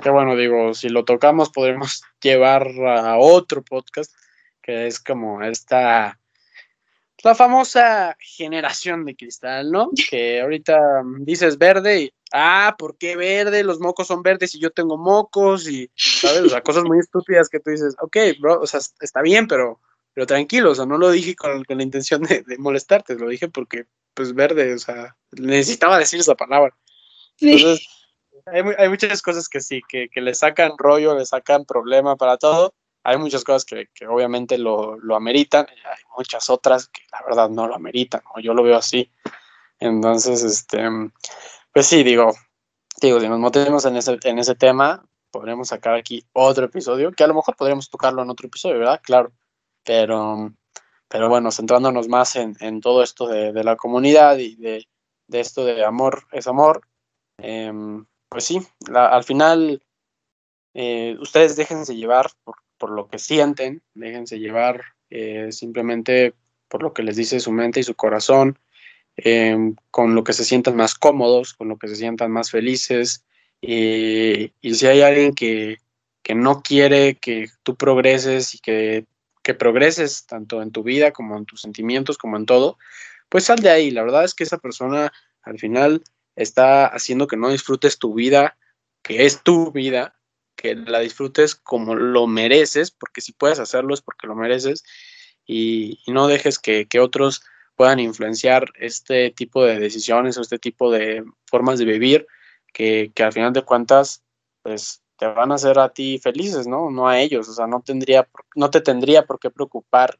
que 0.00 0.10
bueno, 0.10 0.36
digo, 0.36 0.74
si 0.74 0.88
lo 0.88 1.04
tocamos 1.04 1.50
podremos 1.50 2.02
llevar 2.22 2.68
a 2.86 3.18
otro 3.18 3.62
podcast, 3.62 4.12
que 4.62 4.86
es 4.86 5.00
como 5.00 5.42
esta, 5.42 6.18
la 7.22 7.34
famosa 7.34 8.16
generación 8.20 9.04
de 9.04 9.16
cristal, 9.16 9.70
¿no? 9.70 9.90
Que 10.10 10.40
ahorita 10.40 11.02
dices 11.20 11.58
verde 11.58 12.02
y, 12.02 12.14
ah, 12.32 12.74
¿por 12.78 12.96
qué 12.96 13.16
verde? 13.16 13.64
Los 13.64 13.80
mocos 13.80 14.06
son 14.06 14.22
verdes 14.22 14.54
y 14.54 14.60
yo 14.60 14.70
tengo 14.70 14.96
mocos 14.96 15.68
y, 15.68 15.90
¿sabes? 15.96 16.42
O 16.42 16.48
sea, 16.48 16.62
cosas 16.62 16.84
muy 16.84 16.98
estúpidas 17.00 17.48
que 17.48 17.60
tú 17.60 17.70
dices, 17.70 17.94
ok, 18.00 18.16
bro, 18.40 18.60
o 18.60 18.66
sea, 18.66 18.80
está 19.00 19.22
bien, 19.22 19.46
pero, 19.46 19.80
pero 20.14 20.26
tranquilo, 20.26 20.70
o 20.70 20.74
sea, 20.74 20.86
no 20.86 20.98
lo 20.98 21.10
dije 21.10 21.34
con, 21.36 21.64
con 21.64 21.76
la 21.76 21.82
intención 21.82 22.22
de, 22.22 22.42
de 22.42 22.58
molestarte, 22.58 23.16
lo 23.16 23.28
dije 23.28 23.48
porque 23.48 23.86
pues 24.14 24.34
verde, 24.34 24.74
o 24.74 24.78
sea, 24.78 25.16
necesitaba 25.32 25.98
decir 25.98 26.20
esa 26.20 26.34
palabra. 26.34 26.76
Sí. 27.36 27.78
Hay, 28.46 28.62
hay 28.78 28.88
muchas 28.88 29.22
cosas 29.22 29.48
que 29.48 29.60
sí, 29.60 29.82
que, 29.88 30.08
que 30.08 30.20
le 30.20 30.34
sacan 30.34 30.72
rollo, 30.78 31.16
le 31.16 31.26
sacan 31.26 31.64
problema 31.64 32.16
para 32.16 32.36
todo. 32.36 32.74
Hay 33.04 33.18
muchas 33.18 33.42
cosas 33.44 33.64
que, 33.64 33.88
que 33.94 34.06
obviamente 34.06 34.58
lo, 34.58 34.96
lo 34.98 35.16
ameritan, 35.16 35.66
hay 35.68 36.02
muchas 36.16 36.48
otras 36.50 36.88
que 36.88 37.02
la 37.10 37.22
verdad 37.22 37.50
no 37.50 37.66
lo 37.66 37.74
ameritan, 37.74 38.22
o 38.34 38.40
yo 38.40 38.54
lo 38.54 38.62
veo 38.62 38.76
así. 38.76 39.10
Entonces, 39.80 40.44
este, 40.44 40.88
pues 41.72 41.86
sí, 41.86 42.04
digo, 42.04 42.32
digo, 43.00 43.20
si 43.20 43.28
nos 43.28 43.40
metemos 43.40 43.84
en 43.86 43.96
ese, 43.96 44.18
en 44.22 44.38
ese 44.38 44.54
tema, 44.54 45.04
podremos 45.32 45.68
sacar 45.68 45.94
aquí 45.94 46.24
otro 46.32 46.66
episodio, 46.66 47.10
que 47.10 47.24
a 47.24 47.26
lo 47.26 47.34
mejor 47.34 47.56
podríamos 47.56 47.90
tocarlo 47.90 48.22
en 48.22 48.30
otro 48.30 48.46
episodio, 48.46 48.78
¿verdad? 48.78 49.00
Claro. 49.02 49.32
Pero, 49.82 50.52
pero 51.08 51.28
bueno, 51.28 51.50
centrándonos 51.50 52.06
más 52.08 52.36
en, 52.36 52.56
en 52.60 52.80
todo 52.80 53.02
esto 53.02 53.26
de, 53.26 53.52
de 53.52 53.64
la 53.64 53.74
comunidad 53.74 54.38
y 54.38 54.54
de, 54.54 54.86
de 55.26 55.40
esto 55.40 55.64
de 55.64 55.84
amor 55.84 56.26
es 56.30 56.46
amor, 56.46 56.86
em, 57.38 58.04
pues 58.32 58.44
sí, 58.44 58.60
la- 58.88 59.08
al 59.08 59.24
final 59.24 59.82
eh, 60.74 61.16
ustedes 61.20 61.54
déjense 61.54 61.94
llevar 61.94 62.30
por, 62.44 62.56
por 62.78 62.90
lo 62.90 63.06
que 63.08 63.18
sienten, 63.18 63.82
déjense 63.94 64.38
llevar 64.38 64.82
eh, 65.10 65.52
simplemente 65.52 66.34
por 66.68 66.82
lo 66.82 66.94
que 66.94 67.02
les 67.02 67.16
dice 67.16 67.40
su 67.40 67.52
mente 67.52 67.80
y 67.80 67.82
su 67.82 67.94
corazón, 67.94 68.58
em, 69.16 69.76
con 69.90 70.14
lo 70.14 70.24
que 70.24 70.32
se 70.32 70.44
sientan 70.44 70.76
más 70.76 70.94
cómodos, 70.94 71.52
con 71.52 71.68
lo 71.68 71.76
que 71.76 71.88
se 71.88 71.96
sientan 71.96 72.30
más 72.30 72.50
felices. 72.50 73.22
Y, 73.60 74.52
si 74.62 74.86
hay 74.86 75.02
alguien 75.02 75.34
que, 75.34 75.76
que 76.22 76.34
no 76.34 76.62
quiere 76.62 77.16
que 77.16 77.50
tú 77.62 77.76
progreses 77.76 78.54
y 78.54 78.58
que, 78.60 79.04
que 79.42 79.52
progreses 79.54 80.24
tanto 80.26 80.62
en 80.62 80.72
tu 80.72 80.82
vida 80.82 81.12
como 81.12 81.36
en 81.36 81.44
tus 81.44 81.60
sentimientos, 81.60 82.16
como 82.16 82.38
en 82.38 82.46
todo, 82.46 82.78
pues 83.28 83.44
sal 83.44 83.58
de 83.58 83.70
ahí. 83.70 83.90
La 83.90 84.02
verdad 84.02 84.24
es 84.24 84.34
que 84.34 84.44
esa 84.44 84.56
persona 84.58 85.12
al 85.42 85.58
final 85.58 86.02
está 86.36 86.86
haciendo 86.86 87.26
que 87.26 87.36
no 87.36 87.50
disfrutes 87.50 87.98
tu 87.98 88.14
vida, 88.14 88.58
que 89.02 89.26
es 89.26 89.42
tu 89.42 89.72
vida, 89.72 90.18
que 90.56 90.74
la 90.74 91.00
disfrutes 91.00 91.54
como 91.54 91.94
lo 91.94 92.26
mereces, 92.26 92.90
porque 92.90 93.20
si 93.20 93.32
puedes 93.32 93.58
hacerlo 93.58 93.94
es 93.94 94.02
porque 94.02 94.26
lo 94.26 94.34
mereces, 94.34 94.84
y, 95.46 95.98
no 96.06 96.28
dejes 96.28 96.58
que, 96.58 96.86
que 96.86 97.00
otros 97.00 97.42
puedan 97.74 98.00
influenciar 98.00 98.66
este 98.78 99.30
tipo 99.30 99.64
de 99.64 99.78
decisiones 99.78 100.38
o 100.38 100.42
este 100.42 100.58
tipo 100.58 100.90
de 100.90 101.24
formas 101.46 101.78
de 101.78 101.84
vivir 101.84 102.26
que, 102.72 103.10
que 103.14 103.22
al 103.24 103.32
final 103.32 103.52
de 103.52 103.62
cuentas, 103.62 104.22
pues 104.62 105.02
te 105.16 105.26
van 105.26 105.52
a 105.52 105.56
hacer 105.56 105.78
a 105.78 105.90
ti 105.90 106.18
felices, 106.18 106.66
¿no? 106.66 106.90
No 106.90 107.08
a 107.08 107.20
ellos, 107.20 107.48
o 107.48 107.52
sea, 107.52 107.66
no 107.66 107.80
tendría, 107.80 108.28
no 108.56 108.70
te 108.70 108.80
tendría 108.80 109.24
por 109.24 109.38
qué 109.38 109.50
preocupar 109.50 110.18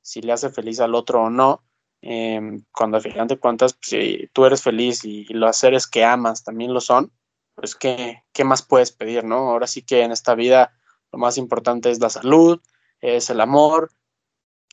si 0.00 0.20
le 0.20 0.32
hace 0.32 0.50
feliz 0.50 0.80
al 0.80 0.94
otro 0.94 1.22
o 1.22 1.30
no, 1.30 1.63
eh, 2.06 2.60
cuando 2.70 2.98
al 2.98 3.02
final 3.02 3.26
de 3.26 3.38
cuentas, 3.38 3.72
pues, 3.72 3.88
si 3.88 4.28
tú 4.32 4.44
eres 4.44 4.62
feliz 4.62 5.04
y, 5.04 5.26
y 5.28 5.32
los 5.32 5.56
seres 5.56 5.86
que 5.86 6.04
amas 6.04 6.44
también 6.44 6.74
lo 6.74 6.80
son, 6.80 7.10
pues 7.54 7.74
¿qué, 7.74 8.22
qué 8.32 8.44
más 8.44 8.62
puedes 8.62 8.92
pedir, 8.92 9.24
¿no? 9.24 9.50
Ahora 9.50 9.66
sí 9.66 9.82
que 9.82 10.02
en 10.02 10.12
esta 10.12 10.34
vida 10.34 10.76
lo 11.12 11.18
más 11.18 11.38
importante 11.38 11.90
es 11.90 12.00
la 12.00 12.10
salud, 12.10 12.60
es 13.00 13.30
el 13.30 13.40
amor, 13.40 13.90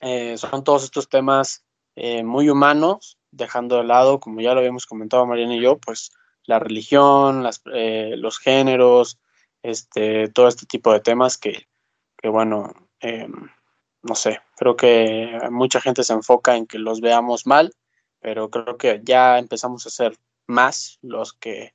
eh, 0.02 0.38
son 0.38 0.64
todos 0.64 0.84
estos 0.84 1.08
temas 1.08 1.64
eh, 1.96 2.24
muy 2.24 2.50
humanos, 2.50 3.18
dejando 3.32 3.78
de 3.78 3.86
lado, 3.86 4.20
como 4.20 4.42
ya 4.42 4.54
lo 4.54 4.60
habíamos 4.60 4.86
comentado 4.86 5.26
Mariana 5.26 5.56
y 5.56 5.62
yo, 5.62 5.78
pues 5.78 6.12
la 6.46 6.60
religión, 6.60 7.44
las, 7.44 7.62
eh, 7.74 8.16
los 8.18 8.40
géneros, 8.40 9.20
este, 9.64 10.28
todo 10.30 10.48
este 10.48 10.66
tipo 10.66 10.92
de 10.92 11.00
temas 11.00 11.38
que, 11.38 11.68
que 12.18 12.30
bueno, 12.30 12.74
eh, 13.00 13.28
no 14.04 14.16
sé, 14.16 14.40
creo 14.58 14.76
que 14.76 15.40
mucha 15.52 15.82
gente 15.82 16.04
se 16.04 16.14
enfoca 16.14 16.56
en 16.56 16.66
que 16.66 16.80
los 16.80 17.02
veamos 17.02 17.46
mal, 17.46 17.74
pero 18.20 18.50
creo 18.50 18.78
que 18.78 19.02
ya 19.04 19.38
empezamos 19.38 19.86
a 19.86 19.90
ser 19.90 20.18
más 20.48 21.00
los 21.02 21.34
que 21.34 21.74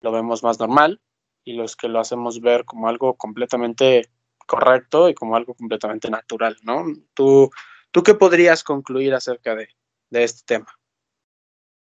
lo 0.00 0.12
vemos 0.12 0.42
más 0.42 0.58
normal 0.58 1.00
y 1.44 1.52
los 1.52 1.76
que 1.76 1.88
lo 1.88 2.00
hacemos 2.00 2.40
ver 2.40 2.64
como 2.64 2.88
algo 2.88 3.14
completamente 3.14 4.08
correcto 4.46 5.08
y 5.08 5.14
como 5.14 5.36
algo 5.36 5.54
completamente 5.54 6.10
natural, 6.10 6.56
¿no? 6.62 6.84
¿Tú, 7.14 7.50
tú 7.90 8.02
qué 8.02 8.14
podrías 8.14 8.64
concluir 8.64 9.14
acerca 9.14 9.54
de, 9.54 9.68
de 10.10 10.24
este 10.24 10.42
tema? 10.44 10.68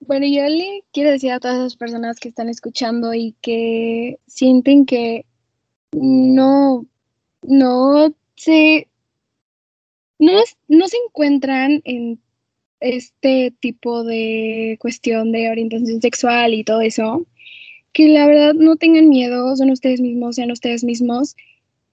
Bueno, 0.00 0.26
yo 0.26 0.42
le 0.48 0.84
quiero 0.92 1.10
decir 1.10 1.30
a 1.32 1.40
todas 1.40 1.58
esas 1.58 1.76
personas 1.76 2.18
que 2.18 2.28
están 2.28 2.48
escuchando 2.48 3.12
y 3.12 3.36
que 3.42 4.18
sienten 4.26 4.86
que 4.86 5.26
no, 5.92 6.86
no 7.42 8.14
se, 8.34 8.88
no, 10.20 10.32
no 10.68 10.86
se 10.86 10.98
encuentran 11.06 11.80
en 11.84 12.20
este 12.78 13.52
tipo 13.58 14.04
de 14.04 14.76
cuestión 14.80 15.32
de 15.32 15.50
orientación 15.50 16.00
sexual 16.00 16.54
y 16.54 16.62
todo 16.62 16.82
eso, 16.82 17.26
que 17.92 18.08
la 18.08 18.26
verdad 18.26 18.54
no 18.54 18.76
tengan 18.76 19.08
miedo, 19.08 19.56
son 19.56 19.70
ustedes 19.70 20.00
mismos, 20.00 20.36
sean 20.36 20.50
ustedes 20.50 20.84
mismos. 20.84 21.36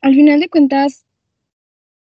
Al 0.01 0.13
final 0.13 0.39
de 0.41 0.49
cuentas, 0.49 1.05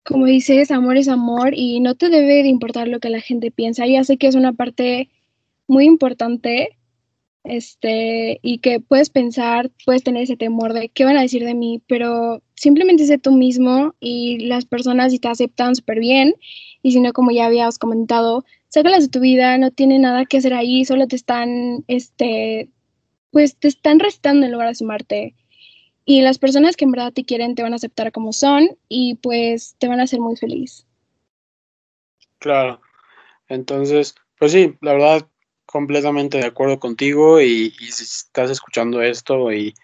como 0.05 0.27
dices, 0.27 0.71
amor 0.71 0.97
es 0.97 1.09
amor 1.09 1.55
y 1.55 1.81
no 1.81 1.95
te 1.95 2.09
debe 2.09 2.43
de 2.43 2.49
importar 2.49 2.89
lo 2.89 3.01
que 3.01 3.09
la 3.09 3.21
gente 3.21 3.51
piensa. 3.51 3.87
Ya 3.87 4.05
sé 4.05 4.17
que 4.17 4.27
es 4.27 4.35
una 4.35 4.53
parte 4.53 5.09
muy 5.69 5.85
importante, 5.85 6.77
este, 7.45 8.39
y 8.43 8.59
que 8.59 8.81
puedes 8.81 9.11
pensar, 9.11 9.71
puedes 9.85 10.03
tener 10.03 10.23
ese 10.23 10.37
temor 10.37 10.73
de 10.73 10.89
qué 10.89 11.05
van 11.05 11.17
a 11.17 11.23
decir 11.23 11.45
de 11.45 11.55
mí, 11.55 11.83
pero 11.87 12.43
simplemente 12.55 13.07
sé 13.07 13.19
tú 13.19 13.33
mismo 13.33 13.95
y 14.01 14.47
las 14.47 14.65
personas 14.67 15.13
si 15.13 15.19
te 15.19 15.29
aceptan 15.29 15.75
súper 15.75 16.01
bien, 16.01 16.35
y 16.83 16.93
si 16.93 17.01
no, 17.01 17.13
como 17.13 17.31
ya 17.31 17.47
habías 17.47 17.79
comentado, 17.79 18.45
sácalas 18.69 19.05
de 19.05 19.09
tu 19.09 19.21
vida, 19.21 19.59
no 19.59 19.71
tiene 19.71 19.99
nada 19.99 20.25
que 20.25 20.39
hacer 20.39 20.55
ahí, 20.55 20.85
solo 20.85 21.07
te 21.07 21.17
están, 21.17 21.85
este, 21.89 22.71
pues 23.31 23.57
te 23.57 23.69
están 23.69 23.99
restando 23.99 24.47
en 24.47 24.53
lugar 24.53 24.69
de 24.69 24.75
sumarte. 24.75 25.35
Y 26.05 26.23
las 26.23 26.39
personas 26.39 26.77
que 26.77 26.87
en 26.87 26.93
verdad 26.93 27.13
te 27.13 27.25
quieren 27.25 27.55
te 27.55 27.63
van 27.63 27.73
a 27.73 27.77
aceptar 27.77 28.11
como 28.11 28.33
son 28.33 28.71
y 28.89 29.15
pues 29.17 29.77
te 29.79 29.87
van 29.87 30.01
a 30.01 30.05
hacer 30.05 30.21
muy 30.21 30.37
feliz. 30.37 30.87
Claro. 32.39 32.81
Entonces, 33.49 34.15
pues 34.39 34.53
sí, 34.53 34.75
la 34.81 34.95
verdad, 34.95 35.29
completamente 35.71 36.39
de 36.39 36.47
acuerdo 36.47 36.81
contigo 36.81 37.41
y, 37.41 37.71
si 37.71 38.05
estás 38.05 38.51
escuchando 38.51 39.03
esto 39.03 39.53
y, 39.53 39.75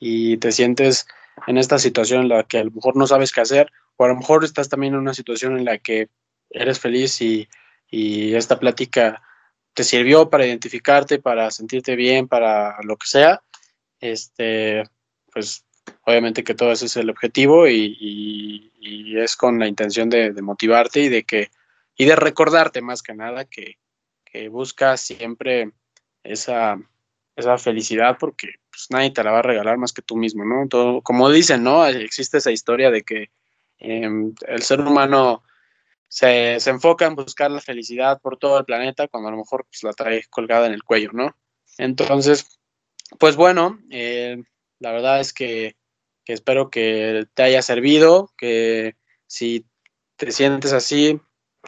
y 0.00 0.36
te 0.38 0.50
sientes 0.50 1.06
en 1.46 1.56
esta 1.56 1.78
situación 1.78 2.22
en 2.22 2.28
la 2.30 2.42
que 2.42 2.58
a 2.58 2.64
lo 2.64 2.72
mejor 2.72 2.96
no 2.96 3.06
sabes 3.06 3.32
qué 3.32 3.40
hacer, 3.40 3.70
o 3.96 4.04
a 4.04 4.08
lo 4.08 4.16
mejor 4.16 4.44
estás 4.44 4.68
también 4.68 4.94
en 4.94 5.00
una 5.00 5.14
situación 5.14 5.56
en 5.56 5.64
la 5.64 5.78
que 5.78 6.08
eres 6.50 6.80
feliz 6.80 7.20
y, 7.22 7.48
y 7.88 8.34
esta 8.34 8.58
plática 8.58 9.22
te 9.72 9.84
sirvió 9.84 10.28
para 10.30 10.46
identificarte, 10.46 11.20
para 11.20 11.50
sentirte 11.52 11.94
bien, 11.94 12.26
para 12.26 12.76
lo 12.82 12.96
que 12.96 13.06
sea, 13.06 13.40
este, 14.00 14.82
pues 15.32 15.64
obviamente 16.04 16.42
que 16.42 16.54
todo 16.54 16.72
ese 16.72 16.86
es 16.86 16.96
el 16.96 17.08
objetivo 17.08 17.68
y, 17.68 17.96
y- 18.00 18.72
y 18.80 19.18
es 19.18 19.36
con 19.36 19.58
la 19.58 19.68
intención 19.68 20.08
de, 20.10 20.32
de 20.32 20.42
motivarte 20.42 21.00
y 21.00 21.08
de 21.08 21.22
que 21.22 21.50
y 21.96 22.06
de 22.06 22.16
recordarte 22.16 22.80
más 22.80 23.02
que 23.02 23.14
nada 23.14 23.44
que, 23.44 23.76
que 24.30 24.48
buscas 24.48 25.00
siempre 25.00 25.72
esa, 26.22 26.78
esa 27.36 27.58
felicidad 27.58 28.16
porque 28.18 28.48
pues, 28.70 28.86
nadie 28.90 29.10
te 29.10 29.24
la 29.24 29.32
va 29.32 29.40
a 29.40 29.42
regalar 29.42 29.78
más 29.78 29.92
que 29.92 30.02
tú 30.02 30.16
mismo, 30.16 30.44
¿no? 30.44 30.68
Todo, 30.68 31.02
como 31.02 31.30
dicen, 31.30 31.62
¿no? 31.62 31.86
Existe 31.86 32.38
esa 32.38 32.50
historia 32.50 32.90
de 32.90 33.02
que 33.02 33.30
eh, 33.78 34.08
el 34.46 34.62
ser 34.62 34.80
humano 34.80 35.42
se, 36.08 36.58
se, 36.60 36.70
enfoca 36.70 37.06
en 37.06 37.14
buscar 37.14 37.50
la 37.50 37.60
felicidad 37.60 38.20
por 38.20 38.36
todo 38.36 38.58
el 38.58 38.64
planeta 38.64 39.08
cuando 39.08 39.28
a 39.28 39.32
lo 39.32 39.38
mejor 39.38 39.66
pues, 39.70 39.82
la 39.82 39.92
trae 39.92 40.24
colgada 40.28 40.66
en 40.66 40.72
el 40.72 40.82
cuello, 40.82 41.10
¿no? 41.12 41.36
Entonces, 41.78 42.60
pues 43.18 43.36
bueno, 43.36 43.78
eh, 43.90 44.42
la 44.78 44.92
verdad 44.92 45.20
es 45.20 45.32
que, 45.32 45.76
que 46.24 46.32
espero 46.32 46.70
que 46.70 47.26
te 47.34 47.42
haya 47.42 47.62
servido, 47.62 48.32
que 48.36 48.96
si 49.26 49.66
te 50.16 50.32
sientes 50.32 50.72
así, 50.72 51.20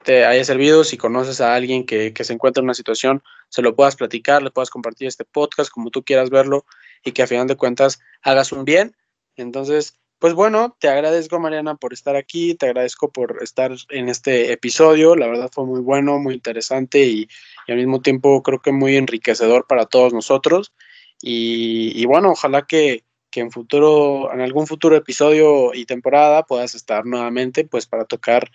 te 0.05 0.25
haya 0.25 0.45
servido, 0.45 0.85
si 0.85 0.97
conoces 0.97 1.41
a 1.41 1.55
alguien 1.55 1.85
que, 1.87 2.13
que, 2.13 2.25
se 2.25 2.33
encuentra 2.33 2.61
en 2.61 2.65
una 2.65 2.75
situación, 2.75 3.23
se 3.49 3.63
lo 3.63 3.77
puedas 3.77 3.97
platicar, 3.97 4.43
le 4.43 4.51
puedas 4.51 4.71
compartir 4.71 5.07
este 5.07 5.25
podcast 5.25 5.71
como 5.71 5.91
tú 5.91 6.03
quieras 6.03 6.31
verlo 6.31 6.65
y 7.05 7.13
que 7.13 7.23
a 7.23 7.27
final 7.27 7.47
de 7.47 7.57
cuentas 7.57 8.01
hagas 8.23 8.53
un 8.53 8.65
bien. 8.65 8.97
Entonces, 9.37 9.99
pues 10.19 10.35
bueno, 10.35 10.77
te 10.79 10.89
agradezco 10.89 11.41
Mariana 11.41 11.75
por 11.75 11.93
estar 11.93 12.17
aquí, 12.17 12.55
te 12.55 12.67
agradezco 12.67 13.11
por 13.11 13.43
estar 13.43 13.73
en 13.91 14.09
este 14.09 14.53
episodio, 14.53 15.17
la 15.17 15.27
verdad 15.27 15.51
fue 15.53 15.67
muy 15.67 15.81
bueno, 15.81 16.19
muy 16.19 16.35
interesante 16.35 17.05
y, 17.05 17.29
y 17.67 17.73
al 17.73 17.79
mismo 17.79 18.01
tiempo 18.01 18.43
creo 18.43 18.61
que 18.61 18.73
muy 18.73 18.97
enriquecedor 18.97 19.67
para 19.67 19.87
todos 19.87 20.13
nosotros. 20.13 20.73
Y, 21.21 21.93
y 22.01 22.05
bueno, 22.07 22.31
ojalá 22.31 22.63
que, 22.63 23.05
que 23.31 23.41
en 23.41 23.51
futuro, 23.51 24.33
en 24.33 24.41
algún 24.41 24.67
futuro 24.67 24.97
episodio 24.97 25.75
y 25.75 25.87
temporada 25.87 26.45
puedas 26.45 26.75
estar 26.75 27.05
nuevamente 27.05 27.65
pues 27.65 27.87
para 27.87 28.05
tocar 28.05 28.51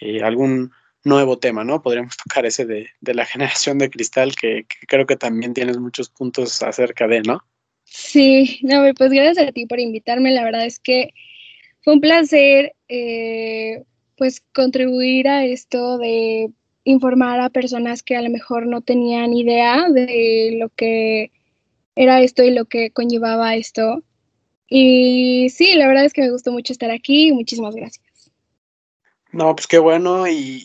eh, 0.00 0.22
algún 0.22 0.72
nuevo 1.04 1.38
tema, 1.38 1.64
¿no? 1.64 1.82
Podríamos 1.82 2.16
tocar 2.16 2.46
ese 2.46 2.64
de, 2.64 2.88
de 3.00 3.14
la 3.14 3.24
generación 3.26 3.78
de 3.78 3.90
cristal, 3.90 4.34
que, 4.34 4.66
creo 4.86 5.06
que 5.06 5.16
también 5.16 5.54
tienes 5.54 5.78
muchos 5.78 6.08
puntos 6.08 6.62
acerca 6.62 7.06
de, 7.06 7.22
¿no? 7.22 7.42
Sí, 7.84 8.60
no, 8.62 8.82
pues 8.96 9.10
gracias 9.10 9.48
a 9.48 9.52
ti 9.52 9.66
por 9.66 9.80
invitarme, 9.80 10.30
la 10.30 10.44
verdad 10.44 10.64
es 10.64 10.78
que 10.78 11.10
fue 11.82 11.94
un 11.94 12.00
placer, 12.00 12.74
eh, 12.88 13.82
pues, 14.16 14.42
contribuir 14.54 15.28
a 15.28 15.44
esto 15.44 15.98
de 15.98 16.50
informar 16.84 17.40
a 17.40 17.50
personas 17.50 18.02
que 18.02 18.16
a 18.16 18.22
lo 18.22 18.30
mejor 18.30 18.66
no 18.66 18.80
tenían 18.80 19.34
idea 19.34 19.88
de 19.88 20.56
lo 20.58 20.68
que 20.70 21.30
era 21.94 22.22
esto 22.22 22.42
y 22.42 22.50
lo 22.50 22.64
que 22.64 22.90
conllevaba 22.90 23.56
esto. 23.56 24.02
Y 24.68 25.48
sí, 25.50 25.74
la 25.74 25.86
verdad 25.86 26.04
es 26.04 26.12
que 26.12 26.22
me 26.22 26.30
gustó 26.30 26.50
mucho 26.52 26.72
estar 26.72 26.90
aquí. 26.90 27.32
Muchísimas 27.32 27.74
gracias. 27.74 28.11
No, 29.32 29.54
pues 29.56 29.66
qué 29.66 29.78
bueno 29.78 30.26
y, 30.28 30.62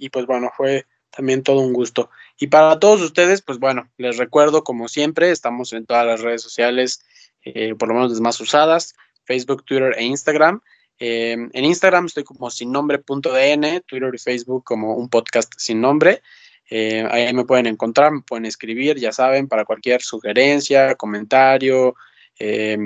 y, 0.00 0.08
pues 0.08 0.26
bueno, 0.26 0.50
fue 0.56 0.86
también 1.10 1.42
todo 1.42 1.60
un 1.60 1.72
gusto. 1.72 2.10
Y 2.38 2.46
para 2.48 2.78
todos 2.78 3.00
ustedes, 3.02 3.42
pues 3.42 3.58
bueno, 3.58 3.90
les 3.98 4.16
recuerdo 4.16 4.64
como 4.64 4.88
siempre, 4.88 5.30
estamos 5.30 5.72
en 5.72 5.86
todas 5.86 6.06
las 6.06 6.20
redes 6.20 6.42
sociales, 6.42 7.04
eh, 7.44 7.74
por 7.74 7.88
lo 7.88 7.94
menos 7.94 8.10
las 8.10 8.20
más 8.20 8.40
usadas, 8.40 8.94
Facebook, 9.24 9.64
Twitter 9.64 9.94
e 9.96 10.04
Instagram. 10.04 10.60
Eh, 10.98 11.32
en 11.52 11.64
Instagram 11.64 12.06
estoy 12.06 12.24
como 12.24 12.50
sin 12.50 12.72
nombre.dn, 12.72 13.82
Twitter 13.86 14.10
y 14.14 14.18
Facebook 14.18 14.64
como 14.64 14.94
un 14.94 15.08
podcast 15.08 15.52
sin 15.58 15.80
nombre. 15.80 16.22
Eh, 16.68 17.06
ahí 17.10 17.32
me 17.32 17.44
pueden 17.44 17.66
encontrar, 17.66 18.12
me 18.12 18.22
pueden 18.22 18.46
escribir, 18.46 18.98
ya 18.98 19.12
saben, 19.12 19.46
para 19.46 19.64
cualquier 19.64 20.02
sugerencia, 20.02 20.94
comentario, 20.96 21.94
eh, 22.38 22.76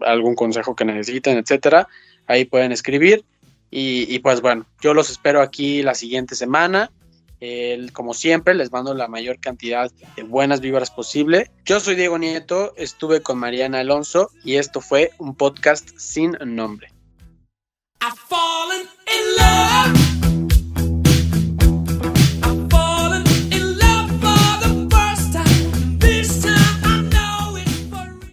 algún 0.00 0.34
consejo 0.34 0.74
que 0.74 0.84
necesiten, 0.84 1.38
etcétera. 1.38 1.88
Ahí 2.26 2.44
pueden 2.44 2.72
escribir. 2.72 3.24
Y, 3.70 4.18
pues 4.20 4.40
bueno, 4.40 4.66
yo 4.80 4.94
los 4.94 5.10
espero 5.10 5.42
aquí 5.42 5.82
la 5.82 5.94
siguiente 5.94 6.34
semana. 6.34 6.90
Como 7.92 8.14
siempre, 8.14 8.54
les 8.54 8.72
mando 8.72 8.94
la 8.94 9.08
mayor 9.08 9.38
cantidad 9.38 9.90
de 10.16 10.22
buenas 10.22 10.60
vibras 10.60 10.90
posible. 10.90 11.50
Yo 11.64 11.80
soy 11.80 11.94
Diego 11.94 12.18
Nieto, 12.18 12.72
estuve 12.76 13.20
con 13.20 13.38
Mariana 13.38 13.80
Alonso 13.80 14.30
y 14.42 14.56
esto 14.56 14.80
fue 14.80 15.10
un 15.18 15.34
podcast 15.34 15.90
sin 15.98 16.36
nombre. 16.44 16.90